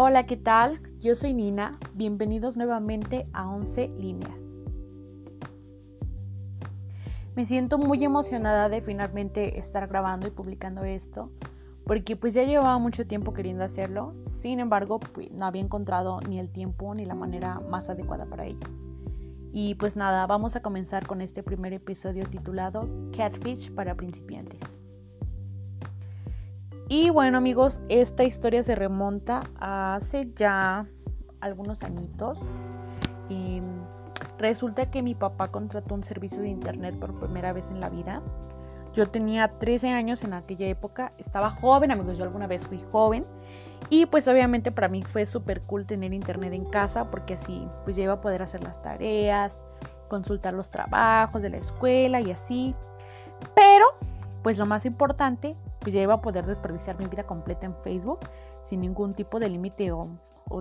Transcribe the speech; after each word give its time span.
Hola, 0.00 0.26
¿qué 0.26 0.36
tal? 0.36 0.80
Yo 1.00 1.16
soy 1.16 1.34
Nina. 1.34 1.72
Bienvenidos 1.94 2.56
nuevamente 2.56 3.26
a 3.32 3.48
11 3.50 3.88
líneas. 3.98 4.38
Me 7.34 7.44
siento 7.44 7.78
muy 7.78 8.04
emocionada 8.04 8.68
de 8.68 8.80
finalmente 8.80 9.58
estar 9.58 9.88
grabando 9.88 10.28
y 10.28 10.30
publicando 10.30 10.84
esto, 10.84 11.32
porque 11.84 12.14
pues 12.14 12.32
ya 12.32 12.44
llevaba 12.44 12.78
mucho 12.78 13.08
tiempo 13.08 13.34
queriendo 13.34 13.64
hacerlo, 13.64 14.14
sin 14.22 14.60
embargo 14.60 15.00
pues, 15.00 15.32
no 15.32 15.46
había 15.46 15.62
encontrado 15.62 16.20
ni 16.20 16.38
el 16.38 16.48
tiempo 16.48 16.94
ni 16.94 17.04
la 17.04 17.16
manera 17.16 17.58
más 17.58 17.90
adecuada 17.90 18.24
para 18.26 18.46
ello. 18.46 18.68
Y 19.52 19.74
pues 19.74 19.96
nada, 19.96 20.28
vamos 20.28 20.54
a 20.54 20.62
comenzar 20.62 21.08
con 21.08 21.22
este 21.22 21.42
primer 21.42 21.72
episodio 21.72 22.24
titulado 22.24 22.88
Catfish 23.16 23.72
para 23.72 23.96
principiantes. 23.96 24.78
Y 26.90 27.10
bueno 27.10 27.36
amigos, 27.36 27.82
esta 27.90 28.24
historia 28.24 28.62
se 28.62 28.74
remonta 28.74 29.42
a 29.60 29.96
hace 29.96 30.32
ya 30.34 30.86
algunos 31.40 31.82
añitos. 31.82 32.38
Y 33.28 33.60
resulta 34.38 34.90
que 34.90 35.02
mi 35.02 35.14
papá 35.14 35.48
contrató 35.48 35.94
un 35.94 36.02
servicio 36.02 36.40
de 36.40 36.48
internet 36.48 36.98
por 36.98 37.14
primera 37.14 37.52
vez 37.52 37.70
en 37.70 37.80
la 37.80 37.90
vida. 37.90 38.22
Yo 38.94 39.06
tenía 39.06 39.48
13 39.58 39.90
años 39.90 40.24
en 40.24 40.32
aquella 40.32 40.66
época, 40.66 41.12
estaba 41.18 41.50
joven 41.50 41.90
amigos, 41.90 42.16
yo 42.16 42.24
alguna 42.24 42.46
vez 42.46 42.66
fui 42.66 42.82
joven. 42.90 43.26
Y 43.90 44.06
pues 44.06 44.26
obviamente 44.26 44.72
para 44.72 44.88
mí 44.88 45.02
fue 45.02 45.26
súper 45.26 45.60
cool 45.62 45.84
tener 45.84 46.14
internet 46.14 46.54
en 46.54 46.64
casa 46.64 47.10
porque 47.10 47.34
así 47.34 47.68
pues 47.84 47.96
ya 47.96 48.04
iba 48.04 48.14
a 48.14 48.20
poder 48.22 48.40
hacer 48.42 48.64
las 48.64 48.80
tareas, 48.82 49.62
consultar 50.08 50.54
los 50.54 50.70
trabajos 50.70 51.42
de 51.42 51.50
la 51.50 51.58
escuela 51.58 52.22
y 52.22 52.30
así. 52.30 52.74
Pero 53.54 53.84
pues 54.42 54.56
lo 54.56 54.64
más 54.64 54.86
importante 54.86 55.54
iba 55.94 56.14
a 56.14 56.20
poder 56.20 56.46
desperdiciar 56.46 56.98
mi 56.98 57.06
vida 57.06 57.24
completa 57.24 57.66
en 57.66 57.74
Facebook 57.82 58.20
sin 58.62 58.80
ningún 58.80 59.14
tipo 59.14 59.38
de 59.38 59.48
límite 59.48 59.92
o, 59.92 60.08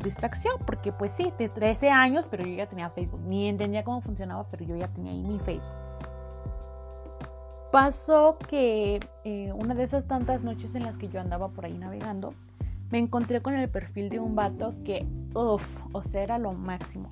distracción, 0.04 0.56
porque 0.66 0.92
pues 0.92 1.14
sí, 1.14 1.32
de 1.38 1.48
13 1.48 1.90
años, 1.90 2.28
pero 2.30 2.46
yo 2.46 2.54
ya 2.56 2.68
tenía 2.68 2.90
Facebook, 2.90 3.22
ni 3.22 3.48
entendía 3.48 3.86
cómo 3.86 4.02
funcionaba, 4.02 4.46
pero 4.50 4.66
yo 4.66 4.76
ya 4.76 4.90
tenía 4.90 5.14
ahí 5.14 5.24
mi 5.24 5.40
Facebook. 5.40 5.72
Pasó 7.72 8.38
que 8.50 9.00
eh, 9.24 9.54
una 9.54 9.76
de 9.76 9.84
esas 9.84 10.06
tantas 10.06 10.44
noches 10.44 10.76
en 10.76 10.84
las 10.84 10.98
que 10.98 11.08
yo 11.08 11.22
andaba 11.22 11.48
por 11.50 11.66
ahí 11.66 11.78
navegando, 11.78 12.34
me 12.92 13.00
encontré 13.00 13.42
con 13.42 13.54
el 13.54 13.70
perfil 13.70 14.10
de 14.10 14.20
un 14.20 14.36
vato 14.36 14.76
que, 14.84 15.06
uff, 15.34 15.84
o 15.94 16.04
sea, 16.04 16.22
era 16.24 16.38
lo 16.38 16.52
máximo. 16.54 17.10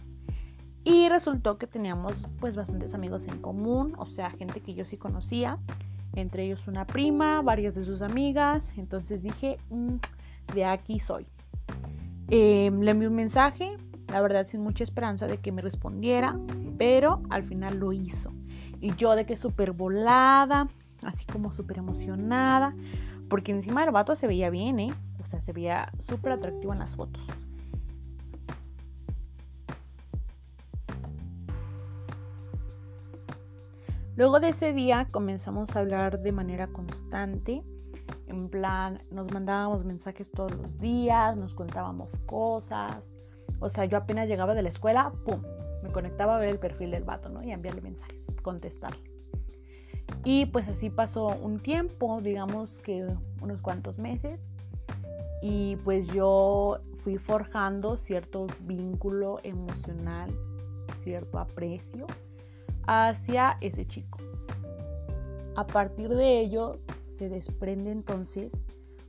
Y 0.83 1.09
resultó 1.09 1.57
que 1.57 1.67
teníamos 1.67 2.27
pues 2.39 2.55
bastantes 2.55 2.93
amigos 2.93 3.27
en 3.27 3.41
común, 3.41 3.95
o 3.97 4.05
sea, 4.05 4.29
gente 4.29 4.61
que 4.61 4.73
yo 4.75 4.85
sí 4.85 4.97
conocía 4.97 5.57
entre 6.15 6.43
ellos 6.43 6.67
una 6.67 6.85
prima, 6.85 7.41
varias 7.41 7.75
de 7.75 7.85
sus 7.85 8.01
amigas. 8.01 8.73
Entonces 8.77 9.21
dije, 9.21 9.57
mm, 9.69 9.95
de 10.53 10.65
aquí 10.65 10.99
soy. 10.99 11.25
Em, 12.29 12.81
le 12.81 12.91
envié 12.91 13.07
un 13.07 13.15
mensaje, 13.15 13.77
la 14.11 14.21
verdad 14.21 14.47
sin 14.47 14.61
mucha 14.61 14.83
esperanza 14.83 15.27
de 15.27 15.37
que 15.37 15.51
me 15.51 15.61
respondiera, 15.61 16.39
pero 16.77 17.21
al 17.29 17.43
final 17.43 17.77
lo 17.77 17.93
hizo. 17.93 18.31
Y 18.81 18.95
yo 18.95 19.15
de 19.15 19.25
que 19.25 19.37
súper 19.37 19.71
volada, 19.71 20.67
así 21.03 21.25
como 21.25 21.51
súper 21.51 21.77
emocionada, 21.77 22.75
porque 23.29 23.51
encima 23.51 23.83
el 23.83 23.91
vato 23.91 24.15
se 24.15 24.27
veía 24.27 24.49
bien, 24.49 24.79
¿eh? 24.79 24.93
O 25.21 25.25
sea, 25.25 25.41
se 25.41 25.53
veía 25.53 25.91
súper 25.99 26.33
atractivo 26.33 26.73
en 26.73 26.79
las 26.79 26.95
fotos. 26.95 27.25
Luego 34.17 34.39
de 34.39 34.49
ese 34.49 34.71
día 34.71 35.09
comenzamos 35.11 35.75
a 35.75 35.79
hablar 35.79 36.21
de 36.21 36.31
manera 36.31 36.67
constante. 36.67 37.63
En 38.27 38.47
plan, 38.47 39.03
nos 39.11 39.29
mandábamos 39.33 39.83
mensajes 39.83 40.31
todos 40.31 40.55
los 40.55 40.79
días, 40.79 41.35
nos 41.35 41.53
contábamos 41.53 42.17
cosas. 42.25 43.13
O 43.59 43.67
sea, 43.67 43.83
yo 43.83 43.97
apenas 43.97 44.29
llegaba 44.29 44.53
de 44.53 44.61
la 44.61 44.69
escuela, 44.69 45.11
¡pum! 45.25 45.41
Me 45.83 45.91
conectaba 45.91 46.37
a 46.37 46.39
ver 46.39 46.49
el 46.49 46.59
perfil 46.59 46.91
del 46.91 47.03
vato, 47.03 47.27
¿no? 47.27 47.43
Y 47.43 47.51
enviarle 47.51 47.81
mensajes, 47.81 48.27
contestarle. 48.41 49.03
Y 50.23 50.45
pues 50.45 50.69
así 50.69 50.89
pasó 50.89 51.27
un 51.27 51.59
tiempo, 51.59 52.21
digamos 52.21 52.79
que 52.79 53.05
unos 53.41 53.61
cuantos 53.61 53.99
meses. 53.99 54.39
Y 55.41 55.75
pues 55.83 56.07
yo 56.07 56.79
fui 56.99 57.17
forjando 57.17 57.97
cierto 57.97 58.47
vínculo 58.61 59.39
emocional, 59.43 60.33
cierto 60.95 61.37
aprecio 61.37 62.07
hacia 62.87 63.57
ese 63.61 63.85
chico. 63.87 64.17
A 65.55 65.65
partir 65.65 66.09
de 66.09 66.41
ello 66.41 66.79
se 67.07 67.29
desprende 67.29 67.91
entonces 67.91 68.61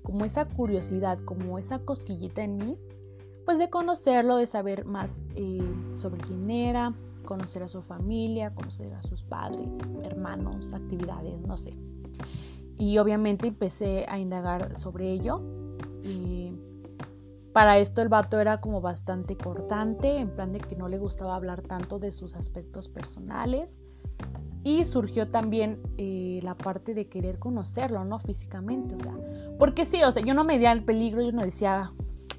como 0.03 0.25
esa 0.25 0.45
curiosidad, 0.45 1.19
como 1.21 1.59
esa 1.59 1.81
cosquillita 1.81 2.45
en 2.45 2.59
mí, 2.59 2.79
pues 3.45 3.59
de 3.59 3.69
conocerlo, 3.69 4.37
de 4.37 4.47
saber 4.47 4.85
más 4.85 5.21
eh, 5.35 5.61
sobre 5.97 6.21
quién 6.21 6.51
era, 6.51 6.95
conocer 7.25 7.63
a 7.65 7.69
su 7.69 7.83
familia, 7.83 8.55
conocer 8.55 8.95
a 8.95 9.03
sus 9.03 9.23
padres, 9.23 9.93
hermanos, 10.05 10.73
actividades, 10.73 11.41
no 11.41 11.57
sé. 11.57 11.75
Y 12.79 12.99
obviamente 12.99 13.49
empecé 13.49 14.07
a 14.09 14.19
indagar 14.19 14.79
sobre 14.79 15.11
ello. 15.11 15.43
Para 17.57 17.79
esto 17.79 18.03
el 18.03 18.11
vato 18.11 18.39
era 18.39 18.61
como 18.61 18.83
bastante 18.83 19.35
cortante, 19.35 20.19
en 20.19 20.29
plan 20.29 20.53
de 20.53 20.59
que 20.59 20.77
no 20.77 20.89
le 20.89 20.99
gustaba 20.99 21.37
hablar 21.37 21.63
tanto 21.63 21.99
de 21.99 22.13
sus 22.13 22.35
aspectos 22.35 22.87
personales. 22.87 23.81
Y 24.63 24.85
surgió 24.85 25.31
también 25.31 25.81
eh, 25.97 26.41
la 26.43 26.55
parte 26.55 26.93
de 26.93 27.09
querer 27.09 27.39
conocerlo, 27.39 28.05
¿no? 28.05 28.19
Físicamente, 28.19 28.97
o 28.97 28.99
sea. 28.99 29.17
Porque 29.59 29.87
sí, 29.87 30.03
o 30.03 30.11
sea, 30.11 30.23
yo 30.23 30.35
no 30.35 30.45
me 30.45 30.59
di 30.59 30.67
el 30.67 30.85
peligro, 30.85 31.23
yo 31.23 31.33
no 31.33 31.43
decía, 31.43 31.93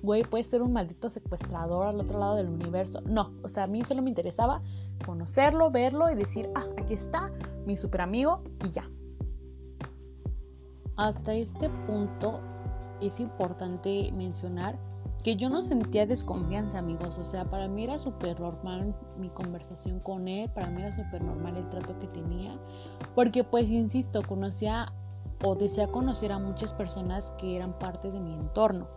güey, 0.04 0.22
puede 0.22 0.44
ser 0.44 0.62
un 0.62 0.72
maldito 0.72 1.10
secuestrador 1.10 1.88
al 1.88 2.00
otro 2.00 2.20
lado 2.20 2.36
del 2.36 2.50
universo. 2.50 3.02
No, 3.02 3.34
o 3.42 3.50
sea, 3.50 3.64
a 3.64 3.68
mí 3.68 3.84
solo 3.84 4.04
me 4.04 4.12
interesaba 4.12 4.62
conocerlo, 5.04 5.72
verlo 5.72 6.12
y 6.12 6.16
decir, 6.16 6.48
ah, 6.54 6.66
aquí 6.78 6.94
está 6.94 7.32
mi 7.66 7.76
super 7.76 8.02
amigo 8.02 8.44
y 8.64 8.70
ya. 8.70 8.88
Hasta 10.96 11.34
este 11.34 11.72
punto 11.88 12.40
es 13.02 13.20
importante 13.20 14.12
mencionar 14.12 14.78
que 15.24 15.36
yo 15.36 15.50
no 15.50 15.64
sentía 15.64 16.06
desconfianza, 16.06 16.80
amigos. 16.80 17.18
O 17.18 17.24
sea, 17.24 17.46
para 17.46 17.68
mí 17.68 17.84
era 17.84 18.00
súper 18.00 18.40
normal 18.40 18.96
mi 19.18 19.30
conversación 19.30 20.00
con 20.00 20.28
él, 20.28 20.50
para 20.50 20.70
mí 20.70 20.82
era 20.82 20.92
súper 20.92 21.24
normal 21.24 21.58
el 21.58 21.70
trato 21.70 21.98
que 22.00 22.08
tenía, 22.08 22.58
porque 23.16 23.44
pues, 23.44 23.70
insisto, 23.70 24.22
conocía 24.24 24.94
o 25.44 25.56
decía 25.56 25.88
conocer 25.88 26.32
a 26.32 26.40
muchas 26.40 26.74
personas 26.74 27.32
que 27.38 27.56
eran 27.56 27.78
parte 27.78 28.12
de 28.12 28.20
mi 28.20 28.34
entorno. 28.34 28.88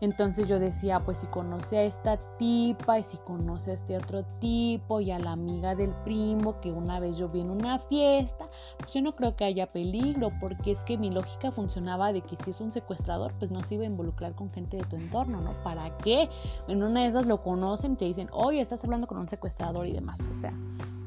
Entonces 0.00 0.46
yo 0.46 0.58
decía, 0.58 1.00
pues 1.00 1.18
si 1.18 1.26
conoce 1.28 1.78
a 1.78 1.82
esta 1.84 2.18
tipa 2.36 2.98
y 2.98 3.02
si 3.02 3.16
conoce 3.18 3.70
a 3.70 3.74
este 3.74 3.96
otro 3.96 4.24
tipo 4.40 5.00
y 5.00 5.10
a 5.10 5.18
la 5.18 5.32
amiga 5.32 5.74
del 5.74 5.90
primo 6.04 6.60
que 6.60 6.70
una 6.70 7.00
vez 7.00 7.16
yo 7.16 7.28
vi 7.30 7.40
en 7.40 7.50
una 7.50 7.78
fiesta, 7.78 8.48
pues 8.78 8.92
yo 8.92 9.00
no 9.00 9.16
creo 9.16 9.36
que 9.36 9.44
haya 9.44 9.72
peligro 9.72 10.30
porque 10.38 10.72
es 10.72 10.84
que 10.84 10.98
mi 10.98 11.10
lógica 11.10 11.50
funcionaba 11.50 12.12
de 12.12 12.20
que 12.20 12.36
si 12.36 12.50
es 12.50 12.60
un 12.60 12.70
secuestrador, 12.70 13.32
pues 13.38 13.50
no 13.50 13.62
se 13.62 13.76
iba 13.76 13.84
a 13.84 13.86
involucrar 13.86 14.34
con 14.34 14.52
gente 14.52 14.76
de 14.76 14.84
tu 14.84 14.96
entorno, 14.96 15.40
¿no? 15.40 15.54
¿Para 15.62 15.96
qué? 15.98 16.28
En 16.68 16.82
una 16.82 17.00
de 17.00 17.06
esas 17.06 17.26
lo 17.26 17.42
conocen, 17.42 17.96
te 17.96 18.04
dicen, 18.04 18.28
oye, 18.32 18.60
estás 18.60 18.84
hablando 18.84 19.06
con 19.06 19.16
un 19.18 19.28
secuestrador 19.28 19.86
y 19.86 19.92
demás, 19.92 20.28
o 20.30 20.34
sea. 20.34 20.52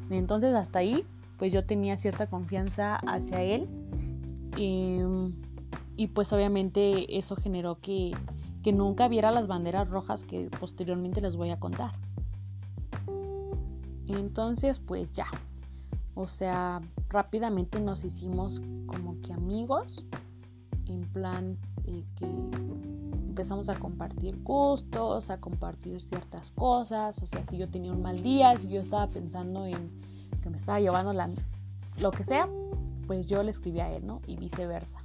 Entonces 0.09 0.56
hasta 0.56 0.79
ahí, 0.79 1.06
pues 1.38 1.53
yo 1.53 1.63
tenía 1.63 1.95
cierta 1.95 2.27
confianza 2.27 2.95
hacia 2.95 3.41
él 3.44 3.69
y, 4.57 5.00
y 5.95 6.07
pues 6.07 6.33
obviamente 6.33 7.17
eso 7.17 7.35
generó 7.35 7.79
que 7.79 8.13
que 8.63 8.73
nunca 8.73 9.07
viera 9.07 9.31
las 9.31 9.47
banderas 9.47 9.89
rojas 9.89 10.23
que 10.23 10.49
posteriormente 10.59 11.21
les 11.21 11.35
voy 11.35 11.49
a 11.49 11.59
contar. 11.59 11.91
Entonces, 14.07 14.79
pues 14.79 15.11
ya. 15.11 15.27
O 16.15 16.27
sea, 16.27 16.81
rápidamente 17.09 17.79
nos 17.79 18.03
hicimos 18.03 18.61
como 18.87 19.19
que 19.21 19.33
amigos. 19.33 20.06
En 20.88 21.01
plan 21.03 21.57
que 22.15 22.25
empezamos 23.27 23.69
a 23.69 23.75
compartir 23.75 24.41
gustos, 24.44 25.29
a 25.29 25.39
compartir 25.39 26.01
ciertas 26.01 26.51
cosas. 26.51 27.21
O 27.21 27.27
sea, 27.27 27.45
si 27.45 27.57
yo 27.57 27.69
tenía 27.69 27.91
un 27.94 28.01
mal 28.01 28.21
día, 28.21 28.57
si 28.57 28.67
yo 28.67 28.81
estaba 28.81 29.07
pensando 29.07 29.65
en 29.65 29.89
que 30.41 30.50
me 30.50 30.57
estaba 30.57 30.79
llevando 30.79 31.13
la, 31.13 31.29
lo 31.97 32.12
que 32.12 32.23
sea, 32.23 32.50
pues 33.07 33.27
yo 33.27 33.41
le 33.44 33.51
escribía 33.51 33.85
a 33.85 33.94
él, 33.94 34.05
¿no? 34.05 34.21
Y 34.27 34.38
viceversa. 34.38 35.00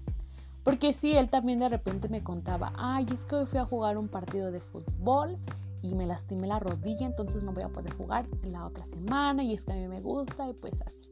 Porque 0.65 0.95
sí, 0.95 1.13
él 1.13 1.29
también 1.29 1.61
de 1.61 1.69
repente 1.69 2.09
me 2.09 2.23
contaba, 2.23 2.73
ay, 2.77 3.07
es 3.13 3.27
que 3.27 3.37
hoy 3.37 3.47
fui 3.47 3.59
a 3.59 3.67
jugar 3.67 3.99
un 3.99 4.09
partido 4.09 4.51
de 4.51 4.61
fútbol 4.61 5.37
y 5.83 5.95
me 5.95 6.07
lastimé 6.07 6.47
la 6.47 6.59
rodilla, 6.59 7.07
entonces 7.07 7.45
no 7.45 7.53
voy 7.53 7.65
a 7.65 7.69
poder 7.69 7.93
jugar 7.95 8.27
la 8.43 8.67
otra 8.67 8.85
semana 8.85 9.45
y 9.45 9.53
es 9.53 9.65
que 9.65 9.73
a 9.73 9.77
mí 9.77 9.87
me 9.87 10.01
gusta 10.01 10.49
y 10.49 10.55
pues 10.55 10.81
así. 10.83 11.11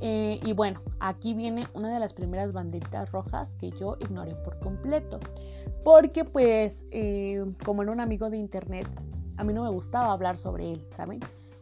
Eh, 0.00 0.38
y 0.44 0.52
bueno, 0.52 0.80
aquí 1.00 1.34
viene 1.34 1.66
una 1.74 1.92
de 1.92 1.98
las 1.98 2.12
primeras 2.12 2.52
banderitas 2.52 3.10
rojas 3.10 3.56
que 3.56 3.72
yo 3.72 3.96
ignoré 3.98 4.36
por 4.36 4.56
completo. 4.60 5.18
Porque 5.84 6.24
pues, 6.24 6.86
eh, 6.92 7.44
como 7.64 7.82
era 7.82 7.90
un 7.90 7.98
amigo 7.98 8.30
de 8.30 8.36
internet, 8.36 8.86
a 9.36 9.44
mí 9.44 9.52
no 9.52 9.64
me 9.64 9.70
gustaba 9.70 10.12
hablar 10.12 10.36
sobre 10.36 10.72
él, 10.72 10.86
¿saben? 10.90 11.18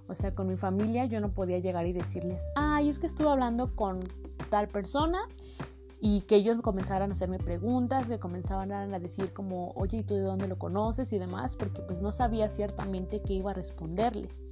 O 0.09 0.15
sea, 0.15 0.35
con 0.35 0.49
mi 0.49 0.57
familia 0.57 1.07
yo 1.07 1.21
no 1.21 1.33
podía 1.33 1.59
llegar 1.59 1.87
y 1.87 1.93
decirles, 1.93 2.49
ay, 2.55 2.91
es 2.91 2.99
que 2.99 3.07
estuve 3.07 3.31
hablando 3.31 3.75
con 3.75 4.01
tal 4.51 4.69
persona 4.69 5.19
y 6.01 6.23
que 6.23 6.37
ellos 6.37 6.61
comenzaran 6.61 7.11
a 7.11 7.13
hacerme 7.13 7.39
preguntas, 7.39 8.07
que 8.07 8.19
comenzaban 8.19 8.73
a 8.73 8.99
decir 8.99 9.33
como, 9.33 9.71
oye, 9.77 9.99
¿y 9.99 10.03
tú 10.03 10.15
de 10.15 10.23
dónde 10.23 10.49
lo 10.49 10.59
conoces? 10.59 11.13
y 11.13 11.19
demás, 11.19 11.57
porque 11.57 11.83
pues 11.83 12.03
no 12.03 12.13
sabía 12.13 12.49
ciertamente 12.49 13.23
qué 13.23 13.35
iba 13.35 13.53
a 13.53 13.55
responderles. 13.55 14.43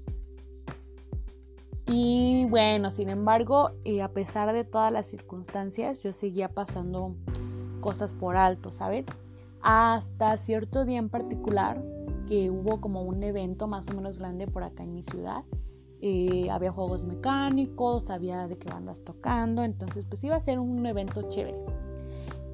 Y 1.86 2.46
bueno, 2.46 2.90
sin 2.90 3.10
embargo, 3.10 3.72
eh, 3.84 4.00
a 4.00 4.08
pesar 4.08 4.52
de 4.54 4.64
todas 4.64 4.90
las 4.90 5.06
circunstancias, 5.06 6.02
yo 6.02 6.12
seguía 6.12 6.48
pasando 6.48 7.14
cosas 7.80 8.14
por 8.14 8.36
alto, 8.36 8.72
¿saben? 8.72 9.04
Hasta 9.60 10.36
cierto 10.38 10.86
día 10.86 10.98
en 10.98 11.10
particular, 11.10 11.82
que 12.26 12.50
hubo 12.50 12.80
como 12.80 13.02
un 13.02 13.22
evento 13.22 13.66
más 13.66 13.86
o 13.88 13.92
menos 13.92 14.18
grande 14.18 14.46
por 14.46 14.64
acá 14.64 14.82
en 14.82 14.94
mi 14.94 15.02
ciudad. 15.02 15.44
Había 16.50 16.72
juegos 16.72 17.04
mecánicos, 17.04 18.10
había 18.10 18.46
de 18.46 18.58
qué 18.58 18.68
bandas 18.68 19.02
tocando, 19.04 19.64
entonces 19.64 20.04
pues 20.04 20.22
iba 20.24 20.36
a 20.36 20.40
ser 20.40 20.58
un 20.58 20.84
evento 20.84 21.28
chévere. 21.28 21.58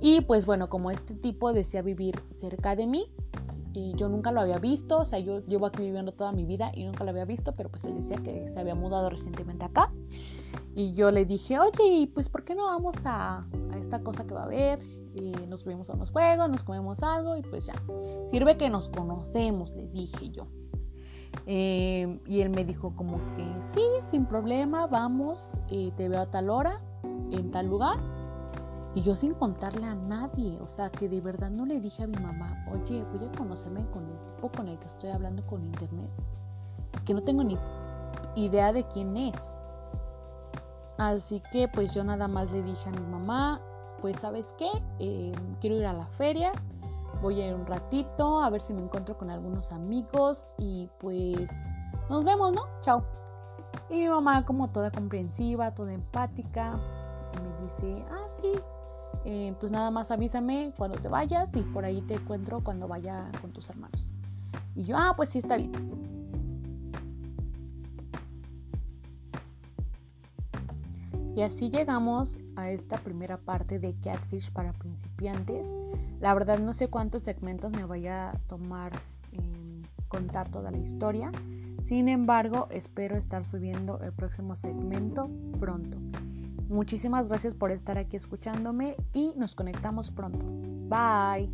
Y 0.01 0.21
pues 0.23 0.47
bueno, 0.47 0.69
como 0.69 0.91
este 0.91 1.15
tipo 1.15 1.53
decía 1.53 1.83
vivir 1.83 2.23
cerca 2.33 2.77
de 2.77 2.87
mí, 2.87 3.07
y 3.73 3.95
yo 3.95 4.09
nunca 4.09 4.33
lo 4.33 4.41
había 4.41 4.59
visto, 4.59 4.99
o 4.99 5.05
sea, 5.05 5.19
yo 5.19 5.41
llevo 5.47 5.67
aquí 5.67 5.83
viviendo 5.83 6.13
toda 6.13 6.33
mi 6.33 6.45
vida 6.45 6.73
y 6.75 6.85
nunca 6.85 7.05
lo 7.05 7.11
había 7.11 7.25
visto, 7.25 7.55
pero 7.55 7.69
pues 7.71 7.85
él 7.85 7.95
decía 7.95 8.17
que 8.17 8.49
se 8.49 8.59
había 8.59 8.75
mudado 8.75 9.11
recientemente 9.11 9.65
acá. 9.65 9.93
Y 10.75 10.93
yo 10.95 11.11
le 11.11 11.25
dije, 11.25 11.59
oye, 11.59 12.11
pues 12.15 12.29
¿por 12.29 12.45
qué 12.45 12.55
no 12.55 12.65
vamos 12.65 12.97
a, 13.05 13.39
a 13.73 13.79
esta 13.79 14.03
cosa 14.03 14.27
que 14.27 14.35
va 14.35 14.43
a 14.43 14.47
haber? 14.47 14.81
Y 15.15 15.33
nos 15.49 15.65
vemos 15.65 15.91
a 15.91 15.95
unos 15.95 16.11
juegos, 16.11 16.49
nos 16.49 16.63
comemos 16.63 17.03
algo 17.03 17.37
y 17.37 17.43
pues 17.43 17.67
ya. 17.67 17.75
Sirve 18.31 18.57
que 18.57 18.71
nos 18.71 18.89
conocemos, 18.89 19.73
le 19.73 19.87
dije 19.89 20.31
yo. 20.31 20.47
Eh, 21.47 22.21
y 22.27 22.41
él 22.43 22.51
me 22.51 22.65
dijo 22.65 22.95
como 22.95 23.19
que 23.35 23.47
sí, 23.61 23.83
sin 24.11 24.27
problema, 24.27 24.87
vamos, 24.87 25.51
eh, 25.69 25.91
te 25.97 26.09
veo 26.09 26.21
a 26.21 26.31
tal 26.31 26.51
hora, 26.51 26.81
en 27.31 27.51
tal 27.51 27.67
lugar 27.67 27.99
y 28.95 29.03
yo 29.03 29.15
sin 29.15 29.35
contarle 29.35 29.87
a 29.87 29.95
nadie, 29.95 30.59
o 30.61 30.69
sea, 30.69 30.91
que 30.91 31.09
de 31.09 31.21
verdad 31.21 31.51
no 31.51 31.65
le 31.65 31.81
dije 31.81 32.03
a 32.03 32.07
mi 32.07 32.19
mamá, 32.19 32.65
oye, 32.73 33.05
voy 33.05 33.29
a 33.29 33.33
conocerme 33.33 33.87
con 33.91 34.05
el 34.05 34.19
tipo 34.35 34.51
con 34.51 34.69
el 34.69 34.79
que 34.79 34.87
estoy 34.89 35.11
hablando 35.11 35.47
con 35.47 35.65
internet, 35.65 36.11
que 37.05 37.15
no 37.15 37.23
tengo 37.23 37.45
ni 37.45 37.57
idea 38.35 38.73
de 38.73 38.83
quién 38.85 39.17
es. 39.17 39.57
Así 40.99 41.41
que 41.53 41.69
pues 41.69 41.95
yo 41.95 42.03
nada 42.03 42.27
más 42.27 42.51
le 42.51 42.63
dije 42.63 42.89
a 42.89 42.93
mi 42.93 43.07
mamá, 43.07 43.61
pues 44.01 44.19
sabes 44.19 44.55
qué, 44.59 44.69
eh, 44.99 45.33
quiero 45.61 45.77
ir 45.77 45.87
a 45.87 45.93
la 45.93 46.07
feria, 46.07 46.51
voy 47.21 47.41
a 47.41 47.49
ir 47.49 47.55
un 47.55 47.67
ratito 47.67 48.41
a 48.41 48.51
ver 48.51 48.61
si 48.61 48.73
me 48.73 48.83
encuentro 48.83 49.17
con 49.17 49.31
algunos 49.31 49.73
amigos 49.73 50.53
y 50.59 50.89
pues 50.99 51.51
nos 52.09 52.25
vemos, 52.25 52.53
¿no? 52.53 52.63
Chao. 52.81 53.05
Y 53.89 53.99
mi 53.99 54.09
mamá 54.09 54.45
como 54.45 54.69
toda 54.69 54.91
comprensiva, 54.91 55.75
toda 55.75 55.93
empática, 55.93 56.79
me 57.43 57.65
dice, 57.65 58.05
ah, 58.11 58.25
sí, 58.29 58.53
eh, 59.25 59.55
pues 59.61 59.71
nada 59.71 59.91
más 59.91 60.11
avísame 60.11 60.73
cuando 60.77 60.99
te 60.99 61.09
vayas 61.09 61.55
y 61.55 61.63
por 61.63 61.85
ahí 61.85 62.01
te 62.03 62.15
encuentro 62.15 62.63
cuando 62.65 62.89
vaya 62.89 63.31
con 63.41 63.53
tus 63.53 63.71
hermanos. 63.71 64.09
Y 64.75 64.85
yo, 64.85 64.97
ah, 64.97 65.15
pues 65.17 65.31
sí, 65.31 65.39
está 65.39 65.57
bien. 65.57 65.73
Y 71.41 71.43
así 71.43 71.71
llegamos 71.71 72.39
a 72.55 72.69
esta 72.69 72.99
primera 72.99 73.39
parte 73.39 73.79
de 73.79 73.95
Catfish 73.95 74.53
para 74.53 74.75
principiantes. 74.75 75.75
La 76.21 76.35
verdad 76.35 76.59
no 76.59 76.75
sé 76.75 76.89
cuántos 76.89 77.23
segmentos 77.23 77.73
me 77.73 77.87
vaya 77.87 78.29
a 78.29 78.39
tomar 78.41 78.93
en 79.33 79.81
contar 80.09 80.51
toda 80.51 80.71
la 80.71 80.77
historia. 80.77 81.33
Sin 81.81 82.11
embargo, 82.11 82.67
espero 82.71 83.17
estar 83.17 83.47
subiendo 83.47 83.99
el 84.03 84.13
próximo 84.13 84.55
segmento 84.55 85.31
pronto. 85.59 85.97
Muchísimas 86.69 87.29
gracias 87.29 87.55
por 87.55 87.71
estar 87.71 87.97
aquí 87.97 88.19
escuchándome 88.19 88.97
y 89.15 89.33
nos 89.39 89.55
conectamos 89.55 90.11
pronto. 90.11 90.45
Bye. 90.91 91.49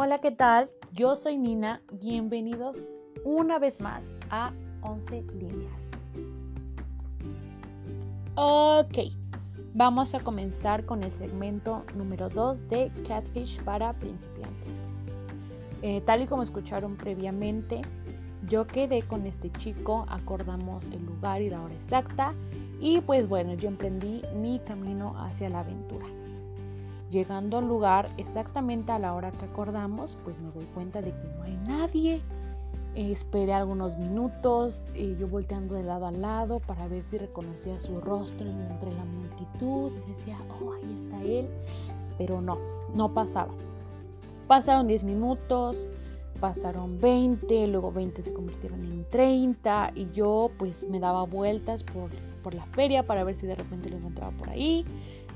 Hola, 0.00 0.20
¿qué 0.20 0.30
tal? 0.30 0.70
Yo 0.92 1.16
soy 1.16 1.36
Nina. 1.36 1.82
Bienvenidos 1.90 2.84
una 3.24 3.58
vez 3.58 3.80
más 3.80 4.14
a 4.30 4.52
11 4.82 5.22
líneas. 5.40 5.90
Ok. 8.36 8.96
Vamos 9.74 10.14
a 10.14 10.20
comenzar 10.20 10.86
con 10.86 11.02
el 11.02 11.10
segmento 11.10 11.82
número 11.96 12.28
2 12.28 12.68
de 12.68 12.92
Catfish 13.08 13.60
para 13.64 13.92
principiantes. 13.94 14.88
Eh, 15.82 16.00
tal 16.02 16.22
y 16.22 16.28
como 16.28 16.44
escucharon 16.44 16.96
previamente, 16.96 17.82
yo 18.46 18.68
quedé 18.68 19.02
con 19.02 19.26
este 19.26 19.50
chico, 19.50 20.06
acordamos 20.08 20.88
el 20.90 21.04
lugar 21.04 21.42
y 21.42 21.50
la 21.50 21.60
hora 21.60 21.74
exacta 21.74 22.34
y 22.78 23.00
pues 23.00 23.28
bueno, 23.28 23.54
yo 23.54 23.66
emprendí 23.66 24.22
mi 24.36 24.60
camino 24.60 25.16
hacia 25.18 25.50
la 25.50 25.58
aventura. 25.58 26.06
Llegando 27.10 27.58
al 27.58 27.66
lugar 27.66 28.10
exactamente 28.18 28.92
a 28.92 28.98
la 28.98 29.14
hora 29.14 29.30
que 29.30 29.46
acordamos, 29.46 30.18
pues 30.24 30.40
me 30.40 30.50
doy 30.50 30.64
cuenta 30.74 31.00
de 31.00 31.10
que 31.12 31.28
no 31.36 31.42
hay 31.42 31.56
nadie. 31.66 32.22
Esperé 32.94 33.52
algunos 33.54 33.96
minutos, 33.96 34.84
y 34.94 35.16
yo 35.16 35.28
volteando 35.28 35.74
de 35.74 35.84
lado 35.84 36.06
a 36.06 36.10
lado 36.10 36.58
para 36.60 36.88
ver 36.88 37.02
si 37.02 37.16
reconocía 37.16 37.78
su 37.78 38.00
rostro 38.00 38.46
entre 38.46 38.92
la 38.92 39.04
multitud. 39.04 39.92
Y 39.92 40.08
decía, 40.08 40.36
oh, 40.60 40.72
ahí 40.72 40.92
está 40.92 41.22
él, 41.22 41.48
pero 42.18 42.40
no, 42.40 42.58
no 42.94 43.12
pasaba. 43.14 43.54
Pasaron 44.46 44.88
10 44.88 45.04
minutos, 45.04 45.88
pasaron 46.40 47.00
20, 47.00 47.66
luego 47.68 47.92
20 47.92 48.22
se 48.22 48.32
convirtieron 48.32 48.84
en 48.84 49.04
30 49.10 49.92
y 49.94 50.10
yo 50.12 50.50
pues 50.58 50.84
me 50.88 51.00
daba 51.00 51.24
vueltas 51.24 51.82
por, 51.82 52.10
por 52.42 52.54
la 52.54 52.64
feria 52.66 53.06
para 53.06 53.24
ver 53.24 53.36
si 53.36 53.46
de 53.46 53.54
repente 53.54 53.90
lo 53.90 53.96
encontraba 53.96 54.32
por 54.32 54.48
ahí, 54.48 54.84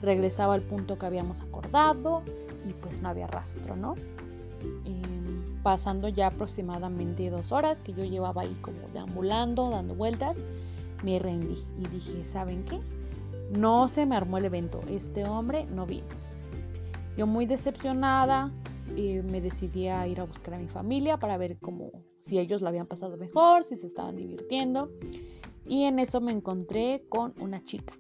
regresaba 0.03 0.55
al 0.55 0.63
punto 0.63 0.99
que 0.99 1.07
habíamos 1.07 1.41
acordado 1.41 2.23
y 2.69 2.73
pues 2.75 3.01
no 3.01 3.09
había 3.09 3.27
rastro, 3.27 3.77
¿no? 3.77 3.95
pasando 5.63 6.09
ya 6.09 6.29
aproximadamente 6.29 7.31
dos 7.31 7.53
horas 7.53 7.81
que 7.81 7.93
yo 7.93 8.05
llevaba 8.05 8.43
ahí 8.43 8.57
como 8.61 8.79
deambulando, 8.93 9.71
dando 9.71 9.95
vueltas, 9.95 10.39
me 11.05 11.19
rendí 11.19 11.59
y 11.79 11.87
dije, 11.89 12.25
¿saben 12.25 12.65
qué? 12.65 12.81
No 13.57 13.89
se 13.89 14.07
me 14.07 14.17
armó 14.17 14.39
el 14.39 14.47
evento, 14.47 14.81
este 14.89 15.25
hombre 15.25 15.67
no 15.67 15.87
vino. 15.87 16.07
Yo 17.17 17.27
muy 17.27 17.47
decepcionada 17.47 18.51
eh, 18.97 19.23
me 19.23 19.41
decidí 19.41 19.89
a 19.89 20.07
ir 20.07 20.21
a 20.21 20.25
buscar 20.25 20.55
a 20.55 20.59
mi 20.59 20.69
familia 20.69 21.19
para 21.19 21.37
ver 21.37 21.59
cómo, 21.59 21.93
si 22.21 22.39
ellos 22.39 22.63
lo 22.63 22.69
habían 22.69 22.87
pasado 22.87 23.17
mejor, 23.17 23.65
si 23.65 23.77
se 23.77 23.87
estaban 23.87 24.17
divirtiendo. 24.17 24.91
Y 25.65 25.85
en 25.85 25.99
eso 25.99 26.21
me 26.21 26.33
encontré 26.33 27.05
con 27.09 27.35
una 27.39 27.63
chica. 27.63 27.95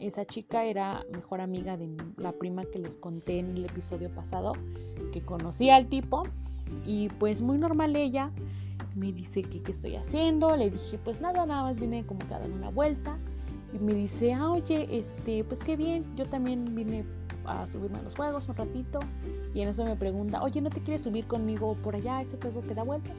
Esa 0.00 0.24
chica 0.24 0.64
era 0.64 1.04
mejor 1.12 1.40
amiga 1.40 1.76
de 1.76 1.88
la 2.16 2.32
prima 2.32 2.64
que 2.64 2.78
les 2.78 2.96
conté 2.96 3.38
en 3.38 3.56
el 3.56 3.64
episodio 3.64 4.10
pasado, 4.10 4.52
que 5.12 5.22
conocía 5.22 5.76
al 5.76 5.88
tipo 5.88 6.24
y 6.84 7.08
pues 7.18 7.42
muy 7.42 7.58
normal 7.58 7.96
ella 7.96 8.30
me 8.94 9.12
dice 9.12 9.42
que 9.42 9.62
qué 9.62 9.72
estoy 9.72 9.96
haciendo. 9.96 10.56
Le 10.56 10.70
dije, 10.70 10.98
pues 10.98 11.20
nada, 11.20 11.46
nada 11.46 11.62
más 11.62 11.78
vine 11.78 12.04
como 12.06 12.20
que 12.26 12.34
a 12.34 12.38
dar 12.38 12.50
una 12.50 12.70
vuelta. 12.70 13.18
Y 13.72 13.78
me 13.78 13.94
dice, 13.94 14.32
ah, 14.32 14.50
oye, 14.50 14.86
este, 14.90 15.44
pues 15.44 15.60
qué 15.60 15.76
bien, 15.76 16.04
yo 16.16 16.24
también 16.26 16.74
vine 16.74 17.04
a 17.44 17.66
subirme 17.66 17.98
a 17.98 18.02
los 18.02 18.14
juegos 18.14 18.48
un 18.48 18.56
ratito. 18.56 19.00
Y 19.54 19.60
en 19.60 19.68
eso 19.68 19.84
me 19.84 19.96
pregunta, 19.96 20.42
oye, 20.42 20.60
¿no 20.60 20.70
te 20.70 20.80
quieres 20.80 21.02
subir 21.02 21.26
conmigo 21.26 21.76
por 21.82 21.94
allá, 21.94 22.22
ese 22.22 22.38
juego 22.38 22.62
que 22.62 22.74
da 22.74 22.84
vueltas? 22.84 23.16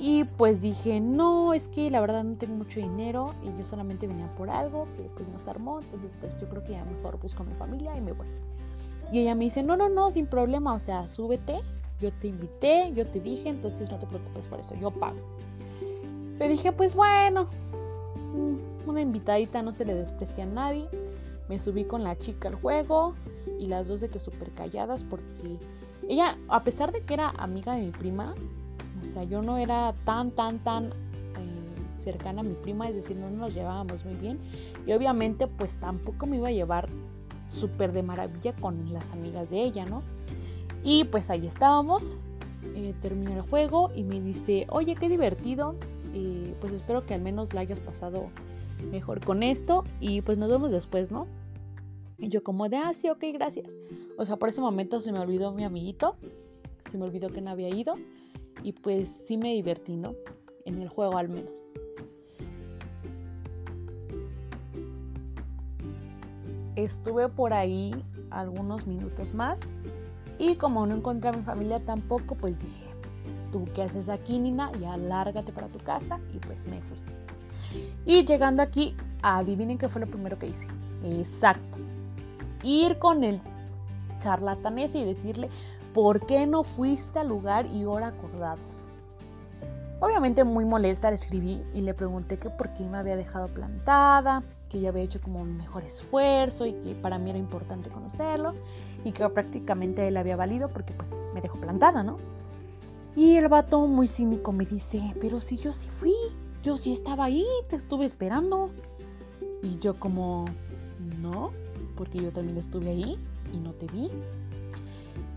Y 0.00 0.24
pues 0.24 0.60
dije, 0.60 0.98
no, 0.98 1.52
es 1.52 1.68
que 1.68 1.90
la 1.90 2.00
verdad 2.00 2.24
no 2.24 2.36
tengo 2.36 2.54
mucho 2.54 2.80
dinero 2.80 3.34
y 3.42 3.56
yo 3.58 3.66
solamente 3.66 4.06
venía 4.06 4.34
por 4.34 4.48
algo, 4.48 4.88
que 4.96 5.02
pues 5.14 5.28
nos 5.28 5.46
armó. 5.46 5.78
Entonces, 5.80 6.14
pues 6.18 6.40
yo 6.40 6.48
creo 6.48 6.64
que 6.64 6.72
ya 6.72 6.84
mejor 6.84 7.20
busco 7.20 7.42
a 7.42 7.46
mi 7.46 7.52
familia 7.52 7.92
y 7.96 8.00
me 8.00 8.12
voy. 8.12 8.26
Y 9.12 9.20
ella 9.20 9.34
me 9.34 9.44
dice, 9.44 9.62
no, 9.62 9.76
no, 9.76 9.88
no, 9.88 10.10
sin 10.10 10.26
problema, 10.26 10.72
o 10.72 10.78
sea, 10.78 11.06
súbete 11.06 11.60
yo 12.00 12.10
te 12.12 12.28
invité, 12.28 12.92
yo 12.94 13.06
te 13.06 13.20
dije, 13.20 13.50
entonces 13.50 13.90
no 13.90 13.98
te 13.98 14.06
preocupes 14.06 14.48
por 14.48 14.58
eso, 14.58 14.74
yo 14.74 14.90
pago. 14.90 15.18
Le 16.38 16.48
dije, 16.48 16.72
pues 16.72 16.94
bueno, 16.94 17.46
mm, 18.34 18.88
una 18.88 19.02
invitadita 19.02 19.62
no 19.62 19.74
se 19.74 19.84
le 19.84 19.94
desprecia 19.94 20.44
a 20.44 20.46
nadie. 20.46 20.88
Me 21.48 21.58
subí 21.58 21.84
con 21.84 22.02
la 22.02 22.16
chica 22.16 22.48
al 22.48 22.54
juego 22.54 23.14
y 23.58 23.66
las 23.66 23.88
dos 23.88 24.00
de 24.00 24.08
que 24.08 24.18
súper 24.18 24.50
calladas 24.52 25.04
porque 25.04 25.58
ella, 26.08 26.38
a 26.48 26.60
pesar 26.60 26.92
de 26.92 27.02
que 27.02 27.14
era 27.14 27.30
amiga 27.30 27.74
de 27.74 27.82
mi 27.82 27.90
prima, 27.90 28.34
o 29.02 29.06
sea, 29.06 29.24
yo 29.24 29.42
no 29.42 29.58
era 29.58 29.94
tan, 30.04 30.30
tan, 30.30 30.58
tan 30.58 30.86
eh, 30.86 30.90
cercana 31.98 32.40
a 32.40 32.44
mi 32.44 32.54
prima, 32.54 32.88
es 32.88 32.94
decir, 32.94 33.16
no 33.16 33.30
nos 33.30 33.54
llevábamos 33.54 34.04
muy 34.04 34.14
bien. 34.14 34.38
Y 34.86 34.92
obviamente 34.92 35.46
pues 35.46 35.76
tampoco 35.76 36.26
me 36.26 36.36
iba 36.36 36.48
a 36.48 36.52
llevar 36.52 36.88
súper 37.48 37.92
de 37.92 38.02
maravilla 38.02 38.54
con 38.56 38.92
las 38.92 39.12
amigas 39.12 39.50
de 39.50 39.62
ella, 39.62 39.84
¿no? 39.84 40.02
Y 40.84 41.04
pues 41.04 41.30
ahí 41.30 41.46
estábamos, 41.46 42.04
eh, 42.74 42.94
el 43.02 43.40
juego 43.42 43.90
y 43.94 44.04
me 44.04 44.20
dice, 44.20 44.66
oye, 44.70 44.94
qué 44.94 45.08
divertido, 45.08 45.74
y 46.14 46.54
pues 46.60 46.72
espero 46.72 47.04
que 47.06 47.14
al 47.14 47.20
menos 47.20 47.54
la 47.54 47.60
hayas 47.60 47.80
pasado 47.80 48.28
mejor 48.90 49.24
con 49.24 49.42
esto 49.42 49.84
y 50.00 50.22
pues 50.22 50.38
nos 50.38 50.48
vemos 50.48 50.70
después, 50.70 51.10
¿no? 51.10 51.26
Y 52.18 52.28
yo 52.28 52.42
como 52.42 52.68
de, 52.68 52.76
ah, 52.76 52.92
sí, 52.94 53.08
ok, 53.08 53.24
gracias. 53.32 53.68
O 54.18 54.24
sea, 54.24 54.36
por 54.36 54.48
ese 54.48 54.60
momento 54.60 55.00
se 55.00 55.12
me 55.12 55.18
olvidó 55.18 55.52
mi 55.52 55.64
amiguito, 55.64 56.16
se 56.90 56.98
me 56.98 57.04
olvidó 57.04 57.28
que 57.28 57.40
no 57.40 57.50
había 57.50 57.68
ido 57.68 57.94
y 58.62 58.72
pues 58.72 59.08
sí 59.26 59.36
me 59.36 59.54
divertí, 59.54 59.96
¿no? 59.96 60.14
En 60.64 60.80
el 60.80 60.88
juego 60.88 61.16
al 61.16 61.28
menos. 61.28 61.52
Estuve 66.76 67.28
por 67.28 67.52
ahí 67.52 67.94
algunos 68.30 68.86
minutos 68.86 69.34
más 69.34 69.62
y 70.38 70.56
como 70.56 70.86
no 70.86 70.96
encontré 70.96 71.28
a 71.28 71.32
mi 71.32 71.42
familia 71.42 71.80
tampoco, 71.80 72.34
pues 72.34 72.60
dije, 72.60 72.86
¿tú 73.52 73.66
qué 73.74 73.82
haces 73.82 74.08
aquí, 74.08 74.38
Nina? 74.38 74.70
Ya 74.80 74.96
lárgate 74.96 75.52
para 75.52 75.68
tu 75.68 75.78
casa 75.80 76.18
y 76.34 76.38
pues 76.38 76.66
me 76.68 76.80
fui. 76.80 76.96
Y 78.06 78.24
llegando 78.24 78.62
aquí, 78.62 78.94
adivinen 79.22 79.78
qué 79.78 79.88
fue 79.88 80.00
lo 80.00 80.06
primero 80.06 80.38
que 80.38 80.48
hice. 80.48 80.66
Exacto. 81.04 81.78
Ir 82.62 82.98
con 82.98 83.24
el 83.24 83.40
charlatán 84.18 84.78
ese 84.78 84.98
y 84.98 85.04
decirle, 85.04 85.48
¿por 85.94 86.24
qué 86.26 86.46
no 86.46 86.64
fuiste 86.64 87.18
al 87.18 87.28
lugar 87.28 87.66
y 87.66 87.84
hora 87.84 88.08
acordados? 88.08 88.84
Obviamente 90.00 90.44
muy 90.44 90.64
molesta 90.64 91.10
le 91.10 91.16
escribí 91.16 91.62
y 91.74 91.82
le 91.82 91.92
pregunté 91.92 92.38
que 92.38 92.48
por 92.48 92.72
qué 92.74 92.84
me 92.84 92.98
había 92.98 93.16
dejado 93.16 93.48
plantada, 93.48 94.42
que 94.70 94.80
yo 94.80 94.88
había 94.88 95.02
hecho 95.02 95.20
como 95.20 95.40
un 95.40 95.56
mejor 95.56 95.82
esfuerzo 95.82 96.64
y 96.64 96.72
que 96.74 96.94
para 96.94 97.18
mí 97.18 97.30
era 97.30 97.38
importante 97.38 97.90
conocerlo 97.90 98.54
y 99.04 99.12
que 99.12 99.28
prácticamente 99.28 100.08
él 100.08 100.16
había 100.16 100.36
valido 100.36 100.68
porque 100.68 100.94
pues 100.94 101.14
me 101.34 101.40
dejó 101.40 101.58
plantada, 101.58 102.02
¿no? 102.02 102.16
Y 103.16 103.36
el 103.36 103.48
vato 103.48 103.86
muy 103.86 104.06
cínico 104.06 104.52
me 104.52 104.64
dice, 104.64 105.14
pero 105.20 105.40
si 105.40 105.58
yo 105.58 105.72
sí 105.72 105.90
fui, 105.90 106.14
yo 106.62 106.76
sí 106.76 106.92
estaba 106.92 107.24
ahí, 107.24 107.44
te 107.68 107.76
estuve 107.76 108.04
esperando. 108.04 108.70
Y 109.62 109.78
yo 109.78 109.94
como, 109.94 110.46
no, 111.20 111.50
porque 111.96 112.22
yo 112.22 112.30
también 112.30 112.56
estuve 112.56 112.88
ahí 112.88 113.18
y 113.52 113.58
no 113.58 113.72
te 113.72 113.86
vi. 113.86 114.10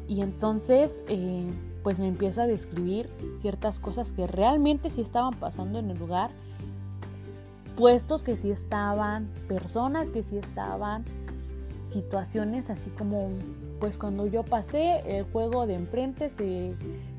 Y 0.07 0.22
entonces, 0.22 1.01
eh, 1.07 1.50
pues 1.83 2.00
me 2.00 2.07
empieza 2.07 2.43
a 2.43 2.48
describir 2.48 3.10
ciertas 3.41 3.79
cosas 3.79 4.12
que 4.12 4.27
realmente 4.27 4.89
sí 4.89 5.01
estaban 5.01 5.33
pasando 5.33 5.79
en 5.79 5.89
el 5.89 5.98
lugar, 5.98 6.31
puestos 7.77 8.24
que 8.24 8.38
sí 8.38 8.51
estaban, 8.51 9.27
personas 9.48 10.12
que 10.12 10.24
sí 10.24 10.38
estaban, 10.38 11.05
situaciones 11.88 12.69
así 12.69 12.89
como, 12.91 13.29
pues 13.79 13.98
cuando 13.98 14.27
yo 14.27 14.43
pasé, 14.43 15.01
el 15.05 15.25
juego 15.25 15.67
de 15.67 15.75
enfrente 15.75 16.29
se, 16.29 16.75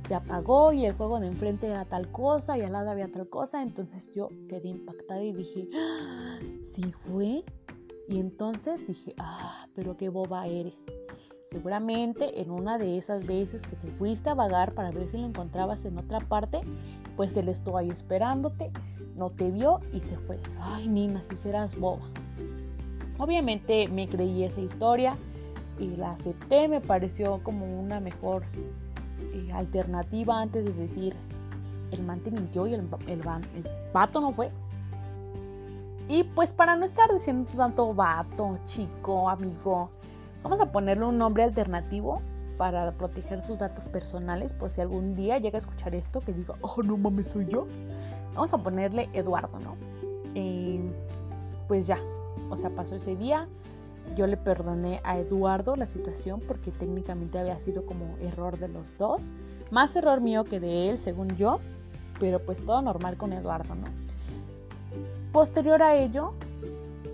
se 0.08 0.14
apagó 0.14 0.72
y 0.72 0.86
el 0.86 0.94
juego 0.94 1.20
de 1.20 1.26
enfrente 1.26 1.68
era 1.68 1.84
tal 1.84 2.10
cosa 2.10 2.58
y 2.58 2.62
al 2.62 2.72
lado 2.72 2.90
había 2.90 3.10
tal 3.10 3.28
cosa, 3.28 3.62
entonces 3.62 4.10
yo 4.14 4.28
quedé 4.48 4.68
impactada 4.68 5.22
y 5.22 5.32
dije, 5.32 5.68
¡Ah! 5.74 6.38
¿sí 6.62 6.92
fue? 7.06 7.44
Y 8.08 8.20
entonces 8.20 8.86
dije, 8.86 9.14
ah, 9.18 9.66
pero 9.74 9.96
qué 9.96 10.08
boba 10.08 10.46
eres. 10.46 10.74
Seguramente 11.44 12.40
en 12.40 12.50
una 12.50 12.78
de 12.78 12.96
esas 12.96 13.26
veces 13.26 13.62
que 13.62 13.76
te 13.76 13.90
fuiste 13.92 14.30
a 14.30 14.34
vagar 14.34 14.72
para 14.72 14.90
ver 14.90 15.08
si 15.08 15.18
lo 15.18 15.26
encontrabas 15.26 15.84
en 15.84 15.98
otra 15.98 16.20
parte, 16.20 16.62
pues 17.16 17.36
él 17.36 17.48
estuvo 17.48 17.76
ahí 17.76 17.90
esperándote, 17.90 18.70
no 19.16 19.30
te 19.30 19.50
vio 19.50 19.80
y 19.92 20.00
se 20.00 20.16
fue. 20.16 20.38
Ay, 20.58 20.88
Nina, 20.88 21.22
si 21.22 21.36
serás 21.36 21.78
boba. 21.78 22.06
Obviamente 23.18 23.88
me 23.88 24.08
creí 24.08 24.44
esa 24.44 24.60
historia 24.60 25.16
y 25.78 25.96
la 25.96 26.12
acepté, 26.12 26.66
me 26.66 26.80
pareció 26.80 27.42
como 27.42 27.80
una 27.80 28.00
mejor 28.00 28.42
eh, 29.32 29.52
alternativa 29.52 30.40
antes 30.40 30.64
de 30.64 30.72
decir 30.72 31.14
el 31.90 32.02
man 32.02 32.20
mintió 32.30 32.66
y 32.66 32.74
el, 32.74 32.88
el, 33.06 33.20
el 33.20 33.68
vato 33.92 34.20
no 34.20 34.32
fue. 34.32 34.50
Y 36.08 36.24
pues 36.24 36.52
para 36.52 36.76
no 36.76 36.84
estar 36.84 37.12
diciendo 37.12 37.50
tanto 37.56 37.94
vato, 37.94 38.58
chico, 38.66 39.28
amigo, 39.28 39.90
vamos 40.44 40.60
a 40.60 40.70
ponerle 40.70 41.06
un 41.06 41.18
nombre 41.18 41.42
alternativo 41.42 42.20
para 42.58 42.92
proteger 42.92 43.42
sus 43.42 43.58
datos 43.58 43.88
personales 43.88 44.52
por 44.52 44.70
si 44.70 44.80
algún 44.80 45.14
día 45.14 45.38
llega 45.38 45.56
a 45.56 45.58
escuchar 45.58 45.94
esto 45.94 46.20
que 46.20 46.32
diga, 46.32 46.54
oh 46.60 46.82
no 46.84 46.96
mames, 46.96 47.28
soy 47.28 47.46
yo. 47.46 47.66
Vamos 48.34 48.52
a 48.52 48.58
ponerle 48.58 49.08
Eduardo, 49.12 49.58
¿no? 49.58 49.74
Eh, 50.36 50.80
pues 51.66 51.86
ya, 51.88 51.98
o 52.50 52.56
sea, 52.56 52.70
pasó 52.70 52.94
ese 52.94 53.16
día. 53.16 53.48
Yo 54.16 54.26
le 54.26 54.36
perdoné 54.36 55.00
a 55.02 55.18
Eduardo 55.18 55.76
la 55.76 55.86
situación 55.86 56.40
porque 56.46 56.70
técnicamente 56.70 57.38
había 57.38 57.58
sido 57.58 57.86
como 57.86 58.16
error 58.18 58.58
de 58.58 58.68
los 58.68 58.96
dos. 58.98 59.32
Más 59.70 59.96
error 59.96 60.20
mío 60.20 60.44
que 60.44 60.60
de 60.60 60.90
él, 60.90 60.98
según 60.98 61.36
yo. 61.36 61.58
Pero 62.20 62.38
pues 62.38 62.64
todo 62.64 62.82
normal 62.82 63.16
con 63.16 63.32
Eduardo, 63.32 63.74
¿no? 63.74 63.86
Posterior 65.32 65.82
a 65.82 65.96
ello, 65.96 66.34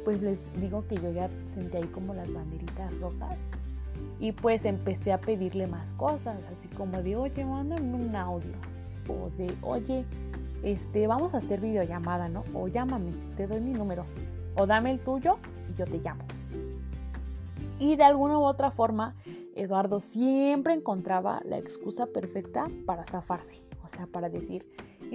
pues 0.04 0.22
les 0.22 0.44
digo 0.60 0.86
que 0.86 0.96
yo 0.96 1.12
ya 1.12 1.28
sentí 1.44 1.76
ahí 1.76 1.86
como 1.88 2.14
las 2.14 2.32
banderitas 2.32 2.92
rojas. 3.00 3.38
Y 4.18 4.32
pues 4.32 4.64
empecé 4.64 5.12
a 5.12 5.20
pedirle 5.20 5.66
más 5.66 5.92
cosas, 5.92 6.44
así 6.52 6.68
como 6.68 7.02
de, 7.02 7.16
oye, 7.16 7.44
mándame 7.44 7.94
un 7.94 8.14
audio. 8.14 8.52
O 9.08 9.30
de, 9.38 9.54
oye, 9.62 10.04
este, 10.62 11.06
vamos 11.06 11.34
a 11.34 11.38
hacer 11.38 11.60
videollamada, 11.60 12.28
¿no? 12.28 12.44
O 12.54 12.68
llámame, 12.68 13.12
te 13.36 13.46
doy 13.46 13.60
mi 13.60 13.72
número 13.72 14.04
o 14.56 14.66
dame 14.66 14.90
el 14.90 15.00
tuyo 15.00 15.38
y 15.68 15.74
yo 15.74 15.86
te 15.86 15.98
llamo. 15.98 16.24
Y 17.78 17.96
de 17.96 18.04
alguna 18.04 18.38
u 18.38 18.42
otra 18.42 18.70
forma, 18.70 19.14
Eduardo 19.54 20.00
siempre 20.00 20.74
encontraba 20.74 21.40
la 21.44 21.58
excusa 21.58 22.06
perfecta 22.06 22.68
para 22.86 23.04
zafarse, 23.04 23.64
o 23.84 23.88
sea, 23.88 24.06
para 24.06 24.28
decir, 24.28 24.66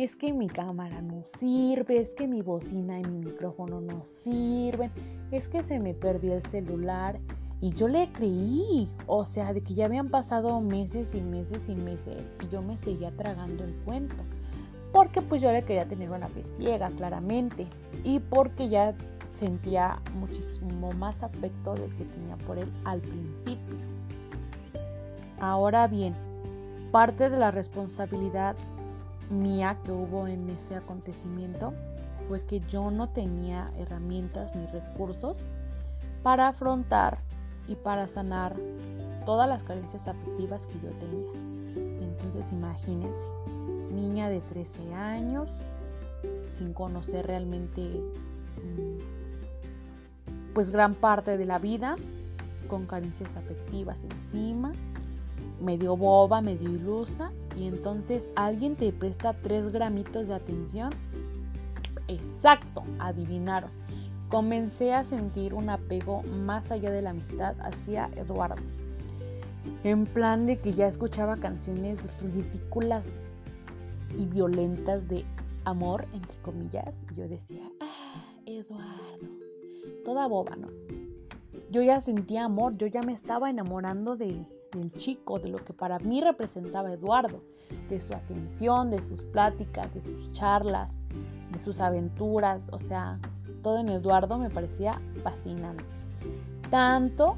es 0.03 0.15
que 0.15 0.33
mi 0.33 0.47
cámara 0.47 1.01
no 1.01 1.23
sirve, 1.25 1.99
es 1.99 2.13
que 2.13 2.27
mi 2.27 2.41
bocina 2.41 2.99
y 2.99 3.03
mi 3.03 3.19
micrófono 3.19 3.79
no 3.79 4.03
sirven, 4.03 4.91
es 5.31 5.47
que 5.47 5.63
se 5.63 5.79
me 5.79 5.93
perdió 5.93 6.33
el 6.33 6.41
celular. 6.41 7.19
Y 7.61 7.71
yo 7.73 7.87
le 7.87 8.11
creí, 8.11 8.89
o 9.07 9.23
sea, 9.23 9.53
de 9.53 9.61
que 9.61 9.73
ya 9.73 9.85
habían 9.85 10.09
pasado 10.09 10.59
meses 10.59 11.15
y 11.15 11.21
meses 11.21 11.69
y 11.69 11.75
meses 11.75 12.21
y 12.43 12.49
yo 12.49 12.61
me 12.61 12.77
seguía 12.77 13.11
tragando 13.15 13.63
el 13.63 13.73
cuento. 13.85 14.15
Porque 14.91 15.21
pues 15.21 15.41
yo 15.41 15.51
le 15.51 15.63
quería 15.63 15.85
tener 15.85 16.09
una 16.09 16.27
fe 16.27 16.43
ciega, 16.43 16.89
claramente. 16.91 17.65
Y 18.03 18.19
porque 18.19 18.69
ya 18.69 18.93
sentía 19.33 20.01
muchísimo 20.19 20.91
más 20.93 21.23
afecto 21.23 21.73
del 21.73 21.93
que 21.95 22.05
tenía 22.05 22.35
por 22.45 22.57
él 22.57 22.71
al 22.83 22.99
principio. 23.01 23.77
Ahora 25.39 25.87
bien, 25.87 26.13
parte 26.91 27.29
de 27.29 27.37
la 27.37 27.51
responsabilidad 27.51 28.55
mía 29.29 29.77
que 29.83 29.91
hubo 29.91 30.27
en 30.27 30.49
ese 30.49 30.75
acontecimiento 30.75 31.73
fue 32.27 32.45
que 32.45 32.59
yo 32.61 32.91
no 32.91 33.09
tenía 33.09 33.71
herramientas 33.77 34.55
ni 34.55 34.65
recursos 34.67 35.43
para 36.23 36.47
afrontar 36.47 37.19
y 37.67 37.75
para 37.75 38.07
sanar 38.07 38.55
todas 39.25 39.47
las 39.47 39.63
carencias 39.63 40.07
afectivas 40.07 40.65
que 40.65 40.79
yo 40.79 40.89
tenía. 40.99 41.31
Entonces 42.01 42.51
imagínense, 42.51 43.27
niña 43.91 44.29
de 44.29 44.41
13 44.41 44.93
años, 44.93 45.49
sin 46.49 46.73
conocer 46.73 47.27
realmente 47.27 47.81
mm, 47.81 48.97
pues 50.53 50.71
gran 50.71 50.95
parte 50.95 51.37
de 51.37 51.45
la 51.45 51.59
vida 51.59 51.95
con 52.67 52.85
carencias 52.85 53.35
afectivas 53.35 54.03
encima, 54.03 54.73
medio 55.61 55.95
boba, 55.95 56.41
medio 56.41 56.69
ilusa, 56.69 57.31
y 57.55 57.67
entonces 57.67 58.29
alguien 58.35 58.75
te 58.75 58.91
presta 58.91 59.33
tres 59.33 59.71
gramitos 59.71 60.27
de 60.27 60.35
atención. 60.35 60.89
Exacto, 62.07 62.83
adivinaron. 62.99 63.71
Comencé 64.29 64.93
a 64.93 65.03
sentir 65.03 65.53
un 65.53 65.69
apego 65.69 66.23
más 66.23 66.71
allá 66.71 66.91
de 66.91 67.01
la 67.01 67.11
amistad 67.11 67.55
hacia 67.59 68.09
Eduardo. 68.15 68.61
En 69.83 70.05
plan 70.05 70.45
de 70.45 70.57
que 70.57 70.73
ya 70.73 70.87
escuchaba 70.87 71.37
canciones 71.37 72.09
ridículas 72.21 73.13
y 74.17 74.25
violentas 74.25 75.07
de 75.07 75.25
amor, 75.63 76.05
entre 76.13 76.37
comillas, 76.41 76.99
y 77.11 77.15
yo 77.15 77.27
decía, 77.27 77.69
ah, 77.81 78.33
Eduardo 78.45 79.45
toda 80.05 80.27
boba, 80.27 80.55
¿no? 80.55 80.69
Yo 81.71 81.81
ya 81.81 81.99
sentía 81.99 82.45
amor, 82.45 82.77
yo 82.77 82.87
ya 82.87 83.01
me 83.01 83.11
estaba 83.11 83.49
enamorando 83.49 84.15
del 84.73 84.91
chico, 84.91 85.39
de 85.39 85.49
lo 85.49 85.63
que 85.63 85.73
para 85.73 85.99
mí 85.99 86.21
representaba 86.21 86.91
Eduardo, 86.91 87.41
de 87.89 88.01
su 88.01 88.13
atención, 88.13 88.91
de 88.91 89.01
sus 89.01 89.23
pláticas, 89.23 89.93
de 89.93 90.01
sus 90.01 90.31
charlas, 90.31 91.01
de 91.51 91.59
sus 91.59 91.79
aventuras, 91.79 92.69
o 92.71 92.79
sea, 92.79 93.19
todo 93.61 93.79
en 93.79 93.89
Eduardo 93.89 94.37
me 94.37 94.49
parecía 94.49 95.01
fascinante. 95.23 95.83
Tanto 96.69 97.37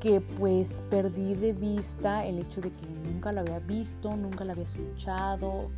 que 0.00 0.20
pues 0.20 0.82
perdí 0.90 1.34
de 1.34 1.52
vista 1.52 2.24
el 2.24 2.38
hecho 2.38 2.60
de 2.60 2.70
que 2.70 2.86
nunca 2.86 3.32
lo 3.32 3.40
había 3.40 3.58
visto, 3.58 4.16
nunca 4.16 4.44
lo 4.44 4.52
había 4.52 4.64
escuchado 4.64 5.70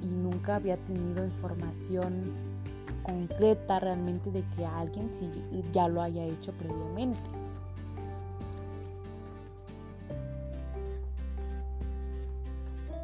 y 0.00 0.06
nunca 0.06 0.56
había 0.56 0.76
tenido 0.78 1.24
información 1.24 2.32
concreta 3.02 3.80
realmente 3.80 4.30
de 4.30 4.44
que 4.56 4.64
alguien 4.64 5.10
ya 5.72 5.88
lo 5.88 6.00
haya 6.02 6.24
hecho 6.24 6.52
previamente. 6.52 7.41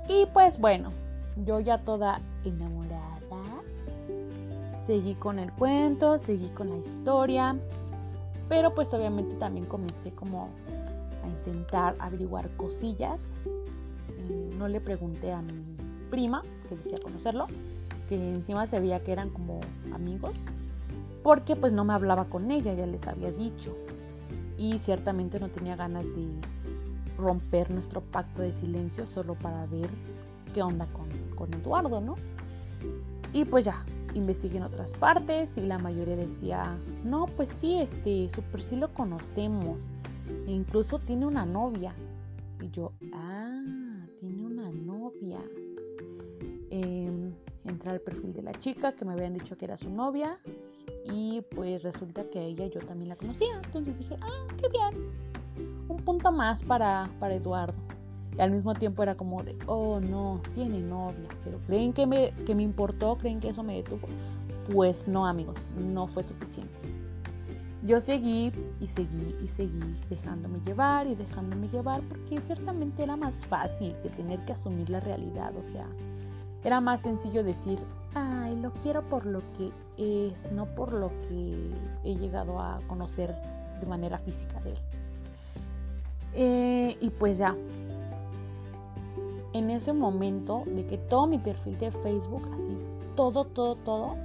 Y 0.09 0.27
pues 0.33 0.59
bueno, 0.59 0.93
yo 1.45 1.61
ya 1.61 1.79
toda 1.79 2.21
enamorada, 2.45 3.19
seguí 4.89 5.15
con 5.15 5.39
el 5.39 5.53
cuento, 5.53 6.19
seguí 6.19 6.49
con 6.49 6.71
la 6.71 6.79
historia, 6.79 7.55
pero 8.49 8.75
pues 8.75 8.95
obviamente 8.95 9.35
también 9.37 9.67
comencé 9.67 10.13
como 10.13 10.49
a 11.23 11.29
intentar 11.29 11.95
averiguar 11.99 12.49
cosillas. 12.57 13.33
Eh, 14.31 14.51
no 14.57 14.67
le 14.67 14.81
pregunté 14.81 15.31
a 15.31 15.43
mi 15.43 15.63
prima, 16.11 16.43
que 16.71 16.77
decía 16.77 16.99
conocerlo, 17.01 17.47
que 18.09 18.15
encima 18.15 18.67
se 18.67 18.81
veía 18.81 19.03
que 19.05 19.13
eran 19.13 19.29
como 19.29 19.61
amigos, 19.93 20.47
porque 21.23 21.55
pues 21.55 21.75
no 21.75 21.85
me 21.85 21.93
hablaba 21.93 22.25
con 22.25 22.51
ella, 22.51 22.73
ya 22.73 22.87
les 22.87 23.07
había 23.07 23.31
dicho. 23.31 23.77
Y 24.57 24.79
ciertamente 24.79 25.39
no 25.39 25.51
tenía 25.51 25.77
ganas 25.77 26.09
de 26.17 26.27
romper 27.19 27.71
nuestro 27.71 28.01
pacto 28.01 28.43
de 28.43 28.53
silencio 28.53 29.07
solo 29.07 29.35
para 29.35 29.67
ver 29.67 29.91
qué 30.55 30.63
onda 30.63 30.87
con, 30.87 31.09
con 31.37 31.53
Eduardo, 31.53 32.01
¿no? 32.01 32.15
Y 33.33 33.45
pues 33.45 33.65
ya, 33.67 33.85
investigué 34.15 34.59
en 34.59 34.63
otras 34.65 34.95
partes 34.95 35.57
y 35.57 35.63
la 35.63 35.79
mayoría 35.79 36.17
decía, 36.17 36.79
no, 37.05 37.27
pues 37.27 37.51
sí, 37.51 37.79
este, 37.79 38.31
super 38.31 38.63
sí 38.63 38.77
lo 38.77 38.93
conocemos. 38.95 39.89
E 40.47 40.53
incluso 40.53 40.99
tiene 40.99 41.27
una 41.27 41.45
novia. 41.45 41.95
Y 42.61 42.71
yo, 42.71 42.93
ah, 43.13 44.07
tiene 44.21 44.43
una 44.43 44.71
novia. 44.71 45.39
Eh, 46.71 47.33
entré 47.65 47.91
al 47.91 48.01
perfil 48.01 48.33
de 48.33 48.43
la 48.43 48.53
chica 48.53 48.93
que 48.93 49.05
me 49.05 49.13
habían 49.13 49.35
dicho 49.35 49.57
que 49.57 49.65
era 49.65 49.77
su 49.77 49.91
novia. 49.91 50.39
Y 51.05 51.43
pues 51.55 51.83
resulta 51.83 52.29
que 52.29 52.39
a 52.39 52.43
ella 52.43 52.67
yo 52.67 52.81
también 52.81 53.09
la 53.11 53.17
conocía. 53.17 53.61
Entonces 53.65 53.97
dije, 53.99 54.17
ah, 54.23 54.47
qué 54.57 54.69
bien. 54.69 55.38
Un 56.09 56.15
punto 56.15 56.33
más 56.33 56.63
para, 56.63 57.07
para 57.21 57.35
Eduardo. 57.35 57.75
Y 58.35 58.41
al 58.41 58.51
mismo 58.51 58.73
tiempo 58.73 59.03
era 59.03 59.15
como 59.15 59.43
de, 59.43 59.55
oh 59.67 60.01
no, 60.01 60.41
tiene 60.55 60.81
novia. 60.81 61.29
Pero 61.45 61.59
¿creen 61.67 61.93
que 61.93 62.07
me, 62.07 62.31
que 62.47 62.55
me 62.55 62.63
importó? 62.63 63.19
¿Creen 63.19 63.41
que 63.41 63.51
eso 63.51 63.63
me 63.63 63.75
detuvo? 63.75 64.09
Pues 64.73 65.07
no, 65.07 65.27
amigos, 65.27 65.71
no 65.77 66.07
fue 66.07 66.23
suficiente. 66.23 66.73
Yo 67.83 68.01
seguí 68.01 68.51
y 68.81 68.87
seguí 68.87 69.37
y 69.43 69.49
seguí 69.49 69.83
dejándome 70.09 70.61
llevar 70.61 71.07
y 71.07 71.15
dejándome 71.15 71.69
llevar 71.69 72.01
porque 72.09 72.41
ciertamente 72.41 73.03
era 73.03 73.15
más 73.15 73.45
fácil 73.45 73.95
que 74.03 74.09
tener 74.09 74.43
que 74.47 74.55
asumir 74.55 74.89
la 74.89 75.01
realidad. 75.01 75.55
O 75.61 75.63
sea, 75.63 75.87
era 76.65 76.81
más 76.81 77.03
sencillo 77.03 77.45
decir, 77.45 77.79
ay, 78.15 78.57
lo 78.57 78.73
quiero 78.73 79.07
por 79.11 79.27
lo 79.27 79.43
que 79.59 79.73
es, 79.99 80.51
no 80.53 80.65
por 80.75 80.91
lo 80.91 81.09
que 81.29 81.71
he 82.03 82.17
llegado 82.17 82.59
a 82.61 82.81
conocer 82.89 83.37
de 83.79 83.87
manera 83.87 84.17
física 84.17 84.59
de 84.63 84.71
él. 84.71 84.79
Eh, 86.35 86.97
y 87.01 87.11
pues 87.11 87.39
ya, 87.39 87.57
en 89.53 89.71
ese 89.71 89.93
momento 89.93 90.63
de 90.67 90.87
que 90.87 90.99
todo 90.99 91.27
mi 91.27 91.39
perfil 91.39 91.79
de 91.79 91.91
Facebook, 91.91 92.49
así, 92.55 92.77
todo, 93.17 93.45
todo, 93.45 93.77
todo, 93.77 94.17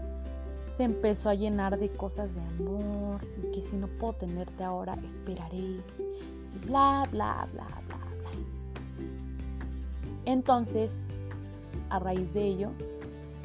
se 0.68 0.84
empezó 0.84 1.30
a 1.30 1.36
llenar 1.36 1.80
de 1.80 1.90
cosas 1.90 2.36
de 2.36 2.42
amor 2.42 3.22
y 3.38 3.52
que 3.52 3.62
si 3.62 3.76
no 3.76 3.88
puedo 3.88 4.14
tenerte 4.14 4.64
ahora, 4.64 4.96
esperaré. 5.06 5.82
Bla, 6.66 7.08
bla, 7.12 7.48
bla, 7.54 7.68
bla, 7.88 7.98
bla. 7.98 8.32
Entonces, 10.26 11.04
a 11.90 12.00
raíz 12.00 12.34
de 12.34 12.44
ello, 12.44 12.70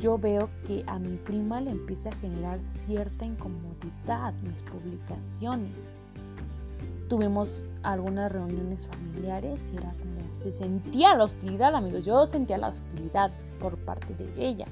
yo 0.01 0.17
veo 0.17 0.49
que 0.67 0.85
a 0.87 0.99
mi 0.99 1.17
prima 1.17 1.61
le 1.61 1.71
empieza 1.71 2.09
a 2.11 2.17
generar 2.17 2.61
cierta 2.63 3.27
incomodidad 3.27 4.33
mis 4.43 4.63
publicaciones. 4.63 5.91
Tuvimos 7.09 7.65
algunas 7.93 8.31
reuniones 8.31 8.87
familiares 8.87 9.71
y 9.73 9.77
era 9.79 9.93
como 9.93 10.19
se 10.35 10.53
sentía 10.53 11.15
la 11.15 11.25
hostilidad, 11.25 11.75
amigos. 11.75 12.05
Yo 12.05 12.25
sentía 12.27 12.59
la 12.59 12.69
hostilidad 12.69 13.31
por 13.61 13.77
parte 13.79 14.15
de 14.15 14.33
ella. 14.37 14.67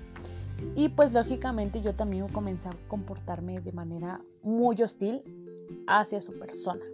Y 0.75 0.89
pues 0.89 1.13
lógicamente 1.13 1.83
yo 1.83 1.93
también 1.93 2.29
comencé 2.29 2.69
a 2.69 2.77
comportarme 2.89 3.61
de 3.61 3.73
manera 3.73 4.21
muy 4.43 4.81
hostil 4.83 5.23
hacia 5.87 6.21
su 6.21 6.39
persona. 6.39 6.85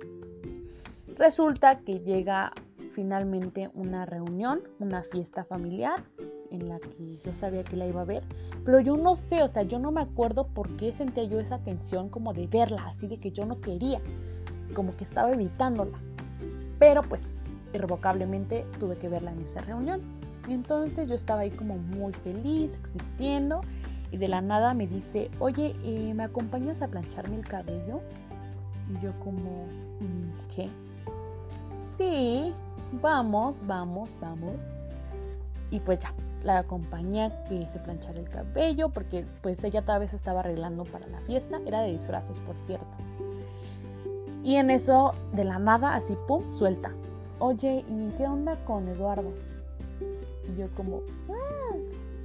Resulta 1.16 1.80
que 1.80 2.00
llega 2.00 2.52
finalmente 2.90 3.70
una 3.74 4.06
reunión, 4.06 4.60
una 4.80 5.02
fiesta 5.02 5.44
familiar 5.44 6.02
en 6.50 6.68
la 6.68 6.78
que 6.78 7.16
yo 7.24 7.34
sabía 7.34 7.64
que 7.64 7.76
la 7.76 7.86
iba 7.86 8.02
a 8.02 8.06
ver, 8.06 8.24
pero 8.64 8.80
yo 8.80 8.96
no 8.96 9.16
sé, 9.16 9.42
o 9.42 9.48
sea, 9.48 9.62
yo 9.62 9.78
no 9.78 9.90
me 9.90 10.02
acuerdo 10.02 10.46
por 10.48 10.76
qué 10.76 10.92
sentía 10.92 11.24
yo 11.24 11.40
esa 11.40 11.58
tensión 11.58 12.08
como 12.08 12.34
de 12.34 12.46
verla, 12.46 12.84
así 12.86 13.06
de 13.06 13.18
que 13.18 13.30
yo 13.30 13.46
no 13.46 13.60
quería, 13.60 14.00
como 14.74 14.94
que 14.96 15.04
estaba 15.04 15.32
evitándola. 15.32 15.98
Pero 16.82 17.00
pues 17.02 17.32
irrevocablemente 17.72 18.66
tuve 18.80 18.98
que 18.98 19.08
verla 19.08 19.30
en 19.30 19.40
esa 19.42 19.60
reunión. 19.60 20.00
Entonces 20.48 21.06
yo 21.06 21.14
estaba 21.14 21.42
ahí 21.42 21.52
como 21.52 21.78
muy 21.78 22.12
feliz, 22.12 22.76
existiendo, 22.82 23.60
y 24.10 24.16
de 24.16 24.26
la 24.26 24.40
nada 24.40 24.74
me 24.74 24.88
dice, 24.88 25.30
oye, 25.38 25.76
eh, 25.84 26.12
¿me 26.12 26.24
acompañas 26.24 26.82
a 26.82 26.88
plancharme 26.88 27.36
el 27.36 27.46
cabello? 27.46 28.00
Y 28.90 29.00
yo 29.00 29.16
como, 29.20 29.66
mm, 30.00 30.48
¿qué? 30.52 30.68
Sí, 31.96 32.52
vamos, 33.00 33.64
vamos, 33.64 34.18
vamos. 34.20 34.56
Y 35.70 35.78
pues 35.78 36.00
ya, 36.00 36.12
la 36.42 36.58
acompañé 36.58 37.26
a 37.26 37.44
que 37.44 37.68
se 37.68 37.78
planchara 37.78 38.18
el 38.18 38.28
cabello, 38.28 38.88
porque 38.88 39.24
pues 39.40 39.62
ella 39.62 39.82
tal 39.82 40.00
vez 40.00 40.14
estaba 40.14 40.40
arreglando 40.40 40.82
para 40.82 41.06
la 41.06 41.20
fiesta, 41.20 41.60
era 41.64 41.80
de 41.82 41.92
disfraces 41.92 42.40
por 42.40 42.58
cierto. 42.58 42.96
Y 44.42 44.56
en 44.56 44.70
eso, 44.70 45.14
de 45.32 45.44
la 45.44 45.58
nada, 45.58 45.94
así, 45.94 46.16
pum, 46.26 46.50
suelta 46.50 46.92
oye, 47.42 47.84
¿y 47.88 48.08
qué 48.16 48.24
onda 48.24 48.56
con 48.64 48.86
Eduardo? 48.88 49.32
Y 50.48 50.60
yo 50.60 50.68
como, 50.76 51.02
ah, 51.28 51.76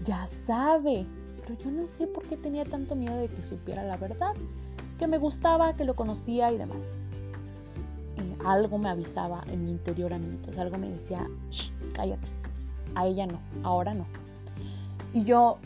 ya 0.06 0.28
sabe, 0.28 1.08
pero 1.42 1.58
yo 1.60 1.72
no 1.72 1.88
sé 1.88 2.06
por 2.06 2.24
qué 2.28 2.38
tenía 2.38 2.64
tanto 2.66 2.96
miedo 2.96 3.18
de 3.18 3.28
que 3.28 3.44
supiera 3.44 3.84
la 3.84 3.98
verdad, 3.98 4.36
que 5.00 5.08
me 5.08 5.18
gustaba, 5.18 5.76
que 5.76 5.86
lo 5.86 5.96
conocía 5.96 6.52
y 6.52 6.58
demás. 6.58 6.94
Y 8.18 8.46
algo 8.46 8.78
me 8.78 8.90
avisaba 8.90 9.44
en 9.48 9.66
mi 9.66 9.72
interior 9.72 10.14
a 10.14 10.20
mí, 10.20 10.40
algo 10.58 10.78
me 10.78 10.90
decía, 10.90 11.28
Shh, 11.50 11.72
cállate, 11.94 12.28
a 12.94 13.08
ella 13.08 13.26
no, 13.26 13.40
ahora 13.64 13.96
no. 13.96 14.06
Y 15.14 15.24
yo, 15.24 15.58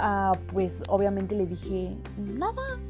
ah, 0.00 0.36
pues 0.52 0.82
obviamente 0.88 1.36
le 1.36 1.46
dije, 1.46 1.96
nada, 2.18 2.80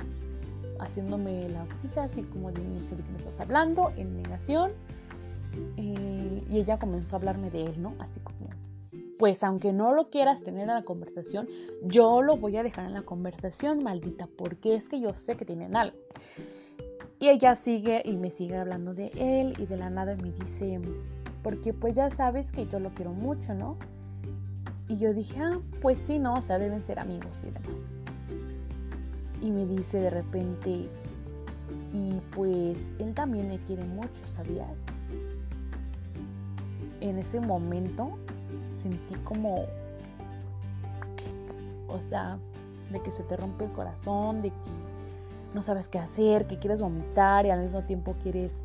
haciéndome 0.83 1.49
la 1.49 1.63
oxisa, 1.63 2.05
así 2.05 2.23
como 2.23 2.53
de 2.53 2.63
no 2.63 2.81
sé 2.81 2.97
de 2.97 3.03
qué 3.03 3.11
me 3.11 3.17
estás 3.19 3.41
hablando, 3.41 3.93
en 3.97 4.17
negación. 4.17 4.73
Eh, 5.77 6.43
y 6.51 6.59
ella 6.59 6.79
comenzó 6.79 7.17
a 7.17 7.19
hablarme 7.19 7.51
de 7.51 7.67
él, 7.67 7.83
¿no? 7.83 7.95
Así 7.99 8.21
como, 8.21 8.49
pues 9.19 9.45
aunque 9.45 9.73
no 9.73 9.93
lo 9.95 10.11
quieras 10.11 10.43
tener 10.43 10.63
en 10.63 10.75
la 10.75 10.85
conversación, 10.85 11.47
yo 11.85 12.23
lo 12.23 12.37
voy 12.37 12.57
a 12.57 12.63
dejar 12.63 12.87
en 12.87 12.95
la 12.95 13.03
conversación, 13.03 13.83
maldita, 13.83 14.29
porque 14.37 14.75
es 14.75 14.89
que 14.89 15.01
yo 15.01 15.15
sé 15.15 15.37
que 15.37 15.45
tienen 15.45 15.77
algo. 15.77 15.97
Y 17.19 17.29
ella 17.29 17.55
sigue 17.55 18.03
y 18.05 18.17
me 18.17 18.31
sigue 18.31 18.57
hablando 18.57 18.95
de 18.95 19.13
él 19.17 19.55
y 19.59 19.67
de 19.67 19.77
la 19.77 19.91
nada 19.91 20.17
me 20.17 20.33
dice, 20.33 20.81
porque 21.43 21.73
pues 21.73 21.95
ya 21.95 22.11
sabes 22.11 22.51
que 22.51 22.67
yo 22.67 22.81
lo 22.81 22.91
quiero 22.91 23.13
mucho, 23.13 23.55
¿no? 23.55 23.77
Y 24.89 24.97
yo 24.97 25.15
dije, 25.15 25.41
ah, 25.41 25.61
pues 25.81 25.99
sí, 25.99 26.19
no, 26.19 26.35
o 26.35 26.43
sea, 26.43 26.59
deben 26.59 26.83
ser 26.83 26.99
amigos 26.99 27.45
y 27.45 27.51
demás. 27.51 27.93
Y 29.43 29.51
me 29.51 29.67
dice 29.67 29.99
de 29.99 30.09
repente, 30.09 30.89
y 31.93 32.23
pues 32.35 32.89
él 32.99 33.15
también 33.15 33.49
me 33.49 33.59
quiere 33.59 33.85
mucho, 33.85 34.27
¿sabías? 34.27 34.71
en 37.03 37.19
ese 37.19 37.41
momento 37.41 38.11
sentí 38.75 39.15
como, 39.25 39.67
o 41.89 42.01
sea, 42.01 42.39
de 42.91 43.01
que 43.03 43.11
se 43.11 43.25
te 43.25 43.37
rompe 43.37 43.65
el 43.65 43.73
corazón, 43.73 44.41
de 44.43 44.51
que 44.51 44.57
no 45.53 45.63
sabes 45.63 45.89
qué 45.89 45.99
hacer, 45.99 46.47
que 46.47 46.59
quieres 46.59 46.81
vomitar 46.81 47.45
y 47.45 47.51
al 47.51 47.61
mismo 47.61 47.83
tiempo 47.83 48.15
quieres 48.23 48.63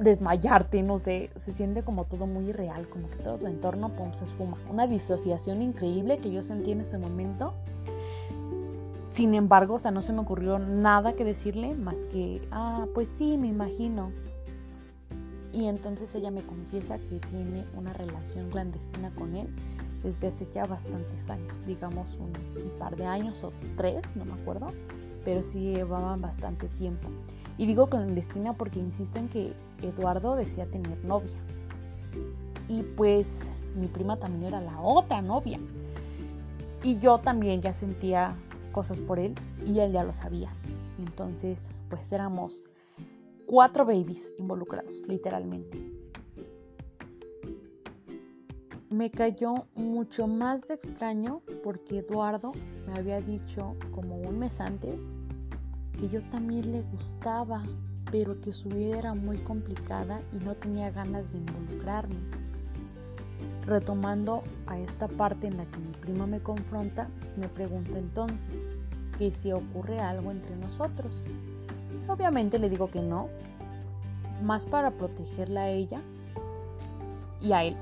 desmayarte, 0.00 0.82
no 0.82 0.98
sé, 0.98 1.30
se 1.36 1.52
siente 1.52 1.84
como 1.84 2.04
todo 2.04 2.26
muy 2.26 2.48
irreal, 2.48 2.88
como 2.88 3.08
que 3.08 3.16
todo 3.16 3.36
tu 3.36 3.46
entorno 3.46 3.90
pum, 3.90 4.12
se 4.12 4.24
esfuma. 4.24 4.56
Una 4.68 4.86
disociación 4.86 5.62
increíble 5.62 6.18
que 6.18 6.32
yo 6.32 6.42
sentí 6.42 6.72
en 6.72 6.80
ese 6.80 6.98
momento. 6.98 7.54
Sin 9.14 9.32
embargo, 9.36 9.74
o 9.74 9.78
sea, 9.78 9.92
no 9.92 10.02
se 10.02 10.12
me 10.12 10.18
ocurrió 10.18 10.58
nada 10.58 11.12
que 11.12 11.24
decirle 11.24 11.76
más 11.76 12.06
que, 12.06 12.42
ah, 12.50 12.86
pues 12.94 13.08
sí, 13.08 13.38
me 13.38 13.46
imagino. 13.46 14.10
Y 15.52 15.68
entonces 15.68 16.12
ella 16.16 16.32
me 16.32 16.42
confiesa 16.42 16.98
que 16.98 17.20
tiene 17.30 17.64
una 17.76 17.92
relación 17.92 18.50
clandestina 18.50 19.14
con 19.14 19.36
él 19.36 19.46
desde 20.02 20.26
hace 20.26 20.48
ya 20.52 20.66
bastantes 20.66 21.30
años, 21.30 21.64
digamos 21.64 22.18
un, 22.18 22.32
par 22.80 22.96
de 22.96 23.06
años 23.06 23.44
o 23.44 23.52
tres, 23.76 24.02
no 24.16 24.24
me 24.24 24.32
acuerdo, 24.32 24.72
pero 25.24 25.44
sí 25.44 25.60
llevaban 25.60 26.20
bastante 26.20 26.66
tiempo. 26.70 27.08
Y 27.56 27.66
digo 27.66 27.86
clandestina 27.86 28.54
porque 28.54 28.80
insisto 28.80 29.20
en 29.20 29.28
que 29.28 29.52
Eduardo 29.80 30.34
decía 30.34 30.66
tener 30.66 31.04
novia. 31.04 31.38
Y 32.66 32.82
pues 32.82 33.52
mi 33.76 33.86
prima 33.86 34.16
también 34.16 34.52
era 34.52 34.60
la 34.60 34.80
otra 34.80 35.22
novia. 35.22 35.60
Y 36.82 36.98
yo 36.98 37.18
también 37.18 37.62
ya 37.62 37.72
sentía 37.72 38.34
cosas 38.74 39.00
por 39.00 39.18
él 39.18 39.34
y 39.64 39.78
él 39.78 39.92
ya 39.92 40.02
lo 40.02 40.12
sabía. 40.12 40.52
Entonces, 40.98 41.70
pues 41.88 42.12
éramos 42.12 42.68
cuatro 43.46 43.86
babies 43.86 44.34
involucrados, 44.36 45.06
literalmente. 45.08 45.94
Me 48.90 49.10
cayó 49.10 49.66
mucho 49.74 50.26
más 50.26 50.66
de 50.68 50.74
extraño 50.74 51.40
porque 51.62 51.98
Eduardo 51.98 52.52
me 52.86 52.98
había 52.98 53.20
dicho 53.20 53.76
como 53.92 54.16
un 54.16 54.38
mes 54.38 54.60
antes 54.60 55.00
que 55.98 56.08
yo 56.08 56.20
también 56.30 56.72
le 56.72 56.82
gustaba, 56.82 57.64
pero 58.10 58.40
que 58.40 58.52
su 58.52 58.68
vida 58.68 58.98
era 58.98 59.14
muy 59.14 59.38
complicada 59.38 60.20
y 60.32 60.38
no 60.38 60.54
tenía 60.54 60.90
ganas 60.90 61.32
de 61.32 61.38
involucrarme. 61.38 62.43
Retomando 63.66 64.42
a 64.66 64.78
esta 64.78 65.08
parte 65.08 65.46
en 65.46 65.56
la 65.56 65.64
que 65.64 65.78
mi 65.78 65.92
prima 65.92 66.26
me 66.26 66.40
confronta, 66.40 67.08
me 67.36 67.48
pregunta 67.48 67.98
entonces 67.98 68.72
que 69.18 69.32
si 69.32 69.52
ocurre 69.52 70.00
algo 70.00 70.30
entre 70.30 70.54
nosotros. 70.56 71.26
Obviamente 72.08 72.58
le 72.58 72.68
digo 72.68 72.90
que 72.90 73.00
no, 73.00 73.28
más 74.42 74.66
para 74.66 74.90
protegerla 74.90 75.62
a 75.62 75.68
ella 75.70 76.00
y 77.40 77.52
a 77.52 77.64
él. 77.64 77.76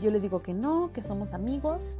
Yo 0.00 0.10
le 0.10 0.20
digo 0.20 0.42
que 0.42 0.52
no, 0.52 0.90
que 0.92 1.02
somos 1.02 1.32
amigos 1.32 1.96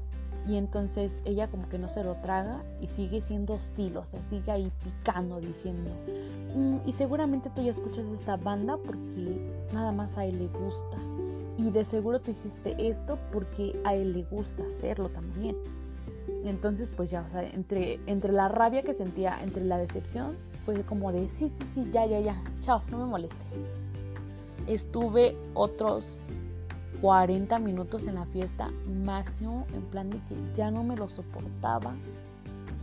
y 0.47 0.57
entonces 0.57 1.23
ella 1.25 1.49
como 1.49 1.69
que 1.69 1.79
no 1.79 1.89
se 1.89 2.03
lo 2.03 2.15
traga 2.17 2.63
y 2.81 2.89
sigue 2.89 3.21
siendo 3.21 3.55
hostil, 3.55 3.97
o 3.97 4.05
sea, 4.05 4.23
sigue 4.23 4.51
ahí 4.51 4.73
picando 4.83 5.41
diciendo, 5.41 5.91
mm, 6.57 6.79
y 6.85 6.93
seguramente 6.93 7.51
tú 7.55 7.63
ya 7.63 7.71
escuchas 7.71 8.07
esta 8.07 8.37
banda 8.37 8.77
porque 8.77 9.53
nada 9.73 9.93
más 9.93 10.19
a 10.19 10.25
él 10.25 10.39
le 10.39 10.49
gusta. 10.49 10.97
Y 11.57 11.71
de 11.71 11.85
seguro 11.85 12.21
te 12.21 12.31
hiciste 12.31 12.75
esto 12.79 13.19
porque 13.31 13.79
a 13.85 13.95
él 13.95 14.13
le 14.13 14.25
gusta 14.25 14.65
hacerlo 14.65 15.09
también. 15.11 15.57
Entonces, 16.45 16.91
pues 16.91 17.11
ya, 17.11 17.23
o 17.23 17.29
sea, 17.29 17.43
entre, 17.49 18.01
entre 18.07 18.33
la 18.33 18.49
rabia 18.49 18.83
que 18.83 18.93
sentía, 18.93 19.43
entre 19.43 19.65
la 19.65 19.79
decepción, 19.79 20.37
fue 20.63 20.83
como 20.83 21.13
de, 21.13 21.29
sí, 21.29 21.49
sí, 21.49 21.65
sí, 21.75 21.89
ya, 21.93 22.07
ya, 22.07 22.21
ya, 22.21 22.43
chao, 22.61 22.83
no 22.91 22.99
me 22.99 23.05
molestes. 23.05 23.63
Estuve 24.67 25.37
otros 25.55 26.19
40 27.01 27.59
minutos 27.59 28.07
en 28.07 28.15
la 28.15 28.27
fiesta 28.27 28.71
máximo, 29.05 29.67
en 29.75 29.83
plan 29.83 30.11
de 30.11 30.19
que 30.29 30.37
ya 30.55 30.71
no 30.71 30.85
me 30.85 30.97
lo 30.97 31.09
soportaba, 31.09 31.95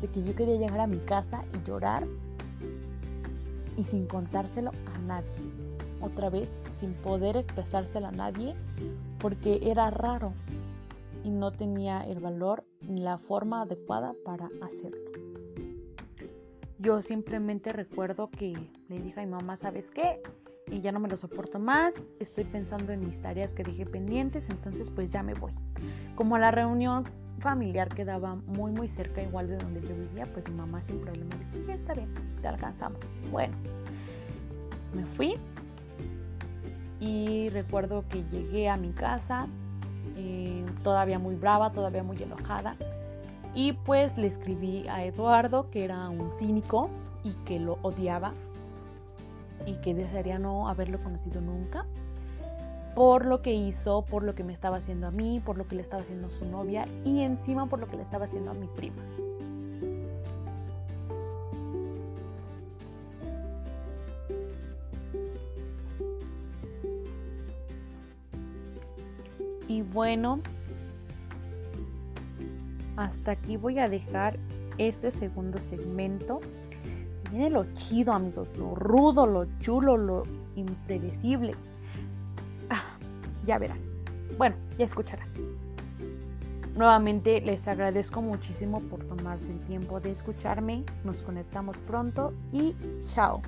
de 0.01 0.08
que 0.08 0.23
yo 0.23 0.36
quería 0.36 0.58
llegar 0.58 0.82
a 0.82 0.88
mi 0.88 0.99
casa 0.99 1.43
y 1.53 1.67
llorar 1.67 2.05
y 3.77 3.84
sin 3.84 4.08
contárselo 4.08 4.71
a 4.93 4.97
nadie. 4.99 5.29
Otra 6.01 6.29
vez, 6.29 6.51
sin 6.80 6.94
poder 6.94 7.38
expresárselo 7.38 8.08
a 8.08 8.12
nadie, 8.12 8.56
porque 9.20 9.60
era 9.63 9.89
raro 9.89 10.34
y 11.24 11.30
no 11.30 11.52
tenía 11.52 12.02
el 12.02 12.20
valor 12.20 12.63
ni 12.82 13.02
la 13.02 13.18
forma 13.18 13.62
adecuada 13.62 14.13
para 14.24 14.50
hacerlo. 14.62 15.00
Yo 16.80 17.02
simplemente 17.02 17.74
recuerdo 17.74 18.30
que 18.30 18.54
le 18.88 19.00
dije 19.00 19.20
a 19.20 19.26
mi 19.26 19.32
mamá, 19.32 19.58
¿sabes 19.58 19.92
qué? 19.92 20.22
Y 20.68 20.80
ya 20.80 20.92
no 20.92 21.00
me 21.00 21.10
lo 21.10 21.18
soporto 21.18 21.60
más, 21.60 21.96
estoy 22.20 22.46
pensando 22.46 22.94
en 22.94 23.02
mis 23.02 23.22
tareas 23.22 23.54
que 23.54 23.63
dejé 23.63 23.86
pendientes, 23.86 24.50
entonces 24.50 24.89
pues 24.89 25.12
ya 25.12 25.22
me 25.22 25.34
voy. 25.34 25.52
Como 26.15 26.38
la 26.38 26.52
reunión 26.52 27.04
familiar 27.39 27.89
quedaba 27.89 28.36
muy 28.36 28.72
muy 28.72 28.88
cerca 28.88 29.22
igual 29.22 29.48
de 29.48 29.58
donde 29.58 29.82
yo 29.82 29.96
vivía, 29.96 30.26
pues 30.34 30.48
mi 30.50 30.56
mamá 30.56 30.82
sin 30.82 31.00
problema 31.00 31.36
dijo, 31.36 31.65
sí, 31.65 31.72
está 31.72 31.94
bien, 31.94 32.13
te 32.42 32.48
alcanzamos. 32.48 33.00
Bueno, 33.32 33.56
me 34.96 35.06
fui 35.06 35.36
y 36.99 37.49
recuerdo 37.49 38.03
que 38.09 38.23
llegué 38.31 38.69
a 38.69 38.77
mi 38.77 38.91
casa, 38.91 39.47
eh, 40.17 40.65
todavía 40.83 41.19
muy 41.19 41.35
brava, 41.35 41.71
todavía 41.71 42.03
muy 42.03 42.21
enojada. 42.21 42.75
Y 43.55 43.73
pues 43.73 44.17
le 44.17 44.27
escribí 44.27 44.88
a 44.88 45.03
Eduardo, 45.03 45.69
que 45.71 45.83
era 45.85 46.09
un 46.09 46.31
cínico 46.38 46.89
y 47.23 47.33
que 47.45 47.59
lo 47.59 47.79
odiaba 47.81 48.31
y 49.65 49.73
que 49.75 49.93
desearía 49.93 50.39
no 50.39 50.69
haberlo 50.69 51.01
conocido 51.01 51.41
nunca. 51.41 51.85
Por 52.95 53.25
lo 53.25 53.41
que 53.41 53.53
hizo, 53.53 54.03
por 54.03 54.23
lo 54.23 54.35
que 54.35 54.43
me 54.43 54.53
estaba 54.53 54.77
haciendo 54.77 55.07
a 55.07 55.12
mí, 55.12 55.41
por 55.43 55.57
lo 55.57 55.67
que 55.67 55.75
le 55.75 55.81
estaba 55.81 56.01
haciendo 56.01 56.27
a 56.27 56.31
su 56.31 56.45
novia 56.45 56.88
y 57.05 57.21
encima 57.21 57.65
por 57.67 57.79
lo 57.79 57.88
que 57.88 57.95
le 57.95 58.03
estaba 58.03 58.25
haciendo 58.25 58.51
a 58.51 58.53
mi 58.53 58.67
prima. 58.67 59.01
Y 69.69 69.84
bueno, 69.84 70.39
hasta 72.97 73.32
aquí 73.34 73.55
voy 73.55 73.77
a 73.77 73.88
dejar 73.88 74.39
este 74.79 75.12
segundo 75.12 75.60
segmento. 75.60 76.39
Se 77.21 77.29
viene 77.29 77.51
lo 77.51 77.71
chido, 77.75 78.13
amigos, 78.13 78.49
lo 78.58 78.73
rudo, 78.73 79.27
lo 79.27 79.45
chulo, 79.60 79.95
lo 79.95 80.23
impredecible. 80.55 81.53
Ah, 82.71 82.84
ya 83.45 83.60
verán. 83.60 83.77
Bueno, 84.39 84.55
ya 84.79 84.86
escucharán. 84.86 85.29
Nuevamente 86.75 87.39
les 87.39 87.67
agradezco 87.67 88.23
muchísimo 88.23 88.79
por 88.82 89.03
tomarse 89.03 89.51
el 89.51 89.60
tiempo 89.67 89.99
de 89.99 90.10
escucharme. 90.10 90.84
Nos 91.03 91.21
conectamos 91.21 91.77
pronto 91.77 92.34
y 92.51 92.75
chao. 93.01 93.43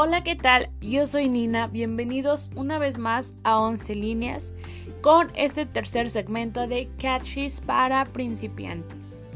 Hola, 0.00 0.22
¿qué 0.22 0.36
tal? 0.36 0.70
Yo 0.80 1.08
soy 1.08 1.28
Nina. 1.28 1.66
Bienvenidos 1.66 2.52
una 2.54 2.78
vez 2.78 2.98
más 2.98 3.34
a 3.42 3.60
11 3.60 3.96
líneas 3.96 4.52
con 5.00 5.32
este 5.34 5.66
tercer 5.66 6.08
segmento 6.08 6.68
de 6.68 6.88
Catches 6.98 7.60
para 7.60 8.04
principiantes. 8.04 9.26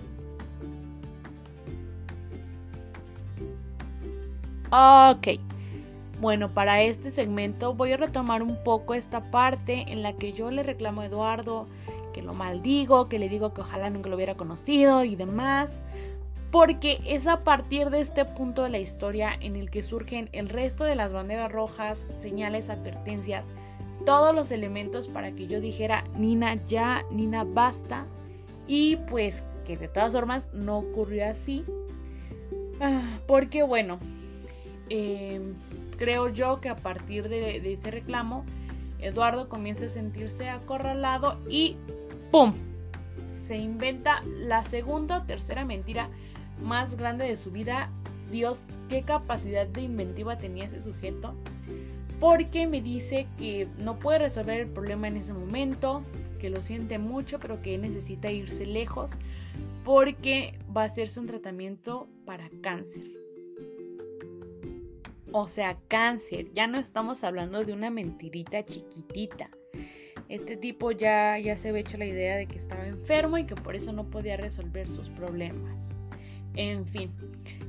Ok. 4.70 5.40
Bueno, 6.20 6.48
para 6.54 6.80
este 6.82 7.10
segmento 7.10 7.74
voy 7.74 7.90
a 7.90 7.96
retomar 7.96 8.44
un 8.44 8.56
poco 8.62 8.94
esta 8.94 9.32
parte 9.32 9.86
en 9.88 10.04
la 10.04 10.12
que 10.12 10.32
yo 10.32 10.52
le 10.52 10.62
reclamo 10.62 11.00
a 11.00 11.06
Eduardo 11.06 11.66
que 12.12 12.22
lo 12.22 12.34
maldigo, 12.34 13.08
que 13.08 13.18
le 13.18 13.28
digo 13.28 13.52
que 13.52 13.62
ojalá 13.62 13.90
nunca 13.90 14.08
lo 14.08 14.14
hubiera 14.14 14.36
conocido 14.36 15.02
y 15.02 15.16
demás 15.16 15.80
porque 16.52 17.00
es 17.06 17.26
a 17.26 17.42
partir 17.42 17.88
de 17.88 18.00
este 18.00 18.26
punto 18.26 18.62
de 18.62 18.68
la 18.68 18.78
historia 18.78 19.32
en 19.40 19.56
el 19.56 19.70
que 19.70 19.82
surgen 19.82 20.28
el 20.32 20.50
resto 20.50 20.84
de 20.84 20.94
las 20.94 21.10
banderas 21.10 21.50
rojas, 21.50 22.06
señales, 22.18 22.68
advertencias, 22.68 23.48
todos 24.04 24.34
los 24.34 24.50
elementos 24.50 25.08
para 25.08 25.32
que 25.32 25.46
yo 25.46 25.62
dijera, 25.62 26.04
Nina, 26.14 26.62
ya, 26.66 27.04
Nina, 27.10 27.44
basta. 27.44 28.06
Y 28.66 28.96
pues 29.08 29.44
que 29.64 29.78
de 29.78 29.88
todas 29.88 30.12
formas 30.12 30.52
no 30.52 30.78
ocurrió 30.78 31.26
así. 31.26 31.64
Ah, 32.80 33.18
porque 33.26 33.62
bueno, 33.62 33.98
em, 34.90 35.54
creo 35.96 36.28
yo 36.28 36.60
que 36.60 36.68
a 36.68 36.76
partir 36.76 37.30
de, 37.30 37.60
de 37.60 37.72
ese 37.72 37.90
reclamo, 37.90 38.44
Eduardo 38.98 39.48
comienza 39.48 39.86
a 39.86 39.88
sentirse 39.88 40.50
acorralado 40.50 41.38
y 41.48 41.78
¡pum! 42.30 42.52
Se 43.26 43.56
inventa 43.56 44.22
la 44.26 44.64
segunda 44.64 45.18
o 45.18 45.22
tercera 45.22 45.64
mentira 45.64 46.10
más 46.62 46.96
grande 46.96 47.26
de 47.26 47.36
su 47.36 47.50
vida. 47.50 47.90
Dios, 48.30 48.62
qué 48.88 49.02
capacidad 49.02 49.66
de 49.66 49.82
inventiva 49.82 50.38
tenía 50.38 50.64
ese 50.64 50.82
sujeto. 50.82 51.34
Porque 52.20 52.66
me 52.66 52.80
dice 52.80 53.26
que 53.36 53.68
no 53.78 53.98
puede 53.98 54.20
resolver 54.20 54.60
el 54.60 54.68
problema 54.68 55.08
en 55.08 55.16
ese 55.16 55.34
momento, 55.34 56.02
que 56.40 56.50
lo 56.50 56.62
siente 56.62 56.98
mucho, 56.98 57.38
pero 57.40 57.60
que 57.62 57.78
necesita 57.78 58.30
irse 58.30 58.64
lejos 58.64 59.12
porque 59.84 60.58
va 60.74 60.82
a 60.82 60.86
hacerse 60.86 61.20
un 61.20 61.26
tratamiento 61.26 62.08
para 62.24 62.48
cáncer. 62.62 63.04
O 65.32 65.48
sea, 65.48 65.78
cáncer. 65.88 66.52
Ya 66.52 66.66
no 66.66 66.78
estamos 66.78 67.24
hablando 67.24 67.64
de 67.64 67.72
una 67.72 67.90
mentirita 67.90 68.64
chiquitita. 68.64 69.50
Este 70.28 70.56
tipo 70.56 70.92
ya, 70.92 71.38
ya 71.38 71.56
se 71.56 71.70
había 71.70 71.80
hecho 71.80 71.96
la 71.96 72.06
idea 72.06 72.36
de 72.36 72.46
que 72.46 72.58
estaba 72.58 72.86
enfermo 72.86 73.38
y 73.38 73.46
que 73.46 73.54
por 73.54 73.74
eso 73.74 73.92
no 73.92 74.08
podía 74.08 74.36
resolver 74.36 74.88
sus 74.88 75.10
problemas. 75.10 75.98
En 76.54 76.86
fin, 76.86 77.10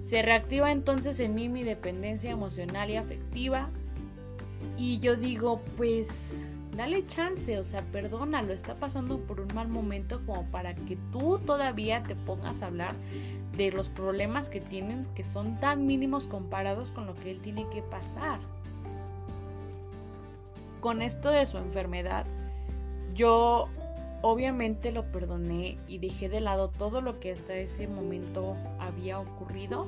se 0.04 0.22
reactiva 0.22 0.72
entonces 0.72 1.19
en 1.19 1.36
mí 1.36 1.50
mi 1.50 1.63
dependencia 1.63 2.32
emocional 2.32 2.89
y 2.89 2.98
afectiva. 2.98 3.69
Y 4.78 5.00
yo 5.00 5.15
digo, 5.15 5.62
pues 5.78 6.41
dale 6.76 7.06
chance, 7.08 7.58
o 7.60 7.63
sea, 7.63 7.82
perdónalo, 7.91 8.54
está 8.54 8.76
pasando 8.76 9.19
por 9.19 9.39
un 9.39 9.54
mal 9.54 9.67
momento 9.67 10.22
como 10.26 10.43
para 10.46 10.74
que 10.76 10.98
tú 11.12 11.39
todavía 11.39 12.04
te 12.04 12.15
pongas 12.15 12.62
a 12.62 12.67
hablar 12.67 12.93
de 13.56 13.72
los 13.72 13.89
problemas 13.89 14.50
que 14.50 14.60
tienen, 14.60 15.06
que 15.15 15.24
son 15.24 15.60
tan 15.60 15.86
mínimos 15.86 16.28
comparados 16.28 16.91
con 16.91 17.06
lo 17.06 17.13
que 17.13 17.32
él 17.32 17.39
tiene 17.41 17.67
que 17.69 17.82
pasar. 17.84 18.39
Con 20.82 21.02
esto 21.02 21.30
de 21.30 21.46
su 21.46 21.58
enfermedad, 21.58 22.26
yo 23.13 23.69
Obviamente 24.26 24.93
lo 24.93 25.04
perdoné 25.12 25.78
y 25.86 25.98
dejé 25.98 26.30
de 26.30 26.39
lado 26.39 26.69
todo 26.69 27.02
lo 27.02 27.19
que 27.19 27.34
hasta 27.34 27.56
ese 27.56 27.89
momento 27.89 28.56
había 28.88 29.19
ocurrido. 29.19 29.88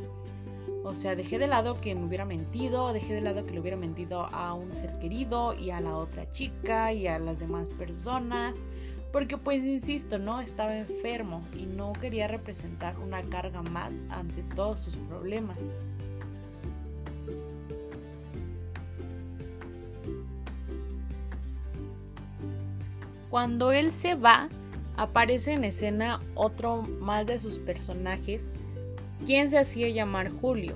O 0.84 0.94
sea, 0.94 1.16
dejé 1.16 1.40
de 1.40 1.48
lado 1.48 1.80
que 1.82 1.96
me 1.96 2.06
hubiera 2.06 2.26
mentido, 2.26 2.94
dejé 2.94 3.16
de 3.16 3.22
lado 3.22 3.44
que 3.44 3.52
le 3.52 3.60
hubiera 3.60 3.78
mentido 3.78 4.26
a 4.28 4.54
un 4.54 4.74
ser 4.74 4.98
querido 5.00 5.54
y 5.56 5.72
a 5.72 5.82
la 5.82 5.98
otra 5.98 6.32
chica 6.32 6.94
y 6.94 7.08
a 7.08 7.20
las 7.20 7.40
demás 7.40 7.70
personas. 7.72 8.56
porque 9.12 9.38
pues 9.38 9.64
insisto, 9.66 10.20
¿no? 10.20 10.42
Estaba 10.42 10.78
enfermo 10.78 11.42
y 11.58 11.66
no 11.66 11.94
quería 11.94 12.28
representar 12.28 13.00
una 13.00 13.24
carga 13.24 13.62
más 13.62 13.94
ante 14.10 14.44
todos 14.56 14.80
sus 14.82 14.98
problemas. 14.98 15.58
Cuando 23.30 23.72
él 23.72 23.92
se 23.92 24.16
va, 24.16 24.50
aparece 24.98 25.54
en 25.54 25.64
escena 25.64 26.20
otro 26.36 26.82
más 26.82 27.28
de 27.28 27.40
sus 27.40 27.58
personajes, 27.60 28.50
quien 29.26 29.50
se 29.50 29.58
hacía 29.58 29.90
llamar 29.90 30.32
Julio. 30.32 30.76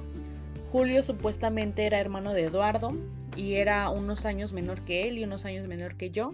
Julio 0.71 1.01
supuestamente 1.01 1.85
era 1.85 1.99
hermano 1.99 2.33
de 2.33 2.43
Eduardo 2.43 2.93
y 3.35 3.55
era 3.55 3.89
unos 3.89 4.25
años 4.25 4.53
menor 4.53 4.81
que 4.81 5.07
él 5.07 5.17
y 5.17 5.23
unos 5.23 5.45
años 5.45 5.67
menor 5.67 5.97
que 5.97 6.11
yo. 6.11 6.33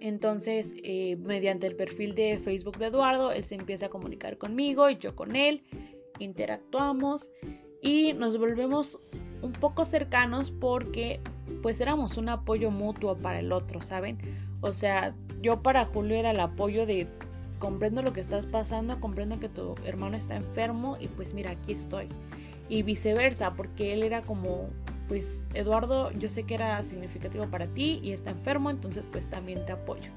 Entonces, 0.00 0.74
eh, 0.82 1.16
mediante 1.16 1.66
el 1.66 1.76
perfil 1.76 2.14
de 2.14 2.36
Facebook 2.36 2.76
de 2.78 2.86
Eduardo, 2.86 3.30
él 3.30 3.44
se 3.44 3.54
empieza 3.54 3.86
a 3.86 3.88
comunicar 3.88 4.36
conmigo 4.36 4.90
y 4.90 4.96
yo 4.96 5.14
con 5.14 5.36
él, 5.36 5.62
interactuamos 6.18 7.30
y 7.80 8.12
nos 8.12 8.36
volvemos 8.36 8.98
un 9.42 9.52
poco 9.52 9.84
cercanos 9.84 10.50
porque 10.50 11.20
pues 11.62 11.80
éramos 11.80 12.16
un 12.16 12.28
apoyo 12.28 12.70
mutuo 12.70 13.16
para 13.16 13.40
el 13.40 13.52
otro, 13.52 13.80
¿saben? 13.80 14.18
O 14.60 14.72
sea, 14.72 15.14
yo 15.40 15.62
para 15.62 15.84
Julio 15.84 16.16
era 16.16 16.30
el 16.30 16.40
apoyo 16.40 16.86
de 16.86 17.06
comprendo 17.62 18.02
lo 18.02 18.12
que 18.12 18.20
estás 18.20 18.44
pasando, 18.44 18.98
comprendo 18.98 19.38
que 19.38 19.48
tu 19.48 19.76
hermano 19.84 20.16
está 20.16 20.34
enfermo 20.34 20.96
y 20.98 21.06
pues 21.06 21.32
mira, 21.32 21.52
aquí 21.52 21.70
estoy. 21.70 22.08
Y 22.68 22.82
viceversa, 22.82 23.54
porque 23.54 23.92
él 23.92 24.02
era 24.02 24.22
como, 24.22 24.68
pues 25.06 25.44
Eduardo, 25.54 26.10
yo 26.10 26.28
sé 26.28 26.42
que 26.42 26.54
era 26.54 26.82
significativo 26.82 27.46
para 27.46 27.68
ti 27.68 28.00
y 28.02 28.10
está 28.10 28.30
enfermo, 28.30 28.68
entonces 28.68 29.06
pues 29.12 29.30
también 29.30 29.64
te 29.64 29.70
apoyo. 29.70 30.10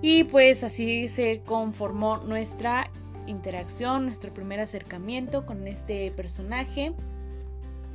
Y 0.00 0.22
pues 0.22 0.62
así 0.62 1.08
se 1.08 1.42
conformó 1.44 2.18
nuestra 2.18 2.88
interacción, 3.26 4.04
nuestro 4.04 4.32
primer 4.32 4.60
acercamiento 4.60 5.44
con 5.46 5.66
este 5.66 6.12
personaje. 6.12 6.92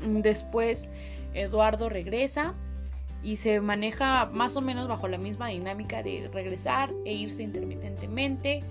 Después 0.06 0.86
Eduardo 1.34 1.88
regresa 1.88 2.56
y 3.22 3.38
se 3.38 3.60
maneja 3.60 4.26
más 4.28 4.56
o 4.56 4.62
menos 4.62 4.88
bajo 4.88 5.08
la 5.08 5.18
misma 5.18 5.50
dinámica 5.50 6.02
de 6.04 6.30
regresar 6.32 6.92
e 7.06 7.14
irse 7.14 7.44
intermitentemente 7.44 8.64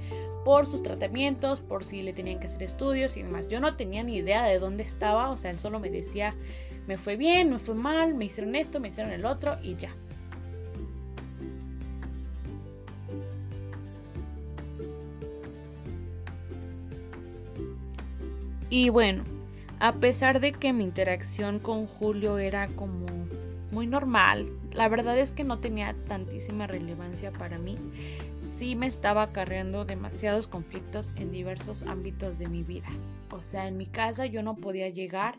por 0.45 0.67
sus 0.67 0.83
tratamientos, 0.83 1.61
por 1.61 1.85
si 1.85 2.03
le 2.03 2.13
tenían 2.13 2.41
que 2.41 2.47
hacer 2.47 2.63
estudios 2.63 3.17
y 3.17 3.23
demás. 3.23 3.49
Yo 3.49 3.61
no 3.61 3.77
tenía 3.77 4.03
ni 4.03 4.17
idea 4.17 4.45
de 4.45 4.59
dónde 4.59 4.83
estaba, 4.83 5.31
o 5.31 5.37
sea, 5.37 5.51
él 5.51 5.59
solo 5.59 5.79
me 5.81 5.91
decía, 5.91 6.35
me 6.87 6.97
fue 6.97 7.17
bien, 7.17 7.51
me 7.51 7.59
fue 7.59 7.75
mal, 7.75 8.15
me 8.15 8.25
hicieron 8.25 8.55
esto, 8.55 8.81
me 8.81 8.89
hicieron 8.89 9.13
el 9.13 9.27
otro 9.27 9.57
y 9.63 9.77
ya. 9.77 9.95
Y 18.71 18.91
bueno, 18.91 19.25
a 19.81 19.95
pesar 19.95 20.41
de 20.41 20.53
que 20.53 20.73
mi 20.73 20.85
interacción 20.85 21.59
con 21.59 21.87
Julio 21.87 22.39
era 22.39 22.69
como 22.69 23.18
muy 23.79 23.87
normal. 23.87 24.51
La 24.73 24.89
verdad 24.89 25.17
es 25.17 25.31
que 25.31 25.45
no 25.45 25.61
tenía 25.61 25.95
tantísima 26.09 26.67
relevancia 26.67 27.31
para 27.31 27.61
mí. 27.61 27.79
Sí 28.41 28.75
me 28.75 28.89
estaba 28.89 29.23
acarreando 29.23 29.85
demasiados 29.85 30.49
conflictos 30.49 31.13
en 31.15 31.31
diversos 31.31 31.85
ámbitos 31.85 32.41
de 32.41 32.49
mi 32.49 32.65
vida. 32.65 32.89
O 33.31 33.41
sea, 33.41 33.69
en 33.69 33.77
mi 33.77 33.87
casa 33.87 34.27
yo 34.27 34.43
no 34.43 34.57
podía 34.57 34.89
llegar 34.89 35.39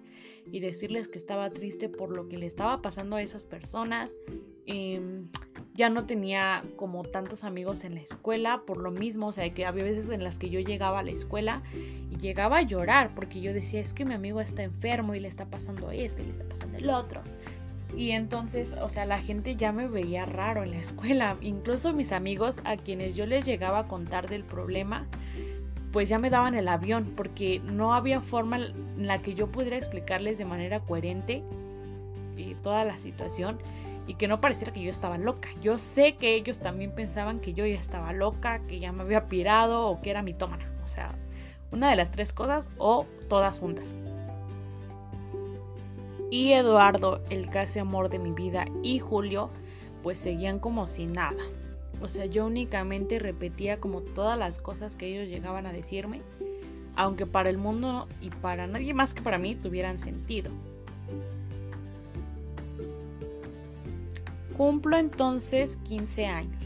y 0.50 0.62
decirles 0.62 1.10
que 1.10 1.18
estaba 1.18 1.50
triste 1.50 1.90
por 1.90 2.16
lo 2.16 2.30
que 2.30 2.38
le 2.38 2.46
estaba 2.46 2.82
pasando 2.82 3.18
a 3.18 3.22
esas 3.22 3.44
personas. 3.44 4.16
Em, 4.66 5.28
ya 5.74 5.90
no 5.90 6.06
tenía 6.06 6.64
como 6.78 7.04
tantos 7.04 7.44
amigos 7.44 7.84
en 7.84 7.96
la 7.96 8.02
escuela 8.02 8.64
por 8.66 8.78
lo 8.78 8.92
mismo, 8.92 9.28
o 9.28 9.32
sea, 9.34 9.54
que 9.54 9.66
había 9.66 9.84
veces 9.84 10.08
en 10.10 10.24
las 10.24 10.40
que 10.40 10.50
yo 10.50 10.62
llegaba 10.62 11.00
a 11.00 11.04
la 11.04 11.12
escuela 11.12 11.62
y 12.10 12.18
llegaba 12.18 12.60
a 12.60 12.62
llorar 12.62 13.16
porque 13.16 13.42
yo 13.42 13.54
decía, 13.54 13.82
es 13.82 13.94
que 13.94 14.06
mi 14.06 14.14
amigo 14.14 14.40
está 14.40 14.64
enfermo 14.64 15.14
y 15.14 15.20
le 15.20 15.28
está 15.28 15.46
pasando 15.46 15.92
esto 15.92 16.22
y 16.22 16.26
le 16.26 16.32
está 16.32 16.46
pasando 16.46 16.78
el 16.78 16.90
otro. 16.90 17.22
Y 17.96 18.12
entonces, 18.12 18.76
o 18.80 18.88
sea, 18.88 19.06
la 19.06 19.20
gente 19.20 19.56
ya 19.56 19.72
me 19.72 19.88
veía 19.88 20.26
raro 20.26 20.64
en 20.64 20.72
la 20.72 20.78
escuela. 20.78 21.38
Incluso 21.42 21.94
mis 21.94 22.12
amigos 22.12 22.62
a 22.64 22.78
quienes 22.78 23.16
yo 23.16 23.26
les 23.26 23.46
llegaba 23.46 23.80
a 23.80 23.88
contar 23.88 24.30
del 24.30 24.44
problema, 24.44 25.06
pues 25.92 26.08
ya 26.08 26.20
me 26.20 26.30
daban 26.30 26.56
el 26.56 26.68
avión 26.68 27.14
porque 27.16 27.60
no 27.60 27.94
había 27.94 28.22
forma 28.22 28.58
en 28.58 29.08
la 29.08 29.22
que 29.22 29.34
yo 29.34 29.48
pudiera 29.48 29.78
explicarles 29.78 30.38
de 30.38 30.46
manera 30.46 30.82
coherente 30.82 31.44
eh, 32.38 32.56
toda 32.62 32.86
la 32.86 32.98
situación 32.98 33.58
y 34.06 34.14
que 34.14 34.28
no 34.28 34.40
pareciera 34.40 34.72
que 34.72 34.84
yo 34.84 34.90
estaba 34.90 35.18
loca. 35.18 35.50
Yo 35.62 35.78
sé 35.78 36.16
que 36.16 36.36
ellos 36.36 36.60
también 36.60 36.92
pensaban 36.92 37.40
que 37.40 37.54
yo 37.54 37.66
ya 37.66 37.80
estaba 37.80 38.14
loca, 38.14 38.60
que 38.68 38.80
ya 38.80 38.92
me 38.92 39.02
había 39.02 39.26
pirado 39.26 39.88
o 39.88 40.02
que 40.02 40.12
era 40.12 40.22
mitómana. 40.22 40.72
O 40.84 40.88
sea, 40.88 41.14
una 41.72 41.90
de 41.90 41.96
las 41.96 42.12
tres 42.12 42.34
cosas 42.34 42.70
o 42.78 43.06
todas 43.28 43.60
juntas 43.60 43.94
y 46.32 46.54
Eduardo, 46.54 47.22
el 47.30 47.50
casi 47.50 47.80
amor 47.80 48.10
de 48.10 48.20
mi 48.20 48.32
vida, 48.32 48.66
y 48.84 49.00
Julio, 49.00 49.50
pues 50.04 50.20
seguían 50.20 50.60
como 50.60 50.88
si 50.88 51.06
nada. 51.06 51.44
O 52.02 52.08
sea, 52.08 52.26
yo 52.26 52.46
únicamente 52.46 53.20
repetía 53.20 53.80
como 53.80 54.02
todas 54.02 54.38
las 54.38 54.60
cosas 54.60 54.96
que 54.96 55.08
ellos 55.08 55.28
llegaban 55.28 55.66
a 55.66 55.74
decirme, 55.74 56.22
aunque 56.96 57.26
para 57.26 57.50
el 57.50 57.58
mundo 57.58 58.08
y 58.22 58.30
para 58.30 58.68
nadie 58.68 58.94
más 58.94 59.14
que 59.14 59.22
para 59.22 59.38
mí 59.38 59.56
tuvieran 59.56 60.00
sentido. 60.00 60.52
Cumplo 64.56 64.98
entonces 64.98 65.78
15 65.84 66.26
años. 66.26 66.64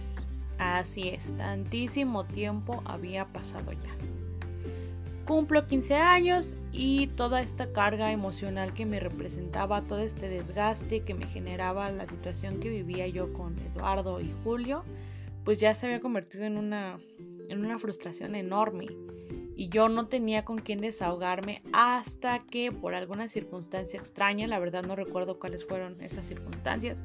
Así 0.57 1.09
es, 1.09 1.35
tantísimo 1.37 2.25
tiempo 2.25 2.81
había 2.85 3.25
pasado 3.25 3.71
ya. 3.71 4.12
Cumplo 5.25 5.67
15 5.67 5.95
años 5.95 6.57
y 6.73 7.07
toda 7.07 7.41
esta 7.41 7.71
carga 7.71 8.11
emocional 8.11 8.73
que 8.73 8.85
me 8.85 8.99
representaba, 8.99 9.83
todo 9.83 9.99
este 9.99 10.27
desgaste 10.27 11.03
que 11.03 11.13
me 11.13 11.27
generaba 11.27 11.89
la 11.91 12.05
situación 12.07 12.59
que 12.59 12.69
vivía 12.69 13.07
yo 13.07 13.31
con 13.31 13.57
Eduardo 13.59 14.19
y 14.19 14.33
Julio, 14.43 14.83
pues 15.45 15.61
ya 15.61 15.75
se 15.75 15.85
había 15.85 16.01
convertido 16.01 16.43
en 16.43 16.57
una, 16.57 16.99
en 17.47 17.65
una 17.65 17.79
frustración 17.79 18.35
enorme. 18.35 18.87
Y 19.55 19.69
yo 19.69 19.87
no 19.87 20.07
tenía 20.07 20.43
con 20.43 20.57
quién 20.57 20.81
desahogarme 20.81 21.61
hasta 21.71 22.39
que 22.39 22.73
por 22.73 22.93
alguna 22.93 23.29
circunstancia 23.29 23.99
extraña, 23.99 24.47
la 24.47 24.59
verdad 24.59 24.83
no 24.83 24.95
recuerdo 24.95 25.39
cuáles 25.39 25.63
fueron 25.63 26.01
esas 26.01 26.25
circunstancias, 26.25 27.03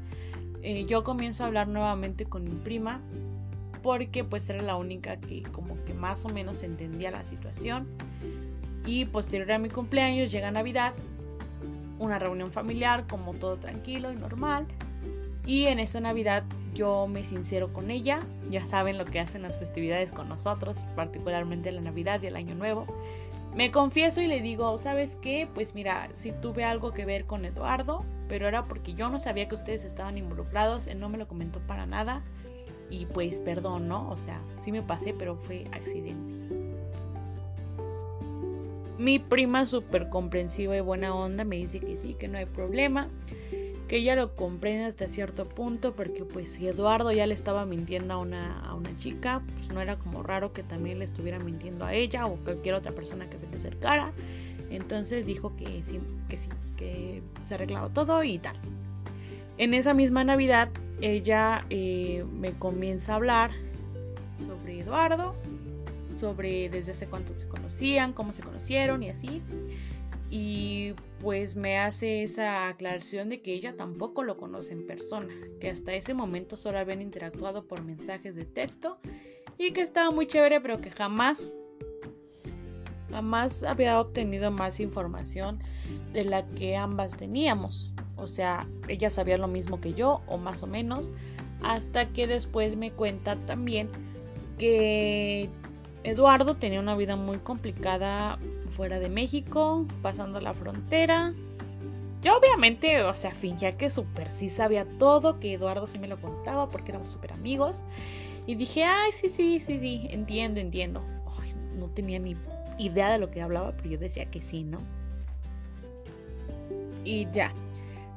eh, 0.62 0.86
yo 0.86 1.04
comienzo 1.04 1.44
a 1.44 1.46
hablar 1.46 1.68
nuevamente 1.68 2.24
con 2.24 2.42
mi 2.42 2.56
prima 2.56 3.00
porque 3.82 4.24
pues 4.24 4.48
era 4.50 4.62
la 4.62 4.76
única 4.76 5.18
que 5.18 5.42
como 5.42 5.82
que 5.84 5.94
más 5.94 6.24
o 6.24 6.28
menos 6.28 6.62
entendía 6.62 7.10
la 7.10 7.24
situación. 7.24 7.86
Y 8.86 9.04
posterior 9.04 9.52
a 9.52 9.58
mi 9.58 9.68
cumpleaños 9.68 10.30
llega 10.30 10.50
Navidad, 10.50 10.94
una 11.98 12.18
reunión 12.18 12.52
familiar 12.52 13.06
como 13.06 13.34
todo 13.34 13.56
tranquilo 13.56 14.12
y 14.12 14.16
normal. 14.16 14.66
Y 15.46 15.66
en 15.66 15.78
esa 15.78 16.00
Navidad 16.00 16.44
yo 16.74 17.06
me 17.06 17.24
sincero 17.24 17.72
con 17.72 17.90
ella, 17.90 18.20
ya 18.50 18.64
saben 18.66 18.98
lo 18.98 19.04
que 19.04 19.20
hacen 19.20 19.42
las 19.42 19.58
festividades 19.58 20.12
con 20.12 20.28
nosotros, 20.28 20.86
particularmente 20.94 21.72
la 21.72 21.80
Navidad 21.80 22.22
y 22.22 22.26
el 22.26 22.36
Año 22.36 22.54
Nuevo. 22.54 22.86
Me 23.54 23.72
confieso 23.72 24.20
y 24.20 24.26
le 24.26 24.40
digo, 24.40 24.76
¿sabes 24.78 25.16
qué? 25.20 25.48
Pues 25.52 25.74
mira, 25.74 26.08
si 26.12 26.32
tuve 26.32 26.64
algo 26.64 26.92
que 26.92 27.04
ver 27.04 27.24
con 27.24 27.44
Eduardo, 27.44 28.04
pero 28.28 28.46
era 28.46 28.62
porque 28.62 28.94
yo 28.94 29.08
no 29.08 29.18
sabía 29.18 29.48
que 29.48 29.54
ustedes 29.54 29.84
estaban 29.84 30.18
involucrados, 30.18 30.86
él 30.86 31.00
no 31.00 31.08
me 31.08 31.18
lo 31.18 31.26
comentó 31.26 31.58
para 31.60 31.86
nada. 31.86 32.22
Y 32.90 33.06
pues 33.06 33.40
perdón, 33.40 33.88
¿no? 33.88 34.10
O 34.10 34.16
sea, 34.16 34.40
sí 34.60 34.72
me 34.72 34.82
pasé, 34.82 35.14
pero 35.16 35.36
fue 35.36 35.66
accidente. 35.72 36.38
Mi 38.98 39.20
prima 39.20 39.64
súper 39.64 40.08
comprensiva 40.08 40.76
y 40.76 40.80
buena 40.80 41.14
onda 41.14 41.44
me 41.44 41.56
dice 41.56 41.78
que 41.78 41.96
sí, 41.96 42.14
que 42.14 42.26
no 42.26 42.36
hay 42.36 42.46
problema, 42.46 43.08
que 43.86 43.98
ella 43.98 44.16
lo 44.16 44.34
comprende 44.34 44.86
hasta 44.86 45.08
cierto 45.08 45.44
punto, 45.44 45.94
porque 45.94 46.24
pues 46.24 46.50
si 46.50 46.66
Eduardo 46.66 47.12
ya 47.12 47.26
le 47.26 47.34
estaba 47.34 47.64
mintiendo 47.64 48.14
a 48.14 48.18
una, 48.18 48.60
a 48.60 48.74
una 48.74 48.96
chica, 48.98 49.40
pues 49.54 49.72
no 49.72 49.80
era 49.80 49.98
como 49.98 50.24
raro 50.24 50.52
que 50.52 50.64
también 50.64 50.98
le 50.98 51.04
estuviera 51.04 51.38
mintiendo 51.38 51.84
a 51.84 51.94
ella 51.94 52.26
o 52.26 52.36
cualquier 52.38 52.74
otra 52.74 52.92
persona 52.92 53.30
que 53.30 53.38
se 53.38 53.46
le 53.46 53.56
acercara. 53.56 54.12
Entonces 54.68 55.24
dijo 55.24 55.54
que 55.56 55.82
sí, 55.84 56.00
que 56.28 56.36
sí, 56.36 56.48
que 56.76 57.22
se 57.44 57.54
arreglaba 57.54 57.88
todo 57.88 58.22
y 58.24 58.38
tal. 58.38 58.56
En 59.58 59.74
esa 59.74 59.92
misma 59.92 60.22
Navidad 60.22 60.68
ella 61.00 61.66
eh, 61.68 62.24
me 62.32 62.52
comienza 62.52 63.12
a 63.12 63.16
hablar 63.16 63.50
sobre 64.44 64.80
Eduardo, 64.80 65.34
sobre 66.14 66.68
desde 66.70 66.92
hace 66.92 67.06
cuánto 67.06 67.36
se 67.36 67.48
conocían, 67.48 68.12
cómo 68.12 68.32
se 68.32 68.42
conocieron 68.42 69.02
y 69.02 69.10
así. 69.10 69.42
Y 70.30 70.94
pues 71.20 71.56
me 71.56 71.78
hace 71.78 72.22
esa 72.22 72.68
aclaración 72.68 73.30
de 73.30 73.40
que 73.40 73.52
ella 73.52 73.74
tampoco 73.76 74.22
lo 74.22 74.36
conoce 74.36 74.74
en 74.74 74.86
persona, 74.86 75.34
que 75.60 75.70
hasta 75.70 75.92
ese 75.94 76.14
momento 76.14 76.56
solo 76.56 76.78
habían 76.78 77.02
interactuado 77.02 77.66
por 77.66 77.82
mensajes 77.82 78.36
de 78.36 78.44
texto 78.44 78.98
y 79.56 79.72
que 79.72 79.80
estaba 79.80 80.10
muy 80.12 80.26
chévere, 80.26 80.60
pero 80.60 80.78
que 80.78 80.90
jamás, 80.90 81.52
jamás 83.10 83.64
había 83.64 84.00
obtenido 84.00 84.52
más 84.52 84.78
información 84.78 85.60
de 86.12 86.24
la 86.24 86.46
que 86.46 86.76
ambas 86.76 87.16
teníamos. 87.16 87.92
O 88.18 88.28
sea, 88.28 88.66
ella 88.88 89.10
sabía 89.10 89.38
lo 89.38 89.48
mismo 89.48 89.80
que 89.80 89.94
yo, 89.94 90.20
o 90.26 90.38
más 90.38 90.62
o 90.62 90.66
menos, 90.66 91.12
hasta 91.62 92.06
que 92.08 92.26
después 92.26 92.76
me 92.76 92.90
cuenta 92.90 93.36
también 93.36 93.88
que 94.58 95.48
Eduardo 96.04 96.56
tenía 96.56 96.80
una 96.80 96.96
vida 96.96 97.16
muy 97.16 97.38
complicada 97.38 98.38
fuera 98.70 98.98
de 98.98 99.08
México, 99.08 99.86
pasando 100.02 100.40
la 100.40 100.54
frontera. 100.54 101.32
Yo 102.22 102.36
obviamente, 102.36 103.02
o 103.02 103.14
sea, 103.14 103.30
fingía 103.30 103.76
que 103.76 103.90
súper 103.90 104.28
sí 104.28 104.48
sabía 104.48 104.84
todo, 104.98 105.38
que 105.38 105.54
Eduardo 105.54 105.86
sí 105.86 105.98
me 105.98 106.08
lo 106.08 106.20
contaba 106.20 106.68
porque 106.68 106.90
éramos 106.90 107.10
súper 107.10 107.32
amigos. 107.32 107.82
Y 108.46 108.54
dije, 108.54 108.84
ay, 108.84 109.12
sí, 109.12 109.28
sí, 109.28 109.60
sí, 109.60 109.78
sí, 109.78 110.08
entiendo, 110.10 110.60
entiendo. 110.60 111.02
no 111.76 111.88
tenía 111.88 112.18
ni 112.18 112.36
idea 112.78 113.10
de 113.12 113.18
lo 113.18 113.30
que 113.30 113.42
hablaba, 113.42 113.72
pero 113.76 113.90
yo 113.90 113.98
decía 113.98 114.24
que 114.26 114.42
sí, 114.42 114.64
¿no? 114.64 114.78
Y 117.04 117.26
ya, 117.30 117.52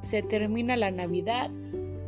se 0.02 0.22
termina 0.22 0.76
la 0.76 0.90
Navidad. 0.90 1.50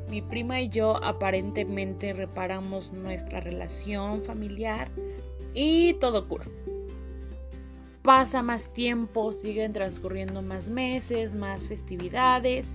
Mi 0.09 0.23
prima 0.23 0.61
y 0.61 0.69
yo 0.69 1.03
aparentemente 1.03 2.13
reparamos 2.13 2.93
nuestra 2.93 3.41
relación 3.41 4.23
familiar 4.23 4.91
y 5.55 5.95
todo 5.95 6.29
cura. 6.29 6.47
Pasa 8.03 8.43
más 8.43 8.73
tiempo, 8.75 9.33
siguen 9.33 9.73
transcurriendo 9.73 10.43
más 10.43 10.69
meses, 10.69 11.35
más 11.35 11.69
festividades. 11.69 12.75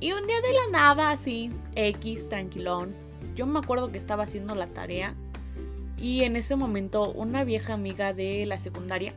Y 0.00 0.12
un 0.12 0.26
día 0.26 0.40
de 0.40 0.52
la 0.52 0.70
nada, 0.72 1.10
así, 1.10 1.50
X, 1.74 2.28
tranquilón. 2.28 2.94
Yo 3.36 3.46
me 3.46 3.60
acuerdo 3.60 3.92
que 3.92 3.98
estaba 3.98 4.24
haciendo 4.24 4.54
la 4.54 4.66
tarea 4.66 5.14
y 5.96 6.24
en 6.24 6.36
ese 6.36 6.56
momento 6.56 7.12
una 7.12 7.44
vieja 7.44 7.74
amiga 7.74 8.12
de 8.12 8.46
la 8.46 8.58
secundaria 8.58 9.12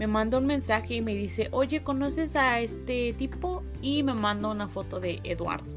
me 0.00 0.06
manda 0.06 0.38
un 0.38 0.46
mensaje 0.46 0.94
y 0.94 1.02
me 1.02 1.14
dice, 1.14 1.48
oye, 1.50 1.82
¿conoces 1.82 2.34
a 2.34 2.58
este 2.58 3.12
tipo? 3.12 3.62
Y 3.82 4.02
me 4.02 4.14
manda 4.14 4.48
una 4.48 4.66
foto 4.66 4.98
de 4.98 5.20
Eduardo. 5.24 5.70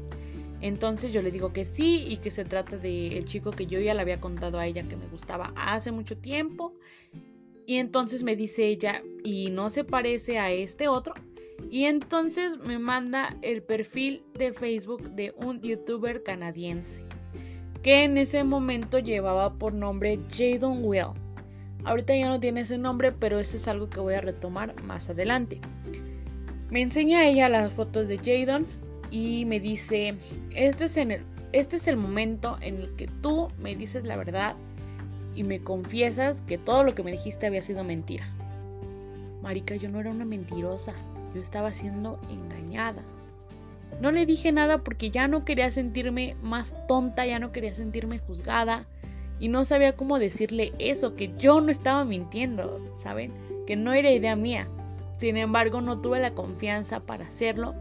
Entonces 0.62 1.12
yo 1.12 1.20
le 1.20 1.30
digo 1.30 1.52
que 1.52 1.66
sí 1.66 2.06
y 2.08 2.16
que 2.16 2.30
se 2.30 2.46
trata 2.46 2.78
del 2.78 3.26
chico 3.26 3.50
que 3.50 3.66
yo 3.66 3.78
ya 3.78 3.92
le 3.92 4.00
había 4.00 4.22
contado 4.22 4.58
a 4.58 4.66
ella 4.66 4.82
que 4.82 4.96
me 4.96 5.06
gustaba 5.08 5.52
hace 5.56 5.92
mucho 5.92 6.16
tiempo. 6.16 6.72
Y 7.66 7.76
entonces 7.76 8.22
me 8.22 8.34
dice 8.34 8.66
ella, 8.66 9.02
y 9.22 9.50
no 9.50 9.68
se 9.68 9.84
parece 9.84 10.38
a 10.38 10.50
este 10.50 10.88
otro. 10.88 11.12
Y 11.70 11.84
entonces 11.84 12.56
me 12.56 12.78
manda 12.78 13.36
el 13.42 13.62
perfil 13.62 14.22
de 14.32 14.54
Facebook 14.54 15.02
de 15.10 15.34
un 15.36 15.60
youtuber 15.60 16.22
canadiense 16.22 17.04
que 17.82 18.04
en 18.04 18.16
ese 18.16 18.42
momento 18.42 18.98
llevaba 19.00 19.52
por 19.58 19.74
nombre 19.74 20.18
Jadon 20.30 20.82
Will. 20.82 21.23
Ahorita 21.84 22.16
ya 22.16 22.28
no 22.28 22.40
tiene 22.40 22.60
ese 22.60 22.78
nombre, 22.78 23.12
pero 23.12 23.38
eso 23.38 23.56
es 23.56 23.68
algo 23.68 23.90
que 23.90 24.00
voy 24.00 24.14
a 24.14 24.20
retomar 24.20 24.74
más 24.82 25.10
adelante. 25.10 25.60
Me 26.70 26.80
enseña 26.80 27.24
ella 27.26 27.48
las 27.48 27.72
fotos 27.72 28.08
de 28.08 28.18
Jadon 28.18 28.66
y 29.10 29.44
me 29.44 29.60
dice, 29.60 30.16
este 30.54 30.84
es, 30.84 30.96
este 31.52 31.76
es 31.76 31.86
el 31.86 31.96
momento 31.96 32.56
en 32.62 32.76
el 32.76 32.96
que 32.96 33.06
tú 33.06 33.48
me 33.58 33.76
dices 33.76 34.06
la 34.06 34.16
verdad 34.16 34.56
y 35.36 35.44
me 35.44 35.60
confiesas 35.60 36.40
que 36.40 36.58
todo 36.58 36.84
lo 36.84 36.94
que 36.94 37.02
me 37.02 37.12
dijiste 37.12 37.46
había 37.46 37.62
sido 37.62 37.84
mentira. 37.84 38.26
Marica, 39.42 39.76
yo 39.76 39.90
no 39.90 40.00
era 40.00 40.10
una 40.10 40.24
mentirosa, 40.24 40.94
yo 41.34 41.40
estaba 41.42 41.74
siendo 41.74 42.18
engañada. 42.30 43.02
No 44.00 44.10
le 44.10 44.24
dije 44.26 44.52
nada 44.52 44.78
porque 44.78 45.10
ya 45.10 45.28
no 45.28 45.44
quería 45.44 45.70
sentirme 45.70 46.34
más 46.42 46.74
tonta, 46.88 47.26
ya 47.26 47.38
no 47.38 47.52
quería 47.52 47.74
sentirme 47.74 48.18
juzgada 48.18 48.86
y 49.40 49.48
no 49.48 49.64
sabía 49.64 49.94
cómo 49.94 50.18
decirle 50.18 50.72
eso, 50.78 51.14
que 51.14 51.32
yo 51.38 51.60
no 51.60 51.70
estaba 51.70 52.04
mintiendo, 52.04 52.80
¿saben? 53.02 53.32
Que 53.66 53.76
no 53.76 53.92
era 53.92 54.10
idea 54.10 54.36
mía. 54.36 54.68
Sin 55.18 55.36
embargo, 55.36 55.80
no 55.80 56.00
tuve 56.00 56.20
la 56.20 56.34
confianza 56.34 57.00
para 57.00 57.26
hacerlo. 57.26 57.74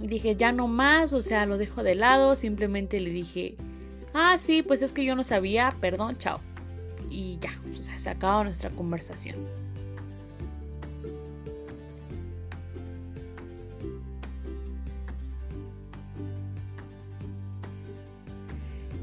Dije, 0.00 0.36
ya 0.36 0.52
no 0.52 0.68
más, 0.68 1.12
o 1.12 1.22
sea, 1.22 1.46
lo 1.46 1.58
dejo 1.58 1.82
de 1.82 1.94
lado, 1.94 2.36
simplemente 2.36 3.00
le 3.00 3.10
dije, 3.10 3.56
ah, 4.14 4.36
sí, 4.38 4.62
pues 4.62 4.82
es 4.82 4.92
que 4.92 5.04
yo 5.04 5.14
no 5.16 5.24
sabía, 5.24 5.74
perdón, 5.80 6.16
chao. 6.16 6.40
Y 7.10 7.38
ya, 7.40 7.50
o 7.72 7.82
sea, 7.82 7.98
se 7.98 8.10
acaba 8.10 8.44
nuestra 8.44 8.70
conversación. 8.70 9.36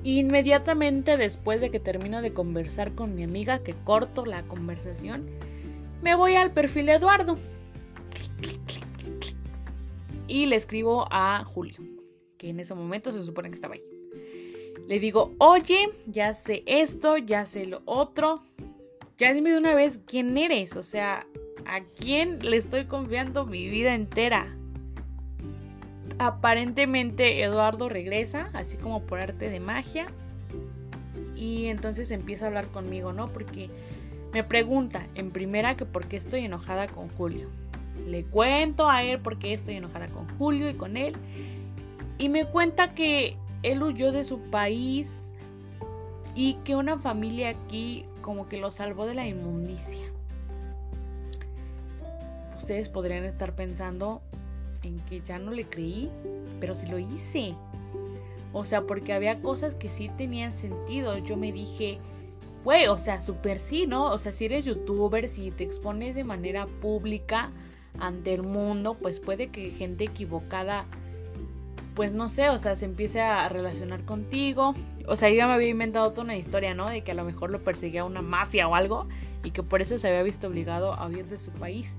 Inmediatamente 0.05 1.17
después 1.17 1.59
de 1.61 1.71
que 1.71 1.79
termino 1.79 2.21
de 2.21 2.31
conversar 2.31 2.93
con 2.93 3.15
mi 3.15 3.23
amiga, 3.23 3.63
que 3.63 3.73
corto 3.83 4.23
la 4.23 4.43
conversación, 4.43 5.27
me 6.03 6.13
voy 6.13 6.35
al 6.35 6.51
perfil 6.51 6.85
de 6.85 6.93
Eduardo. 6.93 7.39
Y 10.27 10.45
le 10.45 10.57
escribo 10.57 11.07
a 11.09 11.43
Julio, 11.43 11.79
que 12.37 12.49
en 12.49 12.59
ese 12.59 12.75
momento 12.75 13.11
se 13.11 13.23
supone 13.23 13.49
que 13.49 13.55
estaba 13.55 13.73
ahí. 13.73 13.83
Le 14.87 14.99
digo, 14.99 15.33
oye, 15.39 15.89
ya 16.05 16.35
sé 16.35 16.61
esto, 16.67 17.17
ya 17.17 17.43
sé 17.43 17.65
lo 17.65 17.81
otro. 17.85 18.43
Ya 19.17 19.33
dime 19.33 19.49
de 19.49 19.57
una 19.57 19.73
vez 19.73 19.99
quién 20.05 20.37
eres, 20.37 20.77
o 20.77 20.83
sea, 20.83 21.25
a 21.65 21.81
quién 21.99 22.37
le 22.47 22.57
estoy 22.57 22.85
confiando 22.85 23.47
mi 23.47 23.67
vida 23.69 23.95
entera 23.95 24.55
aparentemente 26.19 27.41
Eduardo 27.43 27.89
regresa, 27.89 28.49
así 28.53 28.77
como 28.77 29.01
por 29.03 29.19
arte 29.19 29.49
de 29.49 29.59
magia. 29.59 30.07
Y 31.35 31.67
entonces 31.67 32.11
empieza 32.11 32.45
a 32.45 32.47
hablar 32.47 32.67
conmigo, 32.67 33.13
¿no? 33.13 33.27
Porque 33.27 33.69
me 34.33 34.43
pregunta 34.43 35.07
en 35.15 35.31
primera 35.31 35.75
que 35.75 35.85
por 35.85 36.07
qué 36.07 36.17
estoy 36.17 36.45
enojada 36.45 36.87
con 36.87 37.09
Julio. 37.09 37.49
Le 38.07 38.23
cuento 38.23 38.89
a 38.89 39.03
él 39.03 39.19
por 39.19 39.39
qué 39.39 39.53
estoy 39.53 39.75
enojada 39.75 40.07
con 40.07 40.27
Julio 40.37 40.69
y 40.69 40.73
con 40.73 40.97
él. 40.97 41.13
Y 42.17 42.29
me 42.29 42.45
cuenta 42.45 42.93
que 42.93 43.37
él 43.63 43.81
huyó 43.83 44.11
de 44.11 44.23
su 44.23 44.39
país 44.39 45.29
y 46.35 46.55
que 46.65 46.75
una 46.75 46.97
familia 46.97 47.49
aquí 47.49 48.05
como 48.21 48.47
que 48.47 48.57
lo 48.57 48.71
salvó 48.71 49.05
de 49.05 49.15
la 49.15 49.27
inmundicia. 49.27 50.05
Ustedes 52.57 52.89
podrían 52.89 53.23
estar 53.23 53.53
pensando, 53.53 54.21
en 54.85 54.99
que 55.01 55.21
ya 55.21 55.39
no 55.39 55.51
le 55.51 55.65
creí, 55.65 56.09
pero 56.59 56.75
sí 56.75 56.85
lo 56.87 56.99
hice. 56.99 57.55
O 58.53 58.65
sea, 58.65 58.83
porque 58.83 59.13
había 59.13 59.41
cosas 59.41 59.75
que 59.75 59.89
sí 59.89 60.09
tenían 60.17 60.55
sentido. 60.55 61.17
Yo 61.17 61.35
me 61.35 61.51
dije, 61.51 61.99
güey, 62.63 62.87
o 62.87 62.97
sea, 62.97 63.19
súper 63.19 63.59
sí, 63.59 63.85
¿no? 63.87 64.11
O 64.11 64.17
sea, 64.17 64.31
si 64.31 64.45
eres 64.45 64.65
youtuber, 64.65 65.27
si 65.27 65.51
te 65.51 65.63
expones 65.63 66.15
de 66.15 66.23
manera 66.23 66.65
pública 66.65 67.51
ante 67.99 68.33
el 68.33 68.43
mundo, 68.43 68.95
pues 68.95 69.19
puede 69.19 69.47
que 69.47 69.69
gente 69.71 70.05
equivocada, 70.05 70.85
pues 71.95 72.13
no 72.13 72.29
sé, 72.29 72.49
o 72.49 72.57
sea, 72.57 72.75
se 72.75 72.85
empiece 72.85 73.21
a 73.21 73.49
relacionar 73.49 74.03
contigo. 74.05 74.73
O 75.07 75.15
sea, 75.15 75.29
yo 75.29 75.35
ya 75.35 75.47
me 75.47 75.53
había 75.53 75.69
inventado 75.69 76.11
toda 76.11 76.23
una 76.23 76.37
historia, 76.37 76.73
¿no? 76.73 76.89
De 76.89 77.03
que 77.03 77.11
a 77.11 77.15
lo 77.15 77.25
mejor 77.25 77.49
lo 77.49 77.63
perseguía 77.63 78.05
una 78.05 78.21
mafia 78.21 78.67
o 78.67 78.75
algo 78.75 79.07
y 79.43 79.51
que 79.51 79.63
por 79.63 79.81
eso 79.81 79.97
se 79.97 80.07
había 80.07 80.23
visto 80.23 80.47
obligado 80.47 80.93
a 80.93 81.07
huir 81.07 81.25
de 81.25 81.37
su 81.37 81.51
país. 81.51 81.95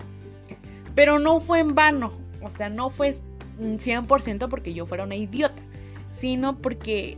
Pero 0.94 1.18
no 1.18 1.40
fue 1.40 1.60
en 1.60 1.74
vano, 1.74 2.12
o 2.46 2.50
sea, 2.50 2.68
no 2.68 2.90
fue 2.90 3.14
100% 3.58 4.48
porque 4.48 4.74
yo 4.74 4.86
fuera 4.86 5.04
una 5.04 5.16
idiota, 5.16 5.62
sino 6.10 6.58
porque 6.58 7.16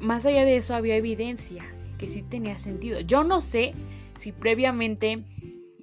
más 0.00 0.26
allá 0.26 0.44
de 0.44 0.56
eso 0.56 0.74
había 0.74 0.96
evidencia 0.96 1.64
que 1.98 2.08
sí 2.08 2.22
tenía 2.22 2.58
sentido. 2.58 3.00
Yo 3.00 3.24
no 3.24 3.40
sé 3.40 3.74
si 4.16 4.32
previamente 4.32 5.24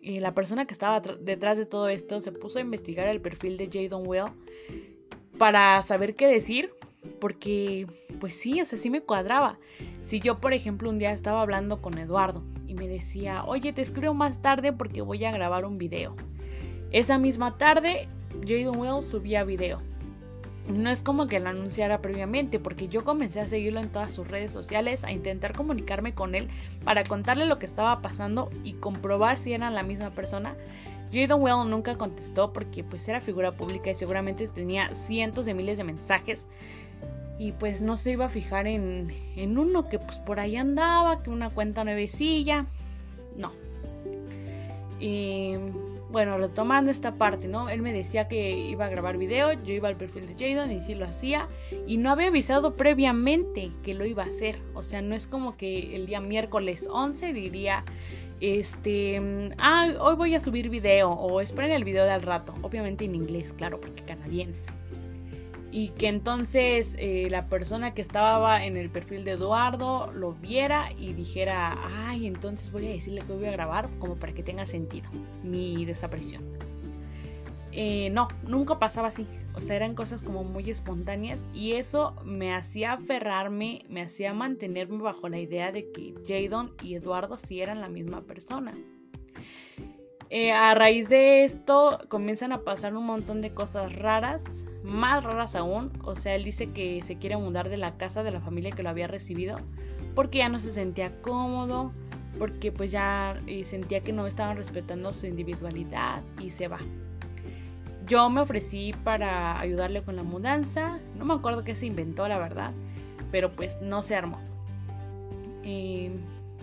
eh, 0.01 0.19
la 0.19 0.33
persona 0.33 0.65
que 0.65 0.73
estaba 0.73 0.99
detrás 0.99 1.57
de 1.57 1.65
todo 1.65 1.89
esto 1.89 2.19
se 2.21 2.31
puso 2.31 2.59
a 2.59 2.61
investigar 2.61 3.07
el 3.07 3.21
perfil 3.21 3.57
de 3.57 3.69
Jadon 3.71 4.07
Well 4.07 4.31
para 5.37 5.81
saber 5.83 6.15
qué 6.15 6.27
decir, 6.27 6.71
porque 7.19 7.87
pues 8.19 8.33
sí, 8.33 8.61
o 8.61 8.65
sea, 8.65 8.79
sí 8.79 8.89
me 8.89 9.01
cuadraba. 9.01 9.59
Si 10.01 10.19
yo, 10.19 10.39
por 10.39 10.53
ejemplo, 10.53 10.89
un 10.89 10.97
día 10.97 11.11
estaba 11.11 11.41
hablando 11.41 11.81
con 11.81 11.97
Eduardo 11.97 12.43
y 12.65 12.73
me 12.73 12.87
decía, 12.87 13.43
oye, 13.45 13.73
te 13.73 13.81
escribo 13.81 14.13
más 14.13 14.41
tarde 14.41 14.73
porque 14.73 15.01
voy 15.01 15.23
a 15.25 15.31
grabar 15.31 15.65
un 15.65 15.77
video. 15.77 16.15
Esa 16.91 17.17
misma 17.17 17.57
tarde 17.57 18.07
Jadon 18.45 18.77
Wells 18.77 19.07
subía 19.07 19.43
video. 19.43 19.81
No 20.67 20.89
es 20.89 21.01
como 21.01 21.27
que 21.27 21.39
lo 21.39 21.49
anunciara 21.49 22.01
previamente, 22.01 22.59
porque 22.59 22.89
yo 22.89 23.05
comencé 23.05 23.39
a 23.39 23.47
seguirlo 23.47 23.79
en 23.79 23.89
todas 23.89 24.13
sus 24.13 24.27
redes 24.27 24.51
sociales, 24.51 25.05
a 25.05 25.11
intentar 25.11 25.53
comunicarme 25.53 26.13
con 26.13 26.35
él 26.35 26.49
para 26.83 27.05
contarle 27.05 27.45
lo 27.45 27.57
que 27.57 27.65
estaba 27.65 28.01
pasando 28.01 28.49
y 28.65 28.73
comprobar 28.73 29.37
si 29.37 29.53
eran 29.53 29.75
la 29.75 29.83
misma 29.83 30.09
persona. 30.09 30.55
Jadon 31.11 31.41
Well 31.41 31.69
nunca 31.69 31.95
contestó 31.95 32.51
porque 32.51 32.83
pues 32.83 33.07
era 33.07 33.21
figura 33.21 33.53
pública 33.53 33.89
y 33.89 33.95
seguramente 33.95 34.47
tenía 34.49 34.93
cientos 34.93 35.45
de 35.45 35.53
miles 35.53 35.77
de 35.77 35.85
mensajes 35.85 36.47
y 37.39 37.51
pues 37.53 37.81
no 37.81 37.95
se 37.95 38.11
iba 38.11 38.25
a 38.25 38.29
fijar 38.29 38.67
en, 38.67 39.13
en 39.35 39.57
uno 39.57 39.87
que 39.87 39.99
pues 39.99 40.19
por 40.19 40.39
ahí 40.39 40.57
andaba, 40.57 41.23
que 41.23 41.29
una 41.29 41.49
cuenta 41.49 41.83
nuevecilla. 41.83 42.65
No. 43.37 43.51
Y 44.99 45.53
bueno, 46.09 46.37
retomando 46.37 46.91
esta 46.91 47.15
parte, 47.15 47.47
¿no? 47.47 47.69
Él 47.69 47.81
me 47.81 47.93
decía 47.93 48.27
que 48.27 48.57
iba 48.57 48.85
a 48.85 48.89
grabar 48.89 49.17
video, 49.17 49.53
yo 49.53 49.73
iba 49.73 49.89
al 49.89 49.97
perfil 49.97 50.27
de 50.27 50.35
Jadon 50.35 50.71
y 50.71 50.79
sí 50.79 50.95
lo 50.95 51.05
hacía 51.05 51.47
y 51.85 51.97
no 51.97 52.11
había 52.11 52.27
avisado 52.27 52.75
previamente 52.75 53.71
que 53.83 53.93
lo 53.93 54.05
iba 54.05 54.23
a 54.23 54.27
hacer. 54.27 54.59
O 54.73 54.83
sea, 54.83 55.01
no 55.01 55.15
es 55.15 55.27
como 55.27 55.57
que 55.57 55.95
el 55.95 56.05
día 56.05 56.21
miércoles 56.21 56.87
11 56.91 57.33
diría, 57.33 57.83
este, 58.39 59.51
ah, 59.57 59.93
hoy 59.99 60.15
voy 60.15 60.35
a 60.35 60.39
subir 60.39 60.69
video 60.69 61.11
o 61.11 61.41
esperen 61.41 61.71
el 61.71 61.83
video 61.83 62.05
de 62.05 62.11
al 62.11 62.21
rato, 62.21 62.53
obviamente 62.61 63.05
en 63.05 63.15
inglés, 63.15 63.53
claro, 63.53 63.81
porque 63.81 64.03
canadiense. 64.03 64.76
Y 65.71 65.89
que 65.89 66.07
entonces 66.07 66.95
eh, 66.97 67.27
la 67.29 67.47
persona 67.47 67.93
que 67.93 68.01
estaba 68.01 68.63
en 68.63 68.77
el 68.77 68.89
perfil 68.89 69.23
de 69.23 69.31
Eduardo 69.31 70.11
lo 70.13 70.33
viera 70.33 70.91
y 70.97 71.13
dijera, 71.13 71.75
ay, 72.07 72.25
entonces 72.25 72.71
voy 72.71 72.87
a 72.87 72.91
decirle 72.91 73.21
que 73.21 73.33
voy 73.33 73.45
a 73.45 73.51
grabar 73.51 73.89
como 73.99 74.15
para 74.15 74.33
que 74.33 74.43
tenga 74.43 74.65
sentido 74.65 75.09
mi 75.43 75.85
desaparición. 75.85 76.43
Eh, 77.79 78.09
no, 78.09 78.27
nunca 78.47 78.79
pasaba 78.79 79.09
así. 79.09 79.27
O 79.53 79.61
sea, 79.61 79.75
eran 79.75 79.93
cosas 79.93 80.23
como 80.23 80.43
muy 80.43 80.69
espontáneas 80.69 81.43
y 81.53 81.73
eso 81.73 82.15
me 82.23 82.55
hacía 82.55 82.93
aferrarme, 82.93 83.85
me 83.89 84.01
hacía 84.01 84.33
mantenerme 84.33 85.01
bajo 85.01 85.29
la 85.29 85.39
idea 85.39 85.71
de 85.71 85.91
que 85.91 86.15
Jadon 86.25 86.73
y 86.81 86.95
Eduardo 86.95 87.37
sí 87.37 87.61
eran 87.61 87.81
la 87.81 87.89
misma 87.89 88.21
persona. 88.21 88.73
Eh, 90.29 90.51
a 90.51 90.73
raíz 90.75 91.07
de 91.07 91.43
esto 91.43 91.99
comienzan 92.09 92.51
a 92.51 92.63
pasar 92.63 92.95
un 92.95 93.05
montón 93.05 93.41
de 93.41 93.53
cosas 93.53 93.95
raras, 93.95 94.65
más 94.87 95.23
raras 95.23 95.55
aún. 95.55 95.91
O 96.03 96.15
sea, 96.15 96.35
él 96.35 96.43
dice 96.43 96.71
que 96.71 97.01
se 97.03 97.17
quiere 97.17 97.37
mudar 97.37 97.69
de 97.69 97.77
la 97.77 97.97
casa 97.97 98.23
de 98.23 98.31
la 98.31 98.41
familia 98.41 98.71
que 98.71 98.83
lo 98.83 98.89
había 98.89 99.07
recibido 99.07 99.57
porque 100.17 100.39
ya 100.39 100.49
no 100.49 100.59
se 100.59 100.71
sentía 100.71 101.21
cómodo, 101.21 101.91
porque 102.39 102.71
pues 102.71 102.91
ya 102.91 103.39
eh, 103.45 103.63
sentía 103.63 103.99
que 103.99 104.11
no 104.11 104.25
estaban 104.25 104.57
respetando 104.57 105.13
su 105.13 105.27
individualidad 105.27 106.23
y 106.41 106.49
se 106.49 106.67
va. 106.67 106.79
Yo 108.07 108.27
me 108.27 108.41
ofrecí 108.41 108.95
para 109.03 109.59
ayudarle 109.59 110.01
con 110.01 110.15
la 110.15 110.23
mudanza. 110.23 110.97
No 111.19 111.25
me 111.25 111.35
acuerdo 111.35 111.63
qué 111.63 111.75
se 111.75 111.85
inventó, 111.85 112.27
la 112.27 112.39
verdad. 112.39 112.71
Pero 113.31 113.51
pues 113.51 113.77
no 113.79 114.01
se 114.01 114.15
armó. 114.15 114.39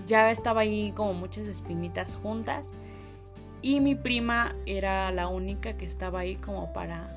ya 0.09 0.33
estaba 0.33 0.63
ahí 0.63 0.93
como 0.97 1.15
muchas 1.15 1.47
espinitas 1.47 2.17
juntas. 2.17 2.71
Y 3.63 3.79
mi 3.79 3.95
prima 3.95 4.57
era 4.67 5.13
la 5.13 5.29
única 5.29 5.77
que 5.77 5.85
estaba 5.85 6.19
ahí 6.19 6.35
como 6.35 6.73
para 6.73 7.17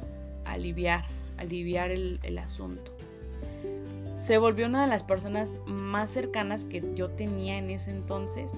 aliviar, 0.51 1.05
aliviar 1.37 1.91
el, 1.91 2.37
asunto. 2.37 2.91
Se 4.19 4.37
volvió 4.37 4.65
una 4.65 4.81
de 4.81 4.87
las 4.87 5.03
personas 5.03 5.51
más 5.65 6.11
cercanas 6.11 6.65
que 6.65 6.83
yo 6.95 7.09
tenía 7.09 7.57
en 7.57 7.69
ese 7.69 7.91
entonces 7.91 8.57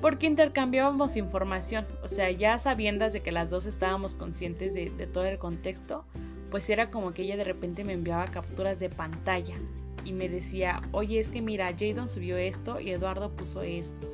porque 0.00 0.26
intercambiábamos 0.26 1.16
información, 1.16 1.84
o 2.04 2.08
sea, 2.08 2.30
ya 2.30 2.58
sabiendas 2.58 3.12
de 3.12 3.20
que 3.20 3.32
las 3.32 3.50
dos 3.50 3.66
estábamos 3.66 4.14
conscientes 4.14 4.72
de, 4.72 4.88
todo 5.12 5.24
el 5.24 5.38
contexto, 5.38 6.04
pues 6.50 6.70
era 6.70 6.90
como 6.90 7.12
que 7.12 7.22
ella 7.22 7.36
de 7.36 7.44
repente 7.44 7.82
me 7.82 7.94
enviaba 7.94 8.26
capturas 8.26 8.78
de 8.78 8.90
pantalla 8.90 9.56
y 10.04 10.12
me 10.12 10.28
decía, 10.28 10.82
oye, 10.92 11.18
es 11.18 11.30
que 11.30 11.42
mira, 11.42 11.74
Jadon 11.76 12.08
subió 12.08 12.36
esto 12.36 12.80
y 12.80 12.90
Eduardo 12.90 13.30
puso 13.30 13.62
esto, 13.62 14.08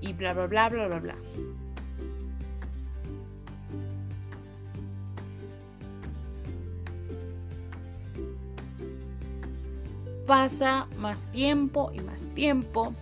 y 0.00 0.12
bla, 0.12 0.32
bla, 0.32 0.46
bla, 0.46 0.68
bla, 0.68 0.86
bla, 0.88 0.98
bla. 1.00 1.16
Pasa 10.26 10.88
más 10.98 11.30
tiempo 11.30 11.90
y 11.94 12.00
más 12.00 12.26
tiempo 12.34 12.94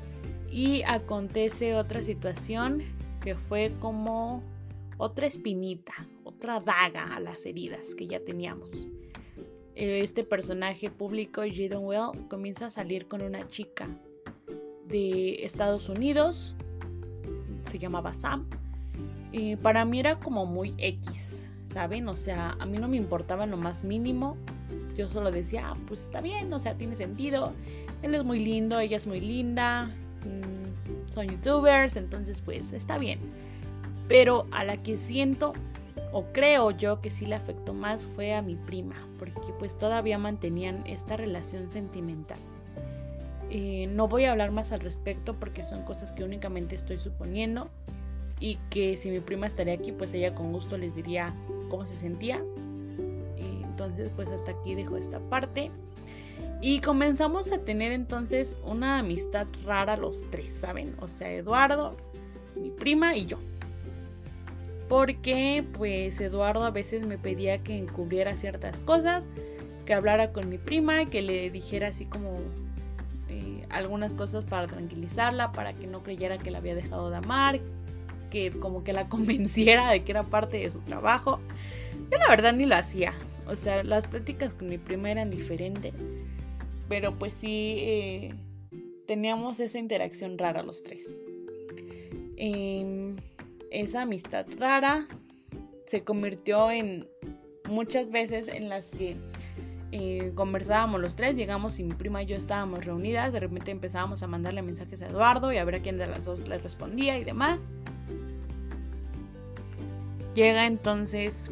y 0.50 0.82
acontece 0.82 1.74
otra 1.74 2.02
situación 2.02 2.82
que 3.22 3.34
fue 3.34 3.72
como 3.80 4.42
otra 4.98 5.26
espinita, 5.26 5.94
otra 6.24 6.60
daga 6.60 7.14
a 7.14 7.20
las 7.20 7.46
heridas 7.46 7.94
que 7.94 8.06
ya 8.06 8.20
teníamos. 8.20 8.86
Este 9.74 10.22
personaje 10.22 10.90
público, 10.90 11.42
Jadon 11.50 11.86
Well, 11.86 12.28
comienza 12.28 12.66
a 12.66 12.70
salir 12.70 13.08
con 13.08 13.22
una 13.22 13.48
chica 13.48 13.88
de 14.86 15.44
Estados 15.44 15.88
Unidos, 15.88 16.54
se 17.62 17.78
llamaba 17.78 18.12
Sam. 18.14 18.46
Y 19.32 19.56
para 19.56 19.84
mí 19.84 19.98
era 19.98 20.20
como 20.20 20.46
muy 20.46 20.74
X, 20.78 21.48
¿saben? 21.72 22.06
O 22.08 22.14
sea, 22.14 22.50
a 22.60 22.66
mí 22.66 22.78
no 22.78 22.86
me 22.86 22.98
importaba 22.98 23.46
lo 23.46 23.56
más 23.56 23.82
mínimo. 23.82 24.36
Yo 24.96 25.08
solo 25.08 25.30
decía, 25.30 25.70
ah, 25.70 25.76
pues 25.86 26.00
está 26.04 26.20
bien, 26.20 26.52
o 26.52 26.58
sea, 26.58 26.74
tiene 26.74 26.96
sentido. 26.96 27.52
Él 28.02 28.14
es 28.14 28.24
muy 28.24 28.38
lindo, 28.38 28.78
ella 28.78 28.96
es 28.96 29.06
muy 29.06 29.20
linda, 29.20 29.90
Mm, 30.24 31.10
son 31.10 31.28
youtubers, 31.28 31.96
entonces 31.96 32.40
pues 32.40 32.72
está 32.72 32.98
bien. 32.98 33.18
Pero 34.08 34.46
a 34.52 34.64
la 34.64 34.82
que 34.82 34.96
siento 34.96 35.52
o 36.12 36.24
creo 36.32 36.70
yo 36.70 37.00
que 37.00 37.10
sí 37.10 37.26
le 37.26 37.34
afectó 37.34 37.74
más 37.74 38.06
fue 38.06 38.34
a 38.34 38.42
mi 38.42 38.56
prima, 38.56 38.94
porque 39.18 39.52
pues 39.58 39.76
todavía 39.76 40.18
mantenían 40.18 40.84
esta 40.86 41.16
relación 41.16 41.70
sentimental. 41.70 42.38
Eh, 43.50 43.86
no 43.88 44.08
voy 44.08 44.24
a 44.24 44.32
hablar 44.32 44.50
más 44.50 44.72
al 44.72 44.80
respecto 44.80 45.34
porque 45.34 45.62
son 45.62 45.82
cosas 45.84 46.12
que 46.12 46.24
únicamente 46.24 46.74
estoy 46.74 46.98
suponiendo 46.98 47.68
y 48.40 48.58
que 48.70 48.96
si 48.96 49.10
mi 49.10 49.20
prima 49.20 49.46
estaría 49.46 49.74
aquí 49.74 49.92
pues 49.92 50.12
ella 50.14 50.34
con 50.34 50.52
gusto 50.52 50.76
les 50.78 50.94
diría 50.94 51.34
cómo 51.68 51.84
se 51.84 51.96
sentía. 51.96 52.42
Entonces 53.74 54.08
pues 54.14 54.28
hasta 54.28 54.52
aquí 54.52 54.76
dejo 54.76 54.96
esta 54.96 55.18
parte. 55.18 55.70
Y 56.60 56.80
comenzamos 56.80 57.52
a 57.52 57.58
tener 57.58 57.92
entonces 57.92 58.56
una 58.64 59.00
amistad 59.00 59.46
rara 59.64 59.96
los 59.96 60.24
tres, 60.30 60.52
¿saben? 60.52 60.94
O 61.00 61.08
sea, 61.08 61.30
Eduardo, 61.30 61.96
mi 62.54 62.70
prima 62.70 63.16
y 63.16 63.26
yo. 63.26 63.38
Porque 64.88 65.64
pues 65.72 66.20
Eduardo 66.20 66.64
a 66.64 66.70
veces 66.70 67.04
me 67.04 67.18
pedía 67.18 67.62
que 67.62 67.76
encubriera 67.76 68.36
ciertas 68.36 68.80
cosas, 68.80 69.28
que 69.84 69.92
hablara 69.92 70.32
con 70.32 70.48
mi 70.48 70.58
prima, 70.58 71.06
que 71.06 71.20
le 71.20 71.50
dijera 71.50 71.88
así 71.88 72.06
como 72.06 72.38
eh, 73.28 73.66
algunas 73.70 74.14
cosas 74.14 74.44
para 74.44 74.68
tranquilizarla, 74.68 75.52
para 75.52 75.72
que 75.72 75.86
no 75.86 76.02
creyera 76.02 76.38
que 76.38 76.50
la 76.50 76.58
había 76.58 76.76
dejado 76.76 77.10
de 77.10 77.16
amar, 77.16 77.60
que 78.30 78.50
como 78.52 78.84
que 78.84 78.92
la 78.92 79.08
convenciera 79.08 79.90
de 79.90 80.04
que 80.04 80.12
era 80.12 80.22
parte 80.22 80.58
de 80.58 80.70
su 80.70 80.78
trabajo. 80.80 81.40
Yo 82.10 82.18
la 82.18 82.28
verdad 82.28 82.52
ni 82.52 82.66
lo 82.66 82.76
hacía. 82.76 83.12
O 83.46 83.56
sea, 83.56 83.82
las 83.82 84.06
pláticas 84.06 84.54
con 84.54 84.68
mi 84.68 84.78
prima 84.78 85.10
eran 85.10 85.30
diferentes 85.30 85.94
pero 86.88 87.12
pues 87.12 87.34
sí 87.34 87.76
eh, 87.78 88.34
teníamos 89.06 89.60
esa 89.60 89.78
interacción 89.78 90.38
rara 90.38 90.62
los 90.62 90.82
tres. 90.82 91.18
Em, 92.36 93.16
esa 93.70 94.02
amistad 94.02 94.46
rara 94.58 95.06
se 95.86 96.02
convirtió 96.02 96.70
en 96.70 97.06
muchas 97.68 98.10
veces 98.10 98.48
en 98.48 98.68
las 98.68 98.90
que 98.90 99.16
eh, 99.92 100.32
conversábamos 100.34 101.00
los 101.00 101.14
tres, 101.14 101.36
llegamos 101.36 101.78
y 101.78 101.84
mi 101.84 101.94
prima 101.94 102.22
y 102.22 102.26
yo 102.26 102.36
estábamos 102.36 102.84
reunidas, 102.84 103.32
de 103.32 103.40
repente 103.40 103.70
empezábamos 103.70 104.22
a 104.22 104.26
mandarle 104.26 104.62
mensajes 104.62 105.02
a 105.02 105.06
Eduardo 105.06 105.52
y 105.52 105.58
a 105.58 105.64
ver 105.64 105.76
a 105.76 105.82
quién 105.82 105.98
de 105.98 106.06
las 106.06 106.24
dos 106.24 106.46
le 106.48 106.58
respondía 106.58 107.18
y 107.18 107.24
demás. 107.24 107.68
Llega 110.34 110.66
entonces 110.66 111.50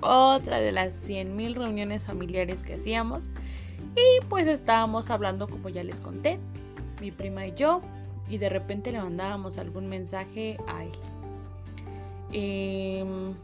otra 0.00 0.60
de 0.60 0.72
las 0.72 1.08
100.000 1.08 1.54
reuniones 1.54 2.04
familiares 2.04 2.62
que 2.62 2.74
hacíamos 2.74 3.30
y 3.94 4.24
pues 4.26 4.46
estábamos 4.46 5.10
hablando, 5.10 5.48
como 5.48 5.68
ya 5.68 5.82
les 5.82 6.00
conté, 6.00 6.38
mi 7.00 7.10
prima 7.10 7.46
y 7.46 7.54
yo, 7.54 7.80
y 8.28 8.38
de 8.38 8.48
repente 8.48 8.92
le 8.92 9.00
mandábamos 9.00 9.58
algún 9.58 9.88
mensaje 9.88 10.56
a 10.66 10.84
él. 10.84 10.92
Em, 12.32 13.34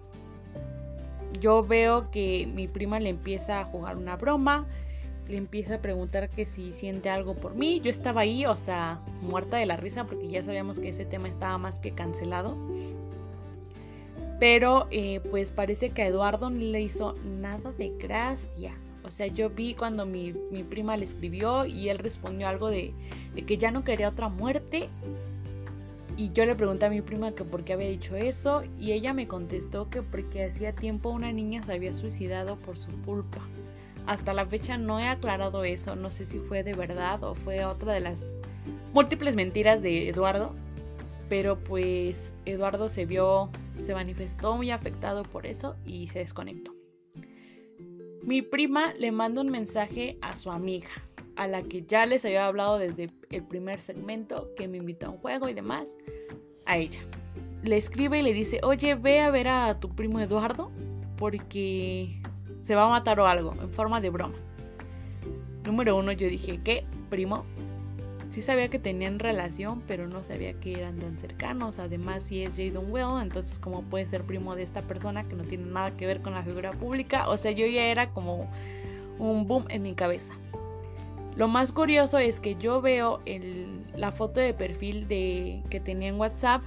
yo 1.40 1.62
veo 1.62 2.11
que 2.11 2.48
mi 2.55 2.68
prima 2.68 3.00
le 3.00 3.09
empieza 3.09 3.61
a 3.61 3.64
jugar 3.64 3.96
una 3.96 4.16
broma, 4.16 4.66
le 5.28 5.38
empieza 5.38 5.76
a 5.76 5.78
preguntar 5.78 6.28
que 6.28 6.44
si 6.44 6.72
siente 6.72 7.09
algo 7.09 7.34
por 7.34 7.55
mí. 7.55 7.80
Yo 7.80 7.90
estaba 7.90 8.20
ahí, 8.22 8.44
o 8.46 8.57
sea, 8.57 9.00
muerta 9.22 9.57
de 9.57 9.66
la 9.66 9.76
risa 9.76 10.05
porque 10.05 10.28
ya 10.28 10.42
sabíamos 10.42 10.78
que 10.78 10.90
ese 10.90 11.05
tema 11.07 11.28
estaba 11.28 11.57
más 11.59 11.80
que 11.80 11.92
cancelado. 11.92 12.57
Pero 14.41 14.87
eh, 14.91 15.20
pues 15.30 15.51
parece 15.51 15.91
que 15.91 16.03
a 16.03 16.07
Eduardo 16.07 16.51
no 16.51 16.59
le 16.59 16.82
hizo 16.82 17.14
nada 17.41 17.72
de 17.78 17.91
gracia. 17.99 18.74
O 19.05 19.11
sea, 19.11 19.26
yo 19.26 19.51
vi 19.51 19.74
cuando 19.74 20.07
mi, 20.07 20.32
prima 20.68 20.97
le 20.97 21.05
escribió 21.05 21.66
y 21.66 21.91
él 21.91 21.99
respondió 21.99 22.49
algo 22.49 22.70
de, 22.70 22.95
que 23.47 23.59
ya 23.59 23.70
no 23.70 23.85
quería 23.85 24.09
otra 24.09 24.28
muerte. 24.28 24.89
Y 26.16 26.32
yo 26.32 26.47
le 26.47 26.55
pregunté 26.55 26.87
a 26.87 26.91
mi 26.91 27.03
prima 27.03 27.32
que 27.32 27.45
por 27.45 27.64
qué 27.64 27.74
había 27.74 27.89
dicho 27.89 28.16
eso 28.16 28.62
y 28.78 28.93
ella 28.93 29.12
me 29.12 29.26
contestó 29.26 29.91
que 29.91 30.01
porque 30.01 30.45
hacía 30.45 30.72
tiempo 30.72 31.11
una 31.11 31.32
niña 31.32 31.62
se 31.62 31.72
había 31.72 31.93
suicidado 31.93 32.57
por 32.57 32.78
su 32.78 32.91
culpa. 33.03 33.41
Hasta 34.07 34.32
la 34.32 34.47
fecha 34.47 34.78
no 34.78 35.01
he 35.01 35.09
aclarado 35.09 35.64
eso, 35.64 35.97
no 35.97 36.11
sé 36.11 36.24
si 36.24 36.39
fue 36.39 36.62
de 36.62 36.74
verdad 36.74 37.22
o 37.24 37.35
fue 37.35 37.64
otra 37.64 37.95
de 37.95 38.01
las 38.01 38.35
múltiples 38.93 39.35
mentiras 39.35 39.82
de 39.82 40.09
Eduardo, 40.09 40.55
pero 41.35 41.59
pues 41.59 42.32
Eduardo 42.45 42.89
se 42.89 43.07
vio, 43.07 43.51
se 43.82 43.93
manifestó 43.93 44.55
muy 44.55 44.70
afectado 44.70 45.24
por 45.24 45.47
eso 45.47 45.74
y 45.85 46.07
se 46.07 46.20
desconectó. 46.20 46.72
Mi 48.22 48.41
prima 48.41 48.95
le 48.95 49.11
manda 49.11 49.41
un 49.41 49.51
mensaje 49.51 50.16
a 50.22 50.37
su 50.37 50.53
amiga, 50.53 50.87
a 51.35 51.49
la 51.49 51.64
que 51.64 51.82
ya 51.82 52.07
les 52.07 52.24
había 52.24 52.47
hablado 52.47 52.78
desde 52.78 53.11
el 53.30 53.43
primer 53.43 53.80
segmento, 53.80 54.49
que 54.55 54.68
me 54.68 54.76
invitó 54.76 55.07
a 55.07 55.11
un 55.11 55.18
juego 55.18 55.49
y 55.49 55.55
demás, 55.55 55.99
a 56.66 56.76
ella. 56.76 57.01
Le 57.64 57.78
escribe 57.78 58.20
y 58.20 58.22
le 58.22 58.32
dice, 58.32 58.61
oye, 58.62 58.95
ve 58.95 59.18
a 59.18 59.32
ver 59.32 59.49
a 59.49 59.80
tu 59.80 59.89
primo 59.89 60.20
Eduardo, 60.20 60.70
porque 61.16 62.22
se 62.61 62.76
va 62.76 62.85
a 62.85 62.91
matar 62.91 63.18
o 63.18 63.26
algo, 63.26 63.55
en 63.61 63.70
forma 63.70 64.01
de 64.01 64.11
broma. 64.11 64.39
Número 65.64 65.97
uno, 65.97 66.12
yo 66.12 66.28
dije, 66.28 66.61
¿qué? 66.62 66.87
¿Primo? 67.11 67.45
Sí 68.35 68.43
sabía 68.43 68.66
que 68.66 68.80
tenían 68.80 69.20
relación, 69.20 69.80
pero 69.87 70.09
no 70.09 70.24
sabía 70.24 70.55
que 70.55 70.72
eran 70.72 70.99
tan 70.99 71.16
cercanos. 71.18 71.78
Además, 71.78 72.24
si 72.24 72.43
es 72.43 72.57
Jadon 72.57 72.91
Well, 72.91 73.22
entonces 73.22 73.61
¿cómo 73.61 73.82
puede 73.82 74.07
ser 74.07 74.24
primo 74.24 74.57
de 74.57 74.64
esta 74.64 74.82
persona 74.82 75.22
que 75.22 75.37
no 75.37 75.45
tiene 75.45 75.66
nada 75.66 75.97
que 75.97 76.05
ver 76.05 76.20
con 76.20 76.35
la 76.35 76.43
figura 76.43 76.72
pública? 76.72 77.28
O 77.28 77.37
sea, 77.37 77.53
yo 77.53 77.64
ya 77.64 77.85
era 77.85 78.11
como 78.11 78.51
un 79.20 79.47
boom 79.47 79.66
en 79.68 79.82
mi 79.82 79.95
cabeza. 79.95 80.35
Lo 81.37 81.47
más 81.47 81.70
curioso 81.70 82.18
es 82.18 82.41
que 82.41 82.57
yo 82.57 82.80
veo 82.80 83.20
la 83.95 84.11
foto 84.11 84.41
de 84.41 84.53
perfil 84.53 85.07
de, 85.07 85.62
que 85.70 85.78
tenía 85.78 86.09
en 86.09 86.18
WhatsApp 86.18 86.61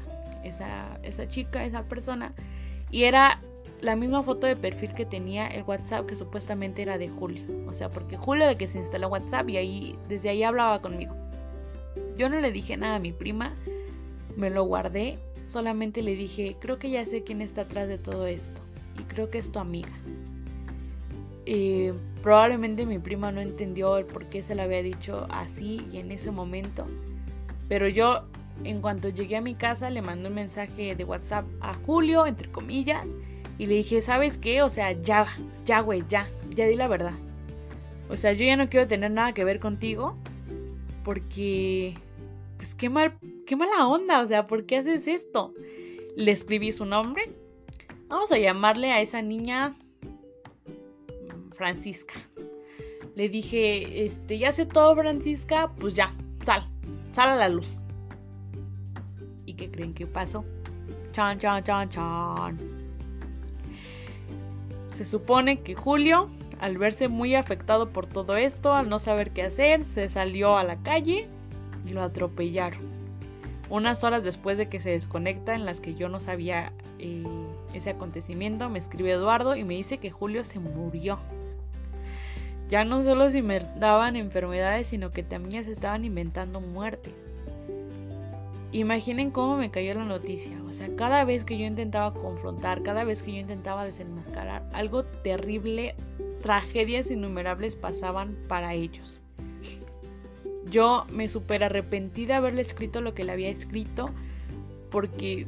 esa, 0.46 0.98
esa 1.04 1.28
chica, 1.28 1.66
esa 1.66 1.84
persona, 1.84 2.32
y 2.92 3.04
era 3.04 3.42
la 3.82 3.98
misma 3.98 4.24
foto 4.24 4.48
de 4.48 4.56
perfil 4.56 4.94
que 4.94 5.06
tenía 5.06 5.50
el 5.50 5.64
WhatsApp 5.64 6.06
que 6.06 6.16
supuestamente 6.16 6.82
era 6.82 6.98
de 6.98 7.10
Julio. 7.10 7.44
O 7.68 7.74
sea, 7.74 7.90
porque 7.90 8.16
Julio 8.16 8.48
de 8.48 8.56
que 8.56 8.68
se 8.68 8.78
instaló 8.78 9.10
WhatsApp 9.10 9.50
y 9.50 9.58
ahí 9.58 10.00
desde 10.08 10.30
ahí 10.30 10.44
hablaba 10.44 10.82
conmigo. 10.82 11.14
Yo 12.18 12.30
no 12.30 12.40
le 12.40 12.52
dije 12.52 12.78
nada 12.78 12.96
a 12.96 13.00
mi 13.00 13.12
prima, 13.12 13.56
me 14.36 14.50
lo 14.50 14.64
guardé, 14.64 15.20
solamente 15.46 16.02
le 16.02 16.16
dije, 16.16 16.58
creo 16.60 16.80
que 16.80 16.90
ya 16.90 17.06
sé 17.06 17.24
quién 17.24 17.42
está 17.42 17.62
atrás 17.62 17.88
de 17.88 17.98
todo 17.98 18.28
esto 18.28 18.62
y 19.00 19.04
creo 19.04 19.30
que 19.30 19.38
es 19.38 19.52
tu 19.52 19.60
amiga. 19.60 19.92
probablemente 22.22 22.86
mi 22.86 23.00
prima 23.00 23.32
no 23.32 23.42
entendió 23.42 23.98
el 23.98 24.06
por 24.06 24.26
qué 24.26 24.44
se 24.44 24.56
lo 24.56 24.64
había 24.64 24.84
dicho 24.84 25.28
así 25.30 25.88
y 25.92 25.98
en 25.98 26.12
ese 26.12 26.32
momento, 26.32 26.88
pero 27.70 27.88
yo 27.88 28.24
en 28.64 28.82
cuanto 28.82 29.10
llegué 29.10 29.38
a 29.38 29.42
mi 29.42 29.56
casa 29.56 29.90
le 29.90 30.02
mandé 30.02 30.30
un 30.30 30.36
mensaje 30.36 30.96
de 30.96 31.04
WhatsApp 31.04 31.46
a 31.62 31.74
Julio, 31.74 32.26
entre 32.26 32.52
comillas, 32.52 33.16
y 33.58 33.66
le 33.66 33.76
dije, 33.76 34.02
¿sabes 34.02 34.38
qué? 34.38 34.62
O 34.62 34.70
sea, 34.70 34.92
ya, 34.92 35.28
ya, 35.66 35.80
güey, 35.82 36.04
ya, 36.10 36.28
ya 36.56 36.66
di 36.66 36.76
la 36.76 36.88
verdad. 36.88 37.14
O 38.10 38.18
sea, 38.18 38.34
yo 38.34 38.46
ya 38.46 38.56
no 38.56 38.70
quiero 38.70 38.88
tener 38.88 39.12
nada 39.12 39.34
que 39.34 39.44
ver 39.44 39.60
contigo. 39.60 40.16
Porque, 41.08 41.94
pues 42.58 42.76
qué 42.76 42.90
mal, 42.90 43.18
qué 43.46 43.56
mala 43.56 43.88
onda. 43.88 44.22
O 44.22 44.28
sea, 44.28 44.46
¿por 44.46 44.66
qué 44.66 44.76
haces 44.76 45.08
esto? 45.08 45.54
Le 46.18 46.34
escribí 46.34 46.74
su 46.74 46.84
nombre. 46.84 47.32
Vamos 48.10 48.30
a 48.34 48.38
llamarle 48.38 48.92
a 48.92 49.00
esa 49.00 49.22
niña 49.22 49.74
Francisca. 51.54 52.16
Le 53.16 53.30
dije, 53.30 54.04
este, 54.04 54.38
ya 54.38 54.52
sé 54.52 54.66
todo, 54.66 54.98
Francisca, 54.98 55.74
pues 55.80 55.94
ya, 55.94 56.14
sal, 56.44 56.68
sal 57.14 57.30
a 57.30 57.36
la 57.38 57.48
luz. 57.48 57.80
¿Y 59.46 59.54
qué 59.54 59.72
creen 59.72 59.94
que 59.94 60.08
pasó? 60.08 60.44
Chan, 61.14 61.40
chan, 61.40 61.64
chan, 61.64 61.88
chan. 61.88 62.58
Se 64.92 65.06
supone 65.06 65.62
que 65.62 65.74
Julio, 65.74 66.28
al 66.60 66.78
verse 66.78 67.08
muy 67.08 67.36
afectado 67.36 67.90
por 67.90 68.08
todo 68.08 68.38
esto, 68.38 68.74
al 68.74 68.90
no 68.90 69.00
saber 69.00 69.32
qué 69.32 69.44
hacer, 69.44 69.86
se 69.86 70.10
salió 70.10 70.58
a 70.58 70.64
la 70.64 70.78
calle 70.78 71.28
y 71.86 71.90
lo 71.90 72.02
atropellaron. 72.02 72.98
Unas 73.70 74.04
horas 74.04 74.24
después 74.24 74.58
de 74.58 74.70
que 74.70 74.80
se 74.80 74.92
desconecta, 74.92 75.54
en 75.54 75.66
las 75.66 75.82
que 75.82 75.96
yo 75.96 76.08
no 76.10 76.20
sabía 76.20 76.72
eh, 77.00 77.24
ese 77.74 77.90
acontecimiento, 77.90 78.70
me 78.70 78.80
escribe 78.80 79.12
Eduardo 79.12 79.56
y 79.56 79.64
me 79.64 79.76
dice 79.76 79.98
que 79.98 80.10
Julio 80.10 80.44
se 80.44 80.60
murió. 80.60 81.20
Ya 82.70 82.84
no 82.84 83.04
solo 83.04 83.30
se 83.30 83.42
daban 83.78 84.16
enfermedades, 84.16 84.88
sino 84.88 85.12
que 85.12 85.24
también 85.24 85.64
se 85.66 85.72
estaban 85.72 86.06
inventando 86.06 86.60
muertes. 86.60 87.14
Imaginen 88.74 89.32
cómo 89.32 89.56
me 89.56 89.72
cayó 89.72 89.94
la 89.94 90.04
noticia. 90.04 90.52
O 90.68 90.74
sea, 90.74 90.90
cada 90.98 91.24
vez 91.24 91.46
que 91.46 91.58
yo 91.58 91.66
intentaba 91.66 92.14
confrontar, 92.14 92.84
cada 92.84 93.06
vez 93.06 93.22
que 93.22 93.32
yo 93.32 93.38
intentaba 93.40 93.86
desenmascarar, 93.86 94.64
algo 94.74 95.06
terrible, 95.06 95.96
tragedias 96.42 97.10
innumerables 97.12 97.76
pasaban 97.76 98.38
para 98.48 98.74
ellos. 98.74 99.22
Yo 100.70 101.06
me 101.12 101.30
super 101.30 101.64
arrepentí 101.64 102.26
de 102.26 102.34
haberle 102.34 102.62
escrito 102.62 103.02
lo 103.02 103.14
que 103.14 103.24
le 103.24 103.32
había 103.32 103.50
escrito 103.50 104.10
porque 104.90 105.48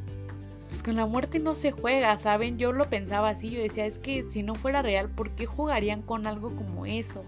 pues, 0.68 0.84
con 0.84 0.96
la 0.96 1.06
muerte 1.06 1.40
no 1.40 1.56
se 1.56 1.72
juega, 1.72 2.18
¿saben? 2.18 2.58
Yo 2.58 2.72
lo 2.72 2.90
pensaba 2.90 3.30
así, 3.30 3.50
yo 3.50 3.62
decía, 3.62 3.86
es 3.86 4.00
que 4.00 4.24
si 4.24 4.44
no 4.44 4.56
fuera 4.56 4.82
real, 4.82 5.10
¿por 5.10 5.32
qué 5.32 5.46
jugarían 5.46 6.02
con 6.02 6.28
algo 6.28 6.56
como 6.56 6.86
eso? 6.86 7.24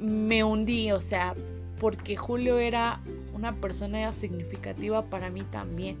Me 0.00 0.44
hundí, 0.44 0.90
o 0.90 1.00
sea, 1.00 1.34
porque 1.80 2.16
Julio 2.16 2.58
era 2.58 3.00
una 3.32 3.54
persona 3.54 4.12
significativa 4.12 5.02
para 5.02 5.30
mí 5.30 5.42
también. 5.42 5.96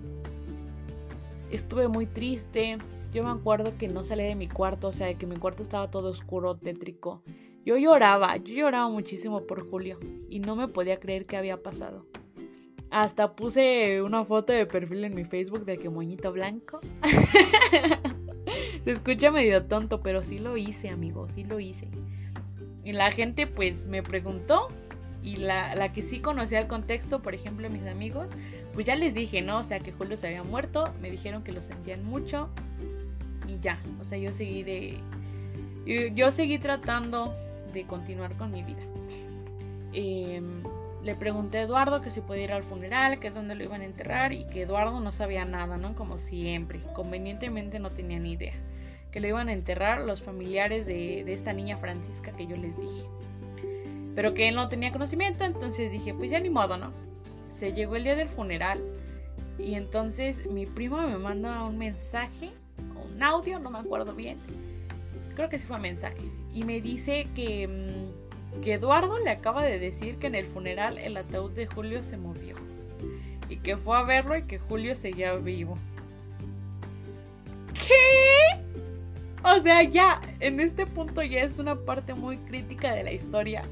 Estuve 1.50 1.88
muy 1.88 2.06
triste. 2.06 2.78
Yo 3.12 3.24
me 3.24 3.30
acuerdo 3.30 3.76
que 3.78 3.88
no 3.88 4.04
salí 4.04 4.24
de 4.24 4.34
mi 4.34 4.48
cuarto, 4.48 4.88
o 4.88 4.92
sea, 4.92 5.12
que 5.14 5.26
mi 5.26 5.36
cuarto 5.36 5.62
estaba 5.62 5.90
todo 5.90 6.10
oscuro, 6.10 6.56
tétrico. 6.56 7.22
Yo 7.64 7.76
lloraba, 7.76 8.36
yo 8.36 8.54
lloraba 8.54 8.88
muchísimo 8.88 9.46
por 9.46 9.68
Julio 9.68 9.98
y 10.28 10.40
no 10.40 10.56
me 10.56 10.68
podía 10.68 11.00
creer 11.00 11.26
que 11.26 11.36
había 11.36 11.62
pasado. 11.62 12.06
Hasta 12.90 13.34
puse 13.34 14.02
una 14.02 14.24
foto 14.24 14.52
de 14.52 14.66
perfil 14.66 15.04
en 15.04 15.14
mi 15.14 15.24
Facebook 15.24 15.64
de 15.64 15.78
que 15.78 15.90
moñito 15.90 16.32
blanco. 16.32 16.80
Se 18.84 18.92
escucha 18.92 19.30
medio 19.30 19.64
tonto, 19.66 20.02
pero 20.02 20.22
sí 20.22 20.38
lo 20.38 20.56
hice, 20.56 20.88
amigo, 20.88 21.28
sí 21.28 21.44
lo 21.44 21.60
hice. 21.60 21.88
Y 22.84 22.92
la 22.92 23.10
gente 23.10 23.46
pues 23.46 23.88
me 23.88 24.02
preguntó 24.02 24.68
y 25.22 25.36
la, 25.36 25.92
que 25.92 26.00
sí 26.00 26.20
conocía 26.20 26.60
el 26.60 26.68
contexto, 26.68 27.20
por 27.20 27.34
ejemplo, 27.34 27.68
mis 27.68 27.86
amigos, 27.86 28.30
pues 28.72 28.86
ya 28.86 28.96
les 28.96 29.12
dije, 29.12 29.42
¿no? 29.42 29.58
O 29.58 29.64
sea, 29.64 29.80
que 29.80 29.92
Julio 29.92 30.16
se 30.16 30.28
había 30.28 30.42
muerto, 30.42 30.90
me 31.02 31.10
dijeron 31.10 31.42
que 31.42 31.52
lo 31.52 31.60
sentían 31.60 32.04
mucho 32.04 32.48
y 33.48 33.58
ya, 33.60 33.78
o 34.00 34.04
sea, 34.04 34.18
yo 34.18 34.32
seguí 34.32 34.62
de... 34.62 34.98
Yo, 36.14 36.30
seguí 36.30 36.58
tratando 36.58 37.34
de 37.72 37.84
continuar 37.84 38.36
con 38.36 38.50
mi 38.50 38.62
vida. 38.62 38.82
Em, 39.94 40.62
le 41.02 41.14
pregunté 41.14 41.58
a 41.58 41.62
Eduardo 41.62 42.02
que 42.02 42.10
si 42.10 42.20
podía 42.20 42.44
ir 42.44 42.52
al 42.52 42.62
funeral, 42.62 43.18
que 43.18 43.30
dónde 43.30 43.54
lo 43.54 43.64
iban 43.64 43.80
a 43.80 43.86
enterrar 43.86 44.34
y 44.34 44.44
que 44.44 44.62
Eduardo 44.62 45.00
no 45.00 45.12
sabía 45.12 45.46
nada, 45.46 45.78
¿no? 45.78 45.94
Como 45.94 46.18
siempre, 46.18 46.80
convenientemente 46.94 47.78
no 47.78 47.88
tenía 47.90 48.18
ni 48.18 48.32
idea. 48.32 48.52
Que 49.10 49.20
lo 49.20 49.28
iban 49.28 49.48
a 49.48 49.54
enterrar 49.54 50.02
los 50.02 50.20
familiares 50.20 50.84
de, 50.84 51.32
esta 51.32 51.54
niña 51.54 51.78
Francisca 51.78 52.32
que 52.32 52.46
yo 52.46 52.56
les 52.56 52.76
dije 52.76 53.04
pero 54.14 54.34
que 54.34 54.48
él 54.48 54.56
no 54.56 54.68
tenía 54.68 54.90
conocimiento, 54.90 55.44
entonces 55.44 55.92
dije, 55.92 56.12
pues 56.12 56.32
ya 56.32 56.40
ni 56.40 56.50
modo, 56.50 56.76
¿no? 56.76 56.90
Se 57.52 57.72
llegó 57.72 57.94
el 57.94 58.02
día 58.02 58.16
del 58.16 58.28
funeral 58.28 58.82
y 59.60 59.74
entonces 59.74 60.44
mi 60.50 60.66
primo 60.66 60.96
me 60.96 61.18
manda 61.18 61.62
un 61.64 61.78
mensaje, 61.78 62.50
un 63.12 63.22
audio, 63.22 63.58
no 63.58 63.70
me 63.70 63.78
acuerdo 63.78 64.14
bien, 64.14 64.38
creo 65.34 65.48
que 65.48 65.58
sí 65.58 65.66
fue 65.66 65.78
mensaje, 65.78 66.22
y 66.52 66.64
me 66.64 66.80
dice 66.80 67.26
que, 67.34 67.68
mm, 67.68 68.60
que 68.62 68.74
Eduardo 68.74 69.18
le 69.18 69.30
acaba 69.30 69.62
de 69.62 69.78
decir 69.78 70.16
que 70.16 70.26
en 70.26 70.34
el 70.34 70.46
funeral 70.46 70.98
el 70.98 71.16
ataúd 71.16 71.52
de 71.52 71.66
Julio 71.66 72.02
se 72.02 72.16
movió 72.16 72.56
y 73.48 73.56
que 73.58 73.76
fue 73.76 73.96
a 73.96 74.02
verlo 74.02 74.36
y 74.36 74.42
que 74.42 74.58
Julio 74.58 74.94
seguía 74.94 75.34
vivo. 75.34 75.76
¿Qué? 77.74 78.60
O 79.44 79.60
sea, 79.60 79.82
ya, 79.84 80.20
en 80.40 80.60
este 80.60 80.84
punto 80.86 81.22
ya 81.22 81.42
es 81.42 81.58
una 81.58 81.76
parte 81.76 82.14
muy 82.14 82.36
crítica 82.38 82.94
de 82.94 83.04
la 83.04 83.12
historia 83.12 83.62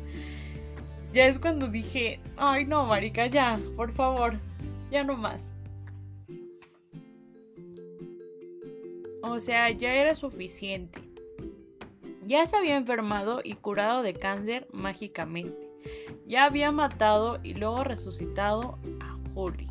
ya 1.16 1.28
es 1.28 1.38
cuando 1.38 1.66
dije, 1.66 2.20
ay 2.36 2.66
no, 2.66 2.84
marica, 2.84 3.26
ya, 3.26 3.58
por 3.74 3.90
favor, 3.90 4.34
ya 4.90 5.02
no 5.02 5.16
más. 5.16 5.40
O 9.30 9.40
sea, 9.40 9.70
ya 9.70 9.94
era 9.94 10.14
suficiente. 10.14 11.00
Ya 12.22 12.46
se 12.46 12.56
había 12.56 12.76
enfermado 12.76 13.40
y 13.42 13.54
curado 13.54 14.02
de 14.02 14.14
cáncer 14.14 14.66
mágicamente. 14.72 15.70
Ya 16.26 16.44
había 16.44 16.72
matado 16.72 17.38
y 17.42 17.54
luego 17.54 17.84
resucitado 17.84 18.78
a 19.00 19.16
Julio. 19.34 19.70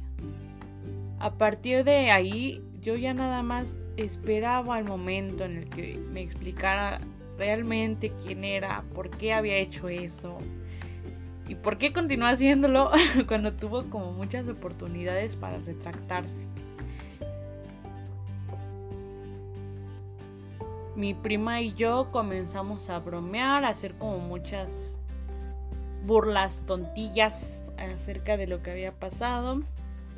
A 1.20 1.38
partir 1.38 1.84
de 1.84 2.12
ahí, 2.12 2.62
yo 2.80 2.95
ya 2.95 3.14
nada 3.14 3.43
más 3.43 3.78
esperaba 3.97 4.80
el 4.80 4.86
momento 4.86 5.43
en 5.43 5.58
el 5.58 5.70
que 5.70 5.97
me 5.97 6.22
explicara 6.22 7.01
realmente 7.38 8.14
quién 8.24 8.43
era, 8.43 8.84
por 8.93 9.10
qué 9.10 9.34
había 9.34 9.58
hecho 9.58 9.89
eso, 9.89 10.38
¿Y 11.47 11.56
por 11.56 11.78
qué 11.78 11.93
continuó 11.93 12.28
haciéndolo 12.28 12.89
cuando 13.28 13.53
tuvo 13.53 13.89
como 13.89 14.12
muchas 14.14 14.47
oportunidades 14.47 15.36
para 15.36 15.58
retractarse? 15.60 16.47
Mi 20.96 21.14
prima 21.14 21.62
y 21.62 21.74
yo 21.74 22.10
comenzamos 22.12 22.89
a 22.89 23.00
bromear, 23.00 23.66
a 23.66 23.70
hacer 23.70 23.96
como 23.96 24.20
muchas 24.20 24.98
burlas 26.06 26.64
tontillas 26.66 27.64
acerca 27.78 28.38
de 28.38 28.48
lo 28.48 28.62
que 28.64 28.72
había 28.72 28.93
pasado, 28.93 29.62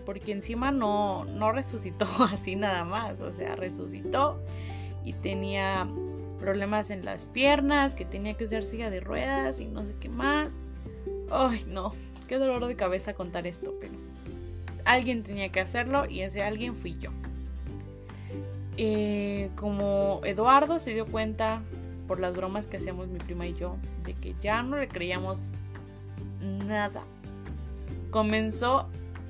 porque 0.05 0.31
encima 0.31 0.71
no, 0.71 1.25
no 1.25 1.51
resucitó 1.51 2.05
así 2.31 2.55
nada 2.55 2.83
más, 2.83 3.19
o 3.19 3.33
sea, 3.33 3.55
resucitó 3.55 4.39
y 5.03 5.13
tenía 5.13 5.87
problemas 6.39 6.89
en 6.91 7.05
las 7.05 7.25
piernas, 7.25 7.95
que 7.95 8.05
tenía 8.05 8.35
que 8.35 8.43
usar 8.43 8.63
silla 8.63 8.89
de 8.89 8.99
ruedas 8.99 9.59
y 9.59 9.65
no 9.65 9.85
sé 9.85 9.95
qué 9.99 10.09
más. 10.09 10.49
Ay, 11.31 11.63
no, 11.67 11.93
qué 12.27 12.37
dolor 12.37 12.65
de 12.67 12.75
cabeza 12.75 13.13
contar 13.13 13.47
esto, 13.47 13.73
pero 13.79 13.93
alguien 14.85 15.23
tenía 15.23 15.49
que 15.49 15.59
hacerlo 15.59 16.05
y 16.07 16.21
ese 16.21 16.43
alguien 16.43 16.75
fui 16.75 16.97
yo. 16.99 17.09
Eh, 18.77 19.49
como 19.55 20.21
Eduardo 20.23 20.79
se 20.79 20.93
dio 20.93 21.07
cuenta 21.07 21.61
por 22.07 22.19
las 22.19 22.35
bromas 22.35 22.67
que 22.67 22.77
hacíamos 22.77 23.07
mi 23.07 23.17
prima 23.17 23.47
y 23.47 23.53
yo 23.53 23.75
de 24.05 24.13
que 24.13 24.35
ya 24.39 24.61
no 24.61 24.77
le 24.77 24.87
creíamos 24.87 25.51
nada, 26.41 27.03
comenzó 28.11 28.87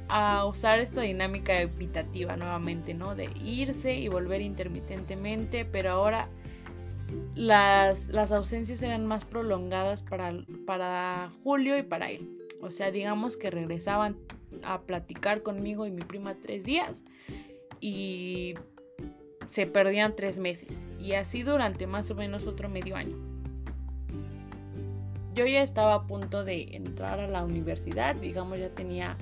a 0.09 0.45
usar 0.45 0.79
esta 0.79 1.01
dinámica 1.01 1.61
evitativa 1.61 2.35
nuevamente, 2.35 2.93
¿no? 2.93 3.15
De 3.15 3.29
irse 3.43 3.95
y 3.95 4.07
volver 4.07 4.41
intermitentemente, 4.41 5.65
pero 5.65 5.91
ahora 5.91 6.29
las, 7.35 8.07
las 8.07 8.31
ausencias 8.31 8.81
eran 8.81 9.05
más 9.05 9.25
prolongadas 9.25 10.03
para, 10.03 10.33
para 10.65 11.29
Julio 11.43 11.77
y 11.77 11.83
para 11.83 12.09
él. 12.09 12.29
O 12.61 12.71
sea, 12.71 12.91
digamos 12.91 13.37
que 13.37 13.49
regresaban 13.49 14.17
a 14.63 14.81
platicar 14.81 15.43
conmigo 15.43 15.85
y 15.85 15.91
mi 15.91 16.01
prima 16.01 16.35
tres 16.35 16.63
días 16.63 17.03
y 17.79 18.55
se 19.49 19.67
perdían 19.67 20.15
tres 20.15 20.39
meses. 20.39 20.81
Y 20.99 21.13
así 21.13 21.43
durante 21.43 21.87
más 21.87 22.09
o 22.11 22.15
menos 22.15 22.47
otro 22.47 22.69
medio 22.69 22.95
año. 22.95 23.15
Yo 25.33 25.45
ya 25.45 25.61
estaba 25.61 25.93
a 25.93 26.07
punto 26.07 26.43
de 26.43 26.75
entrar 26.75 27.19
a 27.19 27.27
la 27.27 27.43
universidad, 27.43 28.15
digamos 28.15 28.59
ya 28.59 28.69
tenía 28.69 29.15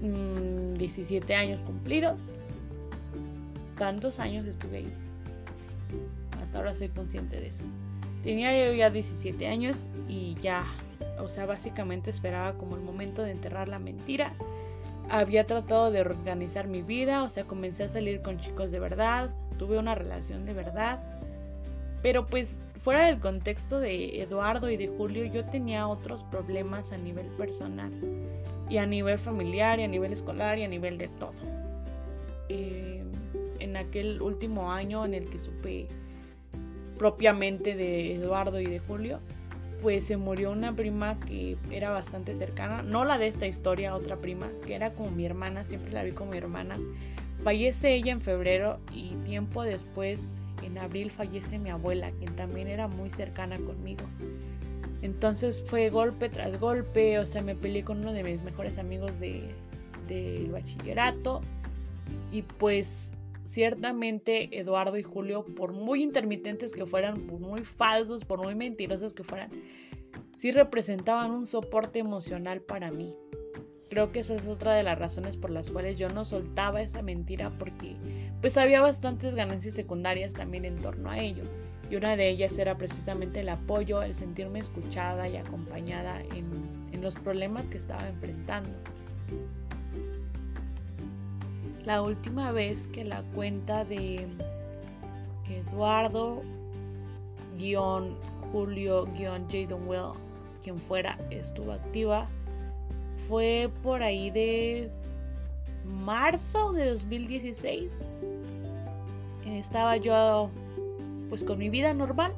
17 0.00 1.26
mm, 1.26 1.38
años 1.38 1.62
cumplidos. 1.62 2.20
Tantos 3.76 4.20
años 4.20 4.46
estuve 4.46 4.78
ahí. 4.78 4.92
Hasta 6.40 6.58
ahora 6.58 6.74
soy 6.74 6.88
consciente 6.88 7.40
de 7.40 7.48
eso. 7.48 7.64
Tenía 8.22 8.66
yo 8.66 8.72
ya 8.74 8.90
17 8.90 9.46
años 9.48 9.86
y 10.08 10.36
ya, 10.40 10.64
o 11.18 11.28
sea, 11.28 11.46
básicamente 11.46 12.10
esperaba 12.10 12.56
como 12.56 12.76
el 12.76 12.82
momento 12.82 13.22
de 13.22 13.32
enterrar 13.32 13.68
la 13.68 13.78
mentira. 13.78 14.32
Había 15.08 15.46
tratado 15.46 15.90
de 15.90 16.00
organizar 16.00 16.66
mi 16.66 16.82
vida, 16.82 17.22
o 17.22 17.30
sea, 17.30 17.44
comencé 17.44 17.84
a 17.84 17.88
salir 17.88 18.22
con 18.22 18.38
chicos 18.38 18.70
de 18.70 18.80
verdad, 18.80 19.30
tuve 19.58 19.78
una 19.78 19.94
relación 19.94 20.44
de 20.44 20.52
verdad. 20.52 21.00
Pero 22.02 22.26
pues 22.26 22.58
fuera 22.78 23.06
del 23.06 23.18
contexto 23.18 23.80
de 23.80 24.20
Eduardo 24.20 24.70
y 24.70 24.76
de 24.76 24.88
Julio, 24.88 25.24
yo 25.24 25.44
tenía 25.44 25.88
otros 25.88 26.24
problemas 26.24 26.92
a 26.92 26.98
nivel 26.98 27.26
personal 27.36 27.92
y 28.68 28.78
a 28.78 28.86
nivel 28.86 29.18
familiar 29.18 29.80
y 29.80 29.84
a 29.84 29.88
nivel 29.88 30.12
escolar 30.12 30.58
y 30.58 30.64
a 30.64 30.68
nivel 30.68 30.98
de 30.98 31.08
todo. 31.08 31.32
Eh, 32.48 33.02
en 33.58 33.76
aquel 33.76 34.22
último 34.22 34.70
año 34.70 35.04
en 35.04 35.14
el 35.14 35.28
que 35.28 35.38
supe 35.38 35.88
propiamente 36.98 37.74
de 37.74 38.14
Eduardo 38.14 38.60
y 38.60 38.66
de 38.66 38.78
Julio, 38.78 39.20
pues 39.82 40.04
se 40.04 40.16
murió 40.16 40.50
una 40.50 40.74
prima 40.74 41.18
que 41.20 41.56
era 41.70 41.90
bastante 41.90 42.34
cercana, 42.34 42.82
no 42.82 43.04
la 43.04 43.18
de 43.18 43.28
esta 43.28 43.46
historia, 43.46 43.94
otra 43.94 44.16
prima, 44.16 44.48
que 44.66 44.74
era 44.74 44.92
como 44.92 45.10
mi 45.10 45.24
hermana, 45.24 45.64
siempre 45.64 45.92
la 45.92 46.02
vi 46.02 46.12
como 46.12 46.32
mi 46.32 46.38
hermana. 46.38 46.78
Fallece 47.44 47.94
ella 47.94 48.12
en 48.12 48.20
febrero 48.20 48.78
y 48.92 49.14
tiempo 49.24 49.62
después, 49.62 50.40
en 50.62 50.78
abril, 50.78 51.10
fallece 51.10 51.58
mi 51.58 51.70
abuela, 51.70 52.10
quien 52.18 52.34
también 52.36 52.68
era 52.68 52.88
muy 52.88 53.10
cercana 53.10 53.58
conmigo. 53.58 54.04
Entonces 55.02 55.62
fue 55.64 55.90
golpe 55.90 56.28
tras 56.28 56.58
golpe, 56.58 57.18
o 57.18 57.26
sea, 57.26 57.42
me 57.42 57.54
peleé 57.54 57.84
con 57.84 57.98
uno 57.98 58.12
de 58.12 58.24
mis 58.24 58.42
mejores 58.42 58.78
amigos 58.78 59.20
del 59.20 59.48
de, 60.08 60.48
bachillerato 60.50 61.42
y 62.32 62.42
pues 62.42 63.12
ciertamente 63.46 64.58
Eduardo 64.58 64.96
y 64.96 65.02
Julio, 65.02 65.44
por 65.44 65.72
muy 65.72 66.02
intermitentes 66.02 66.72
que 66.72 66.86
fueran, 66.86 67.26
por 67.26 67.40
muy 67.40 67.64
falsos, 67.64 68.24
por 68.24 68.42
muy 68.42 68.54
mentirosos 68.54 69.14
que 69.14 69.24
fueran, 69.24 69.50
sí 70.36 70.50
representaban 70.50 71.30
un 71.30 71.46
soporte 71.46 71.98
emocional 71.98 72.60
para 72.60 72.90
mí. 72.90 73.14
Creo 73.88 74.10
que 74.10 74.18
esa 74.18 74.34
es 74.34 74.48
otra 74.48 74.74
de 74.74 74.82
las 74.82 74.98
razones 74.98 75.36
por 75.36 75.50
las 75.50 75.70
cuales 75.70 75.96
yo 75.96 76.08
no 76.08 76.24
soltaba 76.24 76.82
esa 76.82 77.02
mentira 77.02 77.56
porque 77.56 77.96
pues 78.40 78.56
había 78.56 78.80
bastantes 78.80 79.36
ganancias 79.36 79.74
secundarias 79.74 80.34
también 80.34 80.64
en 80.64 80.80
torno 80.80 81.08
a 81.10 81.18
ello 81.20 81.44
y 81.90 81.96
una 81.96 82.16
de 82.16 82.28
ellas 82.28 82.58
era 82.58 82.76
precisamente 82.76 83.40
el 83.40 83.48
apoyo, 83.48 84.02
el 84.02 84.14
sentirme 84.14 84.58
escuchada 84.58 85.28
y 85.28 85.36
acompañada 85.36 86.20
en, 86.34 86.76
los 87.00 87.14
problemas 87.14 87.70
que 87.70 87.76
estaba 87.76 88.08
enfrentando. 88.08 88.70
La 91.86 92.02
última 92.02 92.50
vez 92.50 92.88
que 92.88 93.04
la 93.04 93.22
cuenta 93.32 93.84
de 93.84 94.26
Eduardo 95.48 96.42
Julio 98.50 99.06
Jadon 99.16 99.88
Well, 99.88 100.18
quien 100.64 100.76
fuera, 100.78 101.16
estuvo 101.30 101.70
activa, 101.70 102.26
fue 103.28 103.70
por 103.84 104.02
ahí 104.02 104.30
de 104.30 104.90
marzo 105.84 106.72
de 106.72 106.90
2016. 106.90 108.00
Estaba 109.46 109.96
yo 109.96 110.50
pues 111.28 111.44
con 111.44 111.56
mi 111.56 111.70
vida 111.70 111.94
normal 111.94 112.34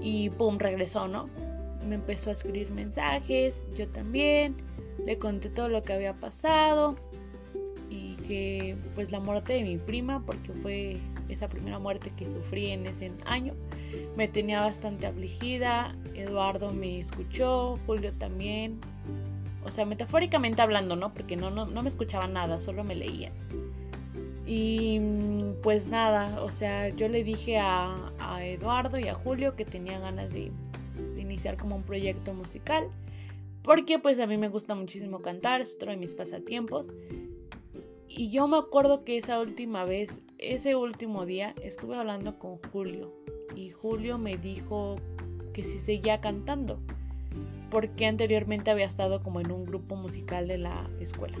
y 0.00 0.30
pum, 0.30 0.58
regresó, 0.58 1.06
¿no? 1.06 1.28
Me 1.88 1.94
empezó 1.94 2.30
a 2.30 2.32
escribir 2.32 2.72
mensajes, 2.72 3.68
yo 3.76 3.86
también, 3.86 4.56
le 5.06 5.16
conté 5.16 5.48
todo 5.48 5.68
lo 5.68 5.84
que 5.84 5.92
había 5.92 6.14
pasado 6.14 6.96
y 8.22 8.26
que 8.26 8.76
pues 8.94 9.10
la 9.10 9.20
muerte 9.20 9.54
de 9.54 9.62
mi 9.62 9.78
prima, 9.78 10.24
porque 10.24 10.52
fue 10.52 10.98
esa 11.28 11.48
primera 11.48 11.78
muerte 11.78 12.12
que 12.16 12.26
sufrí 12.26 12.70
en 12.70 12.86
ese 12.86 13.12
año, 13.24 13.54
me 14.16 14.28
tenía 14.28 14.60
bastante 14.60 15.06
afligida, 15.06 15.94
Eduardo 16.14 16.72
me 16.72 16.98
escuchó, 16.98 17.78
Julio 17.86 18.12
también, 18.12 18.78
o 19.64 19.70
sea, 19.70 19.86
metafóricamente 19.86 20.60
hablando, 20.60 20.96
¿no? 20.96 21.14
Porque 21.14 21.36
no, 21.36 21.50
no, 21.50 21.66
no 21.66 21.82
me 21.82 21.88
escuchaba 21.88 22.26
nada, 22.26 22.60
solo 22.60 22.84
me 22.84 22.94
leían. 22.94 23.32
Y 24.46 25.00
pues 25.62 25.86
nada, 25.86 26.42
o 26.42 26.50
sea, 26.50 26.88
yo 26.88 27.08
le 27.08 27.22
dije 27.22 27.58
a, 27.58 28.10
Eduardo 28.42 28.98
y 28.98 29.08
a 29.08 29.14
Julio 29.14 29.54
que 29.54 29.64
tenía 29.64 29.98
ganas 30.00 30.32
de, 30.32 30.50
iniciar 31.16 31.56
como 31.56 31.76
un 31.76 31.84
proyecto 31.84 32.34
musical, 32.34 32.88
porque 33.62 33.98
pues 33.98 34.18
a 34.18 34.26
mí 34.26 34.36
me 34.36 34.48
gusta 34.48 34.74
muchísimo 34.74 35.22
cantar, 35.22 35.60
es 35.60 35.74
otro 35.76 35.90
de 35.90 35.96
mis 35.96 36.14
pasatiempos. 36.14 36.88
Y 38.14 38.28
yo 38.28 38.46
me 38.46 38.58
acuerdo 38.58 39.04
que 39.04 39.16
esa 39.16 39.40
última 39.40 39.86
vez, 39.86 40.20
ese 40.36 40.76
último 40.76 41.24
día, 41.24 41.54
estuve 41.62 41.96
hablando 41.96 42.38
con 42.38 42.58
Julio 42.70 43.10
y 43.56 43.70
Julio 43.70 44.18
me 44.18 44.36
dijo 44.36 44.96
que 45.54 45.64
si 45.64 45.78
seguía 45.78 46.20
cantando, 46.20 46.78
porque 47.70 48.04
anteriormente 48.04 48.70
había 48.70 48.84
estado 48.84 49.22
como 49.22 49.40
en 49.40 49.50
un 49.50 49.64
grupo 49.64 49.96
musical 49.96 50.46
de 50.46 50.58
la 50.58 50.90
escuela. 51.00 51.38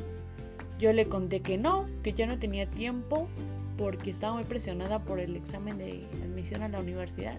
Yo 0.78 0.94
le 0.94 1.06
conté 1.10 1.40
que 1.40 1.58
no, 1.58 1.86
que 2.02 2.14
ya 2.14 2.26
no 2.26 2.38
tenía 2.38 2.64
tiempo 2.70 3.28
porque 3.76 4.10
estaba 4.10 4.32
muy 4.32 4.44
presionada 4.44 4.98
por 5.04 5.20
el 5.20 5.36
examen 5.36 5.76
de 5.76 6.06
admisión 6.24 6.62
a 6.62 6.70
la 6.70 6.80
universidad, 6.80 7.38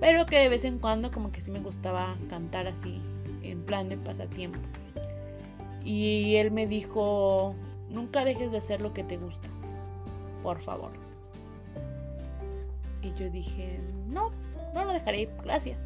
pero 0.00 0.26
que 0.26 0.38
de 0.38 0.48
vez 0.48 0.64
en 0.64 0.80
cuando 0.80 1.12
como 1.12 1.30
que 1.30 1.40
sí 1.40 1.52
me 1.52 1.60
gustaba 1.60 2.16
cantar 2.28 2.66
así 2.66 3.00
en 3.44 3.64
plan 3.64 3.88
de 3.88 3.98
pasatiempo. 3.98 4.58
Y 5.84 6.34
él 6.36 6.50
me 6.50 6.66
dijo, 6.66 7.54
nunca 7.94 8.24
dejes 8.24 8.50
de 8.50 8.58
hacer 8.58 8.80
lo 8.80 8.92
que 8.92 9.04
te 9.04 9.16
gusta, 9.16 9.48
por 10.42 10.60
favor. 10.60 10.90
Y 13.02 13.12
yo 13.14 13.30
dije, 13.30 13.78
no, 14.08 14.30
no 14.74 14.84
lo 14.84 14.92
dejaré, 14.92 15.28
gracias. 15.42 15.78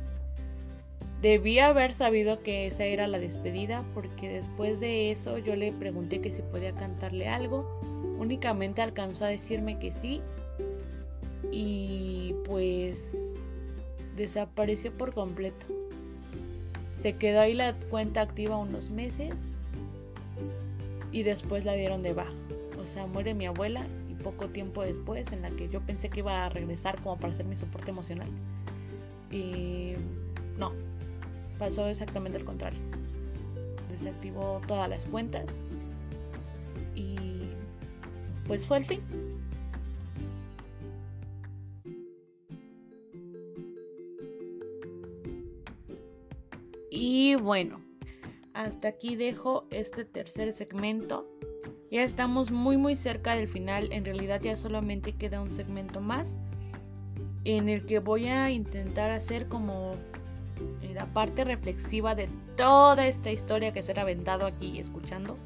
Debía 1.20 1.66
haber 1.66 1.92
sabido 1.92 2.38
que 2.38 2.68
esa 2.68 2.84
era 2.84 3.08
la 3.08 3.18
despedida 3.18 3.82
porque 3.92 4.28
después 4.28 4.78
de 4.78 5.10
eso 5.10 5.38
yo 5.38 5.56
le 5.56 5.72
pregunté 5.72 6.20
que 6.20 6.30
si 6.30 6.42
podía 6.42 6.72
cantarle 6.72 7.28
algo. 7.28 7.80
Únicamente 8.18 8.82
alcanzó 8.82 9.24
a 9.24 9.28
decirme 9.28 9.78
que 9.78 9.92
sí 9.92 10.20
y 11.50 12.34
pues 12.44 13.36
desapareció 14.16 14.92
por 14.92 15.12
completo. 15.12 15.66
Se 16.98 17.16
quedó 17.16 17.40
ahí 17.40 17.54
la 17.54 17.74
cuenta 17.90 18.20
activa 18.20 18.56
unos 18.56 18.90
meses 18.90 19.48
y 21.12 21.22
después 21.22 21.64
la 21.64 21.74
dieron 21.74 22.02
de 22.02 22.12
baja. 22.12 22.32
O 22.80 22.86
sea, 22.86 23.06
muere 23.06 23.34
mi 23.34 23.46
abuela 23.46 23.86
y 24.10 24.14
poco 24.14 24.48
tiempo 24.48 24.82
después 24.82 25.32
en 25.32 25.42
la 25.42 25.50
que 25.50 25.68
yo 25.68 25.80
pensé 25.80 26.08
que 26.08 26.20
iba 26.20 26.44
a 26.44 26.48
regresar 26.48 27.00
como 27.02 27.16
para 27.16 27.32
hacer 27.32 27.46
mi 27.46 27.56
soporte 27.56 27.90
emocional. 27.90 28.28
Y 29.30 29.94
no, 30.58 30.72
pasó 31.58 31.86
exactamente 31.88 32.38
al 32.38 32.44
contrario. 32.44 32.80
Desactivó 33.90 34.60
todas 34.66 34.88
las 34.88 35.04
cuentas 35.06 35.46
y 36.94 37.16
pues 38.46 38.64
fue 38.64 38.78
el 38.78 38.84
fin. 38.84 39.00
Y 46.90 47.36
bueno, 47.36 47.80
hasta 48.58 48.88
aquí 48.88 49.14
dejo 49.14 49.66
este 49.70 50.04
tercer 50.04 50.50
segmento. 50.50 51.24
Ya 51.92 52.02
estamos 52.02 52.50
muy 52.50 52.76
muy 52.76 52.96
cerca 52.96 53.36
del 53.36 53.46
final. 53.46 53.92
En 53.92 54.04
realidad 54.04 54.40
ya 54.42 54.56
solamente 54.56 55.12
queda 55.12 55.40
un 55.40 55.52
segmento 55.52 56.00
más 56.00 56.36
en 57.44 57.68
el 57.68 57.86
que 57.86 58.00
voy 58.00 58.26
a 58.26 58.50
intentar 58.50 59.12
hacer 59.12 59.46
como 59.46 59.92
la 60.92 61.06
parte 61.06 61.44
reflexiva 61.44 62.16
de 62.16 62.28
toda 62.56 63.06
esta 63.06 63.30
historia 63.30 63.72
que 63.72 63.80
se 63.80 63.92
ha 63.92 64.00
aventado 64.00 64.44
aquí 64.44 64.80
escuchando. 64.80 65.38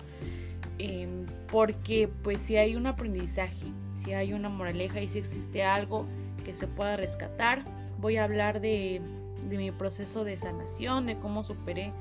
Em, 0.78 1.26
porque 1.50 2.08
pues 2.22 2.40
si 2.40 2.56
hay 2.56 2.76
un 2.76 2.86
aprendizaje, 2.86 3.66
si 3.94 4.14
hay 4.14 4.32
una 4.32 4.48
moraleja 4.48 5.02
y 5.02 5.08
si 5.08 5.18
existe 5.18 5.62
algo 5.62 6.06
que 6.46 6.54
se 6.54 6.66
pueda 6.66 6.96
rescatar, 6.96 7.62
voy 8.00 8.16
a 8.16 8.24
hablar 8.24 8.62
de, 8.62 9.02
de 9.46 9.56
mi 9.58 9.70
proceso 9.70 10.24
de 10.24 10.38
sanación, 10.38 11.04
de 11.04 11.18
cómo 11.18 11.44
superé 11.44 11.92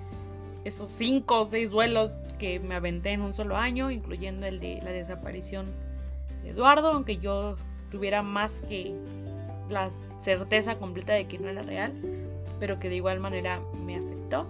esos 0.64 0.90
cinco 0.90 1.42
o 1.42 1.46
seis 1.46 1.72
duelos 1.72 2.22
que 2.40 2.60
me 2.60 2.76
aventé 2.76 3.12
en 3.12 3.22
un 3.22 3.34
solo 3.34 3.58
año, 3.58 3.92
incluyendo 3.92 4.46
el 4.46 4.60
de 4.60 4.80
la 4.84 4.92
desaparición 4.92 5.68
de 6.44 6.50
Eduardo, 6.50 6.90
aunque 6.90 7.18
yo 7.18 7.56
tuviera 7.90 8.22
más 8.22 8.62
que 8.64 8.96
las 9.70 9.92
certeza 10.22 10.76
completa 10.76 11.14
de 11.14 11.28
que 11.28 11.40
no 11.40 11.50
era 11.50 11.62
real, 11.64 11.94
pero 12.60 12.80
que 12.80 12.90
de 12.90 12.96
igual 12.96 13.20
manera 13.20 13.60
me 13.84 13.98
afectó. 13.98 14.48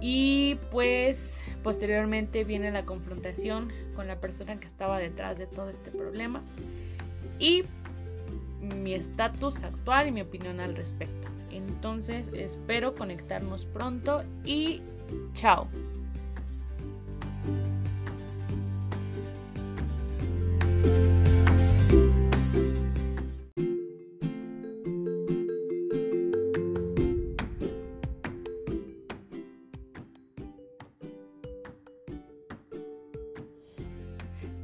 Y 0.00 0.56
pues 0.70 1.42
posteriormente 1.62 2.44
viene 2.44 2.70
la 2.70 2.84
confrontación 2.84 3.72
con 3.96 4.06
la 4.06 4.20
persona 4.20 4.58
que 4.60 4.66
estaba 4.66 4.98
detrás 4.98 5.38
de 5.38 5.46
todo 5.46 5.70
este 5.70 5.90
problema 5.90 6.42
y 7.38 7.64
mi 8.60 8.94
estatus 8.94 9.62
actual 9.62 10.08
y 10.08 10.12
mi 10.12 10.20
opinión 10.20 10.60
al 10.60 10.76
respecto. 10.76 11.33
Entonces 11.54 12.30
espero 12.34 12.94
conectarnos 12.94 13.66
pronto 13.66 14.24
y 14.44 14.82
chao. 15.32 15.68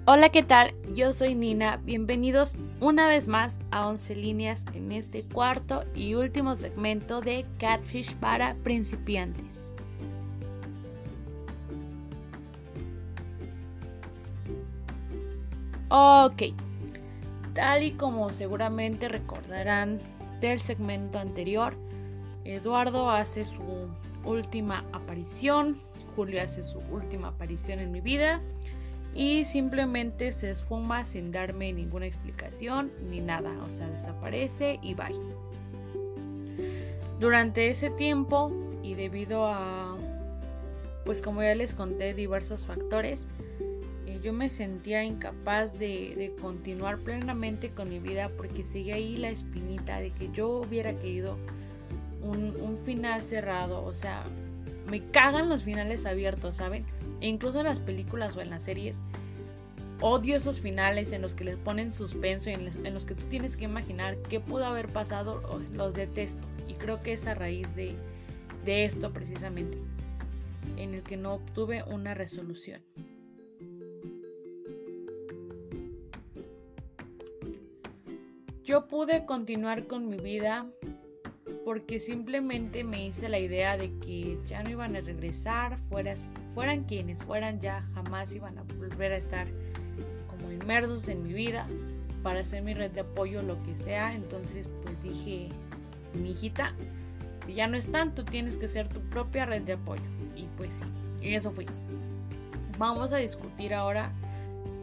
Hola, 0.07 0.30
¿qué 0.30 0.43
tal? 0.43 0.74
Yo 0.93 1.12
soy 1.12 1.36
Nina. 1.36 1.76
Bienvenidos 1.76 2.57
una 2.80 3.07
vez 3.07 3.28
más 3.28 3.61
a 3.70 3.86
11 3.86 4.16
líneas 4.16 4.64
en 4.74 4.91
este 4.91 5.22
cuarto 5.22 5.84
y 5.95 6.14
último 6.14 6.57
segmento 6.57 7.20
de 7.20 7.47
Catfish 7.61 8.16
para 8.16 8.57
principiantes. 8.64 9.72
Ok, 15.91 16.43
tal 17.55 17.84
y 17.84 17.93
como 17.93 18.32
seguramente 18.32 19.09
recordarán 19.09 20.01
del 20.41 20.59
segmento 20.59 21.20
anterior, 21.20 21.76
Eduardo 22.45 23.11
hace 23.11 23.45
su 23.45 23.62
última 24.24 24.84
aparición, 24.93 25.80
Julio 26.16 26.43
hace 26.43 26.64
su 26.64 26.80
última 26.91 27.28
aparición 27.28 27.78
en 27.78 27.93
mi 27.93 28.01
vida 28.01 28.41
y 29.14 29.44
simplemente 29.44 30.32
se 30.32 30.50
esfuma 30.50 31.04
sin 31.04 31.32
darme 31.32 31.72
ninguna 31.72 32.06
explicación 32.06 32.90
ni 33.08 33.20
nada, 33.20 33.50
o 33.64 33.70
sea, 33.70 33.88
desaparece 33.88 34.78
y 34.82 34.94
bye. 34.94 35.14
Durante 37.18 37.68
ese 37.68 37.90
tiempo 37.90 38.52
y 38.82 38.94
debido 38.94 39.46
a, 39.46 39.96
pues 41.04 41.20
como 41.20 41.42
ya 41.42 41.54
les 41.54 41.74
conté, 41.74 42.14
diversos 42.14 42.64
factores, 42.64 43.28
eh, 44.06 44.20
yo 44.22 44.32
me 44.32 44.48
sentía 44.48 45.04
incapaz 45.04 45.78
de, 45.78 46.32
continuar 46.40 46.98
plenamente 46.98 47.70
con 47.70 47.90
mi 47.90 47.98
vida 47.98 48.30
porque 48.36 48.64
seguía 48.64 48.94
ahí 48.94 49.16
la 49.16 49.30
espinita 49.30 50.00
de 50.00 50.12
que 50.12 50.30
yo 50.32 50.48
hubiera 50.48 50.94
querido 50.94 51.36
un 52.22 52.78
final 52.84 53.22
cerrado, 53.22 53.82
o 53.82 53.94
sea, 53.94 54.24
me 54.90 55.02
cagan 55.06 55.48
los 55.48 55.62
finales 55.62 56.04
abiertos, 56.04 56.56
¿saben? 56.56 56.84
E 57.21 57.29
incluso 57.29 57.59
en 57.61 57.66
las 57.66 57.81
películas 57.81 58.37
o 58.37 58.41
en 58.41 58.51
las 58.51 58.62
series, 58.62 58.99
odio 60.01 60.37
esos 60.37 60.61
finales 60.61 61.12
en 61.12 61.23
los 61.23 61.35
que 61.35 61.45
les 61.45 61.57
ponen 61.57 61.93
suspenso 61.93 62.51
y 62.51 62.55
en 62.55 62.95
los, 62.95 63.05
que 63.05 63.14
tú 63.14 63.27
tienes 63.27 63.57
que 63.57 63.64
imaginar 63.64 64.16
qué 64.29 64.41
pudo 64.41 64.64
haber 64.64 64.89
pasado, 64.89 65.43
los 65.73 65.95
detesto. 65.95 66.47
Y 66.68 66.75
creo 66.75 67.03
que 67.03 67.12
es 67.12 67.27
a 67.27 67.35
raíz 67.35 67.75
de, 67.75 67.95
de 68.64 68.85
esto 68.85 69.12
precisamente, 69.12 69.79
en 70.77 70.95
el 70.95 71.03
que 71.03 71.16
no 71.16 71.35
obtuve 71.35 71.83
una 71.85 72.14
resolución. 72.14 72.83
Yo 78.64 78.87
pude 78.87 79.27
continuar 79.27 79.87
con 79.87 80.09
mi 80.09 80.18
vida 80.18 80.71
porque 81.64 82.00
simplemente 82.00 82.84
me 82.84 83.06
hice 83.06 83.28
la 83.28 83.38
idea 83.38 83.76
de 83.76 83.92
que 83.98 84.38
ya 84.46 84.62
no 84.62 84.70
iban 84.70 84.96
a 84.96 85.00
regresar, 85.00 85.78
fueran 86.54 86.84
quienes 86.84 87.22
fueran, 87.24 87.61
ya 87.61 87.86
jamás 87.94 88.32
iban 88.34 88.58
a 88.58 88.62
volver 88.62 89.12
a 89.12 89.16
estar 89.16 89.46
como 90.28 90.50
inmersos 90.50 91.08
en 91.08 91.22
mi 91.22 91.32
vida 91.32 91.66
para 92.22 92.40
hacer 92.40 92.62
mi 92.62 92.74
red 92.74 92.90
de 92.90 93.00
apoyo, 93.00 93.42
lo 93.42 93.62
que 93.62 93.76
sea. 93.76 94.14
Entonces, 94.14 94.70
pues 94.82 95.02
dije, 95.02 95.48
mi 96.14 96.30
hijita, 96.30 96.74
si 97.46 97.54
ya 97.54 97.66
no 97.66 97.76
están, 97.76 98.14
tú 98.14 98.24
tienes 98.24 98.56
que 98.56 98.68
ser 98.68 98.88
tu 98.88 99.00
propia 99.11 99.44
red 99.46 99.62
de 99.62 99.74
apoyo. 99.74 100.02
Y 100.36 100.44
pues 100.56 100.72
sí, 100.74 100.84
y 101.26 101.34
eso 101.34 101.50
fui. 101.50 101.66
Vamos 102.78 103.12
a 103.12 103.18
discutir 103.18 103.74
ahora 103.74 104.12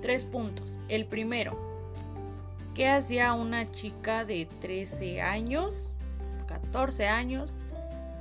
tres 0.01 0.25
puntos. 0.25 0.80
El 0.88 1.05
primero, 1.05 1.57
¿qué 2.75 2.88
hacía 2.88 3.34
una 3.34 3.71
chica 3.71 4.23
de 4.25 4.47
13 4.61 5.21
años 5.21 5.87
14 6.48 7.08
años, 7.08 7.54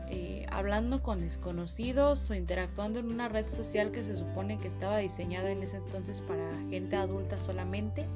eh, 0.09 0.47
hablando 0.51 1.03
con 1.03 1.21
desconocidos 1.21 2.31
o 2.31 2.35
interactuando 2.35 3.01
en 3.01 3.07
una 3.07 3.29
red 3.29 3.51
social 3.51 3.91
que 3.91 4.05
se 4.05 4.15
supone 4.15 4.57
que 4.59 4.69
estaba 4.69 4.99
diseñada 4.99 5.51
en 5.51 5.63
ese 5.63 5.79
entonces 5.79 6.21
para 6.21 6.49
gente 6.71 6.95
adulta 6.95 7.41
solamente, 7.41 8.07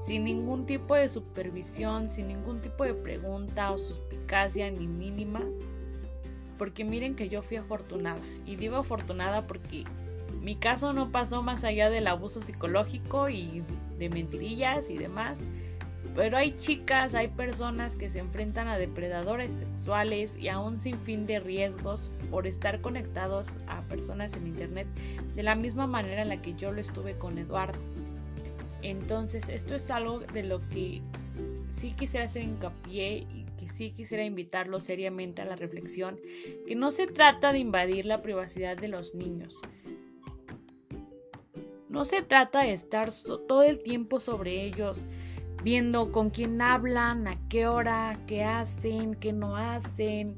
sin 0.00 0.24
ningún 0.24 0.66
tipo 0.66 0.94
de 0.94 1.08
supervisión, 1.08 2.08
sin 2.08 2.28
ningún 2.28 2.60
tipo 2.60 2.84
de 2.84 2.94
pregunta 2.94 3.72
o 3.72 3.78
suspicacia 3.78 4.70
ni 4.70 4.86
mínima. 4.86 5.40
Porque 6.56 6.84
miren 6.84 7.16
que 7.16 7.28
yo 7.28 7.42
fui 7.42 7.56
afortunada. 7.56 8.20
Y 8.44 8.56
digo 8.56 8.76
afortunada 8.76 9.46
porque 9.46 9.84
mi 10.40 10.56
caso 10.56 10.92
no 10.92 11.10
pasó 11.10 11.42
más 11.42 11.64
allá 11.64 11.90
del 11.90 12.06
abuso 12.06 12.40
psicológico 12.40 13.28
y 13.28 13.62
de 13.96 14.08
mentirillas 14.08 14.88
y 14.88 14.96
demás 14.96 15.40
pero 16.14 16.36
hay 16.36 16.56
chicas, 16.56 17.14
hay 17.14 17.28
personas 17.28 17.96
que 17.96 18.10
se 18.10 18.18
enfrentan 18.18 18.68
a 18.68 18.78
depredadores 18.78 19.52
sexuales 19.52 20.34
y 20.38 20.48
a 20.48 20.58
un 20.58 20.78
sinfín 20.78 21.26
de 21.26 21.40
riesgos 21.40 22.10
por 22.30 22.46
estar 22.46 22.80
conectados 22.80 23.56
a 23.68 23.82
personas 23.82 24.34
en 24.34 24.48
internet 24.48 24.86
de 25.34 25.42
la 25.42 25.54
misma 25.54 25.86
manera 25.86 26.22
en 26.22 26.28
la 26.28 26.42
que 26.42 26.54
yo 26.54 26.72
lo 26.72 26.80
estuve 26.80 27.16
con 27.16 27.38
Eduardo. 27.38 27.78
Entonces, 28.82 29.48
esto 29.48 29.74
es 29.74 29.90
algo 29.90 30.20
de 30.20 30.42
lo 30.42 30.66
que 30.68 31.02
sí 31.68 31.92
quisiera 31.92 32.26
hacer 32.26 32.42
hincapié 32.42 33.18
y 33.18 33.46
que 33.58 33.68
sí 33.68 33.90
quisiera 33.90 34.24
invitarlo 34.24 34.80
seriamente 34.80 35.42
a 35.42 35.44
la 35.44 35.56
reflexión, 35.56 36.18
que 36.66 36.74
no 36.74 36.90
se 36.90 37.06
trata 37.06 37.52
de 37.52 37.58
invadir 37.58 38.06
la 38.06 38.22
privacidad 38.22 38.76
de 38.76 38.88
los 38.88 39.14
niños. 39.14 39.60
No 41.88 42.04
se 42.04 42.22
trata 42.22 42.62
de 42.62 42.72
estar 42.72 43.10
todo 43.48 43.62
el 43.62 43.80
tiempo 43.80 44.20
sobre 44.20 44.64
ellos, 44.64 45.06
viendo 45.62 46.10
con 46.12 46.30
quién 46.30 46.60
hablan, 46.62 47.28
a 47.28 47.36
qué 47.48 47.66
hora, 47.66 48.18
qué 48.26 48.44
hacen, 48.44 49.14
qué 49.14 49.32
no 49.32 49.56
hacen, 49.56 50.36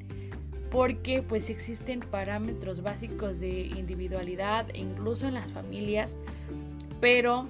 porque 0.71 1.23
pues 1.23 1.51
existen 1.51 2.01
parámetros 2.01 2.83
básicos 2.83 3.39
de 3.39 3.61
individualidad, 3.61 4.67
incluso 4.75 5.29
en 5.29 5.35
las 5.35 5.53
familias, 5.53 6.17
pero 7.01 7.47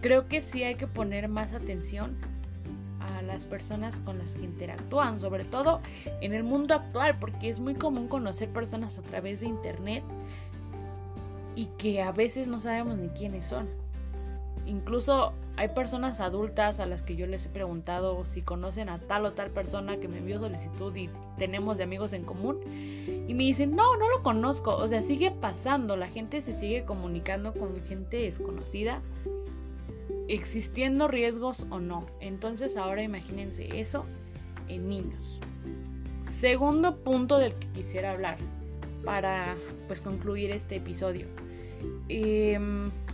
creo 0.00 0.28
que 0.28 0.42
sí 0.42 0.64
hay 0.64 0.74
que 0.74 0.86
poner 0.86 1.28
más 1.28 1.52
atención 1.52 2.16
a 3.00 3.22
las 3.22 3.46
personas 3.46 4.00
con 4.00 4.18
las 4.18 4.34
que 4.34 4.44
interactúan, 4.44 5.18
sobre 5.18 5.44
todo 5.44 5.80
en 6.20 6.34
el 6.34 6.44
mundo 6.44 6.74
actual, 6.74 7.18
porque 7.18 7.48
es 7.48 7.60
muy 7.60 7.74
común 7.74 8.08
conocer 8.08 8.48
personas 8.48 8.98
a 8.98 9.02
través 9.02 9.40
de 9.40 9.46
internet 9.46 10.02
y 11.54 11.66
que 11.78 12.02
a 12.02 12.12
veces 12.12 12.48
no 12.48 12.60
sabemos 12.60 12.98
ni 12.98 13.08
quiénes 13.08 13.44
son. 13.44 13.81
Incluso 14.66 15.32
hay 15.56 15.68
personas 15.68 16.20
adultas 16.20 16.80
a 16.80 16.86
las 16.86 17.02
que 17.02 17.16
yo 17.16 17.26
les 17.26 17.46
he 17.46 17.48
preguntado 17.48 18.24
si 18.24 18.42
conocen 18.42 18.88
a 18.88 18.98
tal 18.98 19.26
o 19.26 19.32
tal 19.32 19.50
persona 19.50 19.98
que 19.98 20.08
me 20.08 20.18
envió 20.18 20.38
solicitud 20.38 20.94
y 20.96 21.10
tenemos 21.36 21.76
de 21.76 21.84
amigos 21.84 22.12
en 22.12 22.24
común. 22.24 22.60
Y 23.28 23.34
me 23.34 23.42
dicen, 23.44 23.76
no, 23.76 23.96
no 23.96 24.08
lo 24.08 24.22
conozco. 24.22 24.74
O 24.74 24.88
sea, 24.88 25.02
sigue 25.02 25.30
pasando. 25.30 25.96
La 25.96 26.06
gente 26.06 26.42
se 26.42 26.52
sigue 26.52 26.84
comunicando 26.84 27.52
con 27.52 27.84
gente 27.84 28.18
desconocida. 28.18 29.02
Existiendo 30.28 31.08
riesgos 31.08 31.66
o 31.70 31.80
no. 31.80 32.06
Entonces 32.20 32.76
ahora 32.76 33.02
imagínense 33.02 33.80
eso 33.80 34.06
en 34.68 34.88
niños. 34.88 35.40
Segundo 36.24 36.96
punto 36.96 37.38
del 37.38 37.54
que 37.54 37.68
quisiera 37.68 38.12
hablar 38.12 38.38
para 39.04 39.56
pues 39.86 40.00
concluir 40.00 40.50
este 40.50 40.76
episodio. 40.76 41.26
Eh, 42.08 42.58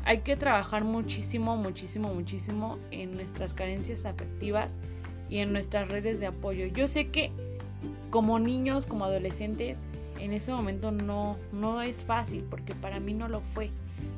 hay 0.08 0.20
que 0.20 0.38
trabajar 0.38 0.84
muchísimo, 0.84 1.54
muchísimo, 1.58 2.14
muchísimo 2.14 2.78
en 2.90 3.14
nuestras 3.14 3.52
carencias 3.52 4.06
afectivas 4.06 4.74
y 5.28 5.36
en 5.36 5.52
nuestras 5.52 5.90
redes 5.90 6.18
de 6.18 6.28
apoyo. 6.28 6.66
Yo 6.68 6.86
sé 6.86 7.08
que 7.08 7.30
como 8.08 8.38
niños, 8.38 8.86
como 8.86 9.04
adolescentes, 9.04 9.84
en 10.18 10.32
ese 10.32 10.50
momento 10.50 10.92
no, 10.92 11.36
no 11.52 11.82
es 11.82 12.06
fácil, 12.06 12.42
porque 12.48 12.74
para 12.74 13.00
mí 13.00 13.12
no 13.12 13.28
lo 13.28 13.42
fue. 13.42 13.70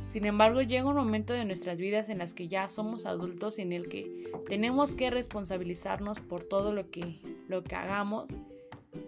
Sin 0.06 0.26
embargo, 0.26 0.62
llega 0.62 0.88
un 0.88 0.94
momento 0.94 1.32
de 1.32 1.44
nuestras 1.44 1.76
vidas 1.76 2.08
en 2.08 2.18
las 2.18 2.34
que 2.34 2.46
ya 2.46 2.68
somos 2.68 3.04
adultos 3.04 3.58
en 3.58 3.72
el 3.72 3.88
que 3.88 4.30
tenemos 4.46 4.94
que 4.94 5.10
responsabilizarnos 5.10 6.20
por 6.20 6.44
todo 6.44 6.72
lo 6.72 6.88
que, 6.88 7.18
lo 7.48 7.64
que 7.64 7.74
hagamos, 7.74 8.36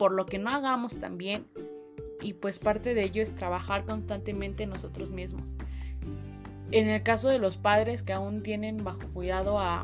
por 0.00 0.10
lo 0.12 0.26
que 0.26 0.40
no 0.40 0.50
hagamos 0.50 0.98
también, 0.98 1.46
y 2.20 2.32
pues 2.32 2.58
parte 2.58 2.92
de 2.92 3.04
ello 3.04 3.22
es 3.22 3.36
trabajar 3.36 3.84
constantemente 3.84 4.66
nosotros 4.66 5.12
mismos. 5.12 5.54
En 6.72 6.88
el 6.88 7.02
caso 7.02 7.28
de 7.28 7.38
los 7.38 7.58
padres 7.58 8.02
que 8.02 8.14
aún 8.14 8.42
tienen 8.42 8.82
bajo 8.82 9.00
cuidado 9.12 9.60
a, 9.60 9.82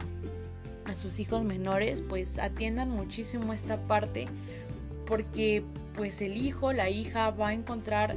a 0.87 0.97
sus 0.97 1.21
hijos 1.21 1.45
menores, 1.45 2.03
pues 2.03 2.39
atiendan 2.39 2.91
muchísimo 2.91 3.53
esta 3.53 3.77
parte 3.77 4.27
porque 5.07 5.63
pues 5.95 6.23
el 6.23 6.39
hijo, 6.39 6.73
la 6.73 6.89
hija 6.89 7.31
va 7.31 7.49
a 7.49 7.53
encontrar 7.53 8.17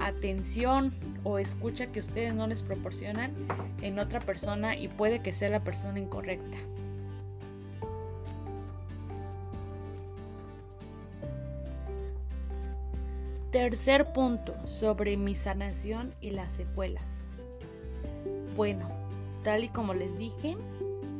atención 0.00 0.92
o 1.22 1.38
escucha 1.38 1.86
que 1.86 2.00
ustedes 2.00 2.34
no 2.34 2.48
les 2.48 2.62
proporcionan 2.62 3.32
en 3.80 3.98
otra 4.00 4.18
persona 4.18 4.76
y 4.76 4.88
puede 4.88 5.20
que 5.20 5.32
sea 5.32 5.48
la 5.48 5.60
persona 5.60 6.00
incorrecta. 6.00 6.58
Tercer 13.52 14.12
punto 14.12 14.54
sobre 14.66 15.16
mi 15.16 15.34
sanación 15.34 16.14
y 16.20 16.30
las 16.30 16.52
secuelas. 16.52 17.19
Bueno, 18.56 18.88
tal 19.42 19.64
y 19.64 19.68
como 19.68 19.94
les 19.94 20.16
dije, 20.18 20.56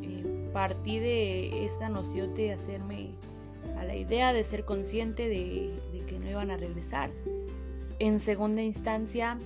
eh, 0.02 0.50
partí 0.52 0.98
de 0.98 1.64
esta 1.64 1.88
noción 1.88 2.34
de 2.34 2.52
hacerme 2.52 3.10
a 3.78 3.84
la 3.84 3.96
idea 3.96 4.32
de 4.32 4.44
ser 4.44 4.64
consciente 4.64 5.28
de, 5.28 5.80
de 5.92 6.04
que 6.06 6.18
no 6.18 6.28
iban 6.28 6.50
a 6.50 6.56
regresar. 6.56 7.10
En 7.98 8.20
segunda 8.20 8.62
instancia, 8.62 9.38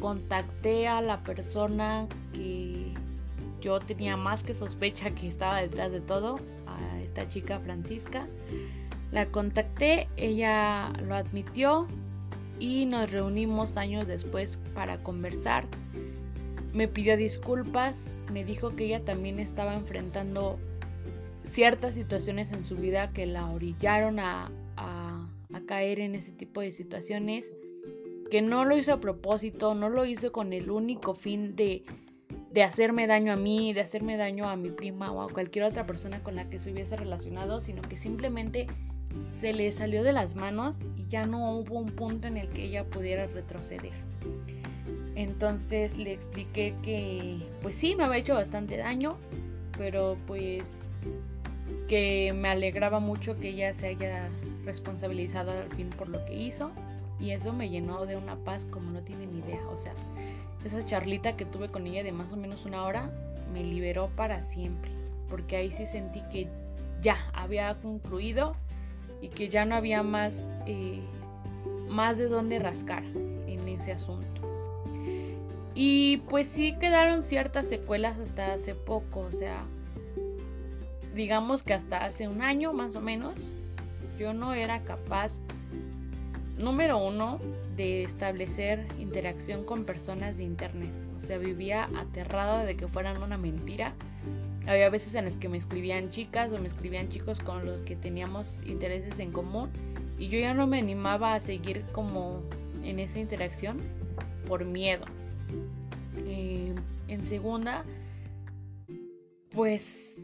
contacté 0.00 0.88
a 0.88 1.00
la 1.00 1.22
persona 1.22 2.08
que 2.32 2.92
yo 3.60 3.78
tenía 3.78 4.16
más 4.16 4.42
que 4.42 4.52
sospecha 4.52 5.10
que 5.12 5.28
estaba 5.28 5.60
detrás 5.60 5.92
de 5.92 6.00
todo, 6.00 6.38
a 6.66 7.00
esta 7.00 7.28
chica 7.28 7.60
Francisca. 7.60 8.26
La 9.12 9.26
contacté, 9.26 10.08
ella 10.16 10.92
lo 11.06 11.14
admitió 11.14 11.86
y 12.58 12.86
nos 12.86 13.10
reunimos 13.10 13.76
años 13.76 14.08
después 14.08 14.58
para 14.74 15.02
conversar. 15.02 15.66
Me 16.72 16.88
pidió 16.88 17.16
disculpas, 17.16 18.10
me 18.32 18.44
dijo 18.44 18.74
que 18.74 18.86
ella 18.86 19.04
también 19.04 19.38
estaba 19.38 19.74
enfrentando 19.74 20.58
ciertas 21.42 21.94
situaciones 21.94 22.52
en 22.52 22.64
su 22.64 22.76
vida 22.76 23.12
que 23.12 23.26
la 23.26 23.50
orillaron 23.50 24.18
a, 24.18 24.50
caer 25.66 26.00
en 26.00 26.14
ese 26.16 26.32
tipo 26.32 26.60
de 26.60 26.72
situaciones, 26.72 27.52
que 28.30 28.42
no 28.42 28.64
lo 28.64 28.76
hizo 28.76 28.92
a 28.92 29.00
propósito, 29.00 29.74
no 29.74 29.88
lo 29.88 30.04
hizo 30.04 30.32
con 30.32 30.52
el 30.52 30.70
único 30.70 31.14
fin 31.14 31.54
de, 31.54 31.84
de 32.50 32.62
hacerme 32.62 33.06
daño 33.06 33.32
a 33.32 33.36
mí, 33.36 33.72
de 33.72 33.80
hacerme 33.80 34.16
daño 34.16 34.48
a 34.48 34.56
mi 34.56 34.70
prima 34.70 35.12
o 35.12 35.22
a 35.22 35.32
cualquier 35.32 35.66
otra 35.66 35.86
persona 35.86 36.22
con 36.22 36.34
la 36.34 36.50
que 36.50 36.58
se 36.58 36.72
hubiese 36.72 36.96
relacionado, 36.96 37.60
sino 37.60 37.80
que 37.82 37.96
simplemente 37.96 38.66
se 39.18 39.52
le 39.52 39.70
salió 39.70 40.02
de 40.02 40.12
las 40.12 40.34
manos 40.34 40.84
y 40.96 41.06
ya 41.06 41.26
no 41.26 41.56
hubo 41.56 41.78
un 41.78 41.86
punto 41.86 42.26
en 42.26 42.36
el 42.36 42.48
que 42.48 42.64
ella 42.64 42.84
pudiera 42.84 43.26
retroceder. 43.26 43.92
Entonces 45.14 45.96
le 45.96 46.12
expliqué 46.12 46.74
que 46.82 47.38
pues 47.60 47.76
sí, 47.76 47.94
me 47.96 48.04
había 48.04 48.18
hecho 48.18 48.34
bastante 48.34 48.76
daño, 48.76 49.16
pero 49.76 50.16
pues 50.26 50.78
que 51.88 52.32
me 52.34 52.48
alegraba 52.48 53.00
mucho 53.00 53.38
que 53.38 53.50
ella 53.50 53.74
se 53.74 53.88
haya 53.88 54.28
responsabilizado 54.64 55.50
al 55.50 55.68
fin 55.70 55.90
por 55.90 56.08
lo 56.08 56.24
que 56.24 56.34
hizo 56.34 56.70
y 57.20 57.30
eso 57.30 57.52
me 57.52 57.68
llenó 57.68 58.06
de 58.06 58.16
una 58.16 58.36
paz 58.36 58.64
como 58.64 58.90
no 58.90 59.02
tienen 59.02 59.36
idea. 59.36 59.60
O 59.68 59.76
sea, 59.76 59.92
esa 60.64 60.84
charlita 60.84 61.36
que 61.36 61.44
tuve 61.44 61.68
con 61.68 61.86
ella 61.86 62.02
de 62.02 62.12
más 62.12 62.32
o 62.32 62.36
menos 62.36 62.64
una 62.64 62.84
hora 62.84 63.10
me 63.52 63.62
liberó 63.62 64.08
para 64.16 64.42
siempre, 64.42 64.90
porque 65.28 65.56
ahí 65.56 65.70
sí 65.70 65.86
sentí 65.86 66.20
que 66.32 66.48
ya 67.00 67.16
había 67.34 67.74
concluido 67.80 68.56
y 69.20 69.28
que 69.28 69.48
ya 69.48 69.64
no 69.64 69.74
había 69.74 70.02
más, 70.02 70.48
eh, 70.66 71.00
más 71.88 72.18
de 72.18 72.28
dónde 72.28 72.58
rascar 72.58 73.04
en 73.04 73.68
ese 73.68 73.92
asunto. 73.92 74.41
Y 75.74 76.18
pues 76.28 76.46
sí 76.46 76.76
quedaron 76.78 77.22
ciertas 77.22 77.68
secuelas 77.68 78.18
hasta 78.18 78.52
hace 78.52 78.74
poco, 78.74 79.20
o 79.20 79.32
sea, 79.32 79.64
digamos 81.14 81.62
que 81.62 81.74
hasta 81.74 82.04
hace 82.04 82.28
un 82.28 82.42
año 82.42 82.72
más 82.72 82.94
o 82.96 83.00
menos, 83.00 83.54
yo 84.18 84.34
no 84.34 84.52
era 84.52 84.82
capaz, 84.82 85.40
número 86.58 86.98
uno, 86.98 87.40
de 87.76 88.04
establecer 88.04 88.86
interacción 89.00 89.64
con 89.64 89.84
personas 89.84 90.36
de 90.36 90.44
internet. 90.44 90.92
O 91.16 91.20
sea, 91.20 91.38
vivía 91.38 91.88
aterrada 91.96 92.64
de 92.64 92.76
que 92.76 92.86
fueran 92.86 93.22
una 93.22 93.38
mentira 93.38 93.94
había 94.66 94.90
veces 94.90 95.14
en 95.14 95.24
las 95.24 95.36
que 95.36 95.48
me 95.48 95.58
escribían 95.58 96.10
chicas 96.10 96.52
o 96.52 96.58
me 96.58 96.66
escribían 96.66 97.08
chicos 97.08 97.40
con 97.40 97.66
los 97.66 97.80
que 97.80 97.96
teníamos 97.96 98.60
intereses 98.64 99.18
en 99.18 99.32
común 99.32 99.70
y 100.18 100.28
yo 100.28 100.38
ya 100.38 100.54
no 100.54 100.66
me 100.66 100.78
animaba 100.78 101.34
a 101.34 101.40
seguir 101.40 101.84
como 101.92 102.42
en 102.84 103.00
esa 103.00 103.18
interacción 103.18 103.78
por 104.46 104.64
miedo. 104.64 105.04
Eh, 106.26 106.74
en 107.08 107.26
segunda, 107.26 107.84
pues 109.50 110.16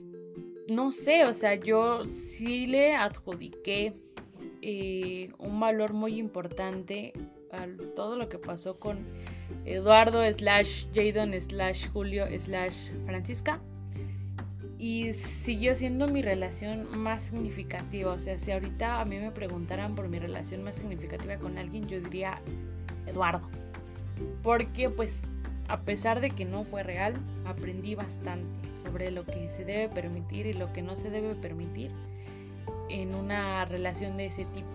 no 0.68 0.90
sé, 0.90 1.24
o 1.24 1.32
sea, 1.32 1.54
yo 1.54 2.06
sí 2.06 2.66
le 2.66 2.94
adjudiqué 2.94 3.94
eh, 4.62 5.32
un 5.38 5.58
valor 5.60 5.92
muy 5.92 6.18
importante 6.18 7.12
a 7.52 7.66
todo 7.94 8.16
lo 8.16 8.28
que 8.28 8.38
pasó 8.38 8.78
con 8.78 8.98
Eduardo 9.64 10.30
slash 10.30 10.86
Jadon 10.94 11.38
slash 11.40 11.88
Julio 11.88 12.26
slash 12.38 12.92
Francisca 13.06 13.60
y 14.78 15.12
siguió 15.12 15.74
siendo 15.74 16.06
mi 16.06 16.22
relación 16.22 16.96
más 16.96 17.22
significativa. 17.22 18.12
O 18.12 18.20
sea, 18.20 18.38
si 18.38 18.52
ahorita 18.52 19.00
a 19.00 19.04
mí 19.04 19.18
me 19.18 19.30
preguntaran 19.30 19.94
por 19.94 20.08
mi 20.08 20.18
relación 20.18 20.62
más 20.62 20.76
significativa 20.76 21.36
con 21.38 21.58
alguien, 21.58 21.88
yo 21.88 22.00
diría 22.00 22.40
Eduardo. 23.06 23.48
Porque 24.42 24.90
pues 24.90 25.20
a 25.68 25.80
pesar 25.80 26.20
de 26.20 26.30
que 26.30 26.46
no 26.46 26.64
fue 26.64 26.82
real, 26.82 27.14
aprendí 27.44 27.94
bastante 27.94 28.74
sobre 28.74 29.10
lo 29.10 29.24
que 29.24 29.50
se 29.50 29.64
debe 29.64 29.88
permitir 29.88 30.46
y 30.46 30.54
lo 30.54 30.72
que 30.72 30.80
no 30.80 30.96
se 30.96 31.10
debe 31.10 31.34
permitir 31.34 31.90
en 32.88 33.14
una 33.14 33.64
relación 33.66 34.16
de 34.16 34.26
ese 34.26 34.46
tipo. 34.46 34.66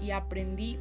Y, 0.00 0.10
aprendí 0.10 0.78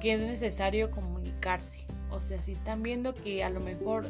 que 0.00 0.12
es 0.12 0.20
necesario 0.20 0.90
comunicarse. 0.90 1.78
O 2.10 2.20
sea, 2.20 2.42
si 2.42 2.50
están 2.50 2.82
viendo 2.82 3.14
que 3.14 3.44
a 3.44 3.50
lo 3.50 3.60
mejor 3.60 4.06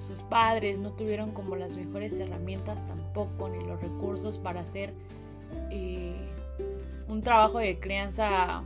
sus 0.00 0.20
padres 0.22 0.80
no 0.80 0.90
tuvieron 0.94 1.30
como 1.30 1.54
las 1.54 1.76
mejores 1.76 2.18
herramientas 2.18 2.84
tampoco, 2.88 3.48
ni 3.48 3.64
los 3.64 3.80
recursos 3.80 4.36
para 4.36 4.62
hacer 4.62 4.92
eh, 5.70 6.16
un 7.06 7.20
trabajo 7.20 7.58
de 7.58 7.78
crianza, 7.78 8.64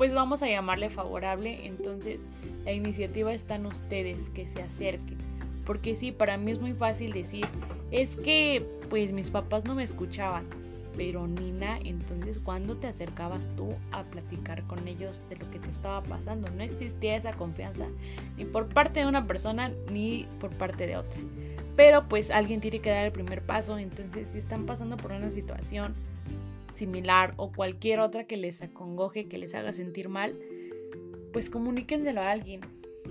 pues 0.00 0.14
vamos 0.14 0.42
a 0.42 0.48
llamarle 0.48 0.88
favorable. 0.88 1.66
Entonces 1.66 2.22
la 2.64 2.72
iniciativa 2.72 3.34
está 3.34 3.56
en 3.56 3.66
ustedes, 3.66 4.30
que 4.30 4.48
se 4.48 4.62
acerquen. 4.62 5.18
Porque 5.66 5.94
sí, 5.94 6.10
para 6.10 6.38
mí 6.38 6.52
es 6.52 6.58
muy 6.58 6.72
fácil 6.72 7.12
decir, 7.12 7.46
es 7.90 8.16
que 8.16 8.64
pues 8.88 9.12
mis 9.12 9.28
papás 9.28 9.66
no 9.66 9.74
me 9.74 9.82
escuchaban 9.82 10.46
pero 10.96 11.26
Nina, 11.26 11.78
entonces 11.84 12.38
¿cuándo 12.38 12.76
te 12.76 12.86
acercabas 12.86 13.50
tú 13.56 13.74
a 13.92 14.02
platicar 14.04 14.62
con 14.64 14.86
ellos 14.88 15.22
de 15.28 15.36
lo 15.36 15.50
que 15.50 15.58
te 15.58 15.70
estaba 15.70 16.02
pasando? 16.02 16.50
No 16.50 16.62
existía 16.62 17.16
esa 17.16 17.32
confianza 17.32 17.86
ni 18.36 18.44
por 18.44 18.68
parte 18.68 19.00
de 19.00 19.06
una 19.06 19.26
persona 19.26 19.70
ni 19.92 20.26
por 20.40 20.50
parte 20.50 20.86
de 20.86 20.96
otra. 20.96 21.20
Pero 21.76 22.08
pues 22.08 22.30
alguien 22.30 22.60
tiene 22.60 22.80
que 22.80 22.90
dar 22.90 23.06
el 23.06 23.12
primer 23.12 23.42
paso, 23.42 23.78
entonces 23.78 24.28
si 24.32 24.38
están 24.38 24.66
pasando 24.66 24.96
por 24.96 25.12
una 25.12 25.30
situación 25.30 25.94
similar 26.80 27.34
o 27.36 27.52
cualquier 27.52 28.00
otra 28.00 28.24
que 28.24 28.38
les 28.38 28.62
acongoje, 28.62 29.26
que 29.26 29.36
les 29.36 29.54
haga 29.54 29.74
sentir 29.74 30.08
mal, 30.08 30.34
pues 31.32 31.50
comuníquenselo 31.50 32.22
a 32.22 32.30
alguien. 32.30 32.62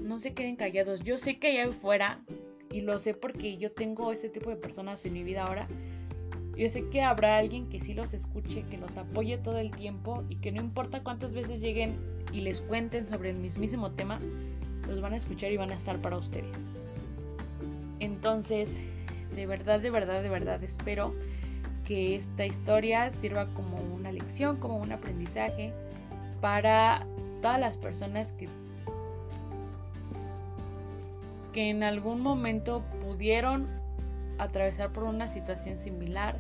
No 0.02 0.20
se 0.20 0.34
queden 0.34 0.56
callados. 0.56 1.04
Yo 1.04 1.20
sé 1.20 1.38
que 1.38 1.48
allá 1.48 1.70
afuera, 1.70 2.20
y 2.72 2.82
lo 2.82 2.98
sé 2.98 3.14
porque 3.14 3.58
yo 3.58 3.72
tengo 3.72 4.12
ese 4.12 4.28
tipo 4.30 4.50
de 4.50 4.56
personas 4.56 5.06
en 5.06 5.14
mi 5.14 5.24
vida 5.24 5.44
ahora, 5.44 5.68
yo 6.58 6.68
sé 6.68 6.90
que 6.90 7.02
habrá 7.04 7.38
alguien 7.38 7.70
que 7.70 7.80
sí 7.80 7.94
los 7.94 8.14
escuche, 8.14 8.66
que 8.72 8.78
los 8.78 8.98
apoye 8.98 9.38
todo 9.38 9.60
el 9.60 9.70
tiempo 9.72 10.24
y 10.30 10.38
que 10.38 10.52
no 10.52 10.60
importa 10.62 11.04
cuántas 11.04 11.34
veces 11.34 11.62
lleguen 11.62 11.96
y 12.34 12.42
les 12.42 12.62
cuenten 12.62 13.08
sobre 13.08 13.30
el 13.30 13.38
mismísimo 13.38 13.92
tema, 13.92 14.20
los 14.88 15.00
van 15.00 15.14
a 15.14 15.18
escuchar 15.18 15.52
y 15.52 15.58
van 15.58 15.72
a 15.72 15.76
estar 15.76 16.02
para 16.02 16.18
ustedes. 16.18 16.68
Entonces, 18.00 18.76
de 19.36 19.46
verdad, 19.46 19.80
de 19.80 19.92
verdad, 19.92 20.24
de 20.24 20.30
verdad 20.30 20.62
espero 20.64 21.14
que 21.90 22.16
esta 22.16 22.46
historia 22.46 23.10
sirva 23.10 23.48
como 23.56 23.78
una 23.96 24.12
lección, 24.12 24.58
como 24.58 24.78
un 24.78 24.92
aprendizaje 24.92 25.74
para 26.40 27.08
todas 27.42 27.60
las 27.60 27.76
personas 27.78 28.32
que 28.32 28.48
que 31.52 31.72
en 31.72 31.82
algún 31.82 32.22
momento 32.22 32.84
pudieron 33.04 33.66
atravesar 34.38 34.92
por 34.92 35.06
una 35.06 35.28
situación 35.28 35.80
similar, 35.80 36.38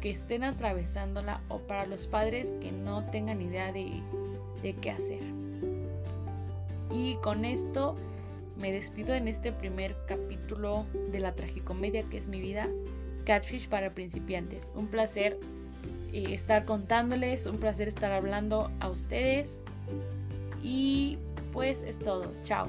que 0.00 0.10
estén 0.10 0.44
atravesándola 0.44 1.40
o 1.48 1.58
para 1.58 1.84
los 1.84 2.06
padres 2.06 2.54
que 2.60 2.70
no 2.70 3.04
tengan 3.06 3.42
idea 3.42 3.72
de, 3.72 4.00
de 4.62 4.72
qué 4.74 4.92
hacer. 4.92 5.22
Y 6.92 7.16
con 7.16 7.44
esto 7.44 7.96
me 8.56 8.70
despido 8.70 9.14
en 9.14 9.26
este 9.26 9.50
primer 9.50 9.96
capítulo 10.06 10.86
de 11.10 11.18
la 11.18 11.32
tragicomedia 11.32 12.04
que 12.04 12.18
es 12.18 12.28
mi 12.28 12.40
vida, 12.40 12.68
Catfish 13.24 13.68
para 13.68 13.94
principiantes. 13.94 14.70
Un 14.74 14.88
placer 14.88 15.38
eh, 16.12 16.34
estar 16.34 16.64
contándoles, 16.64 17.46
un 17.46 17.58
placer 17.58 17.88
estar 17.88 18.12
hablando 18.12 18.70
a 18.80 18.88
ustedes 18.88 19.60
y 20.62 21.18
pues 21.52 21.82
es 21.82 21.98
todo. 21.98 22.32
Chao. 22.44 22.68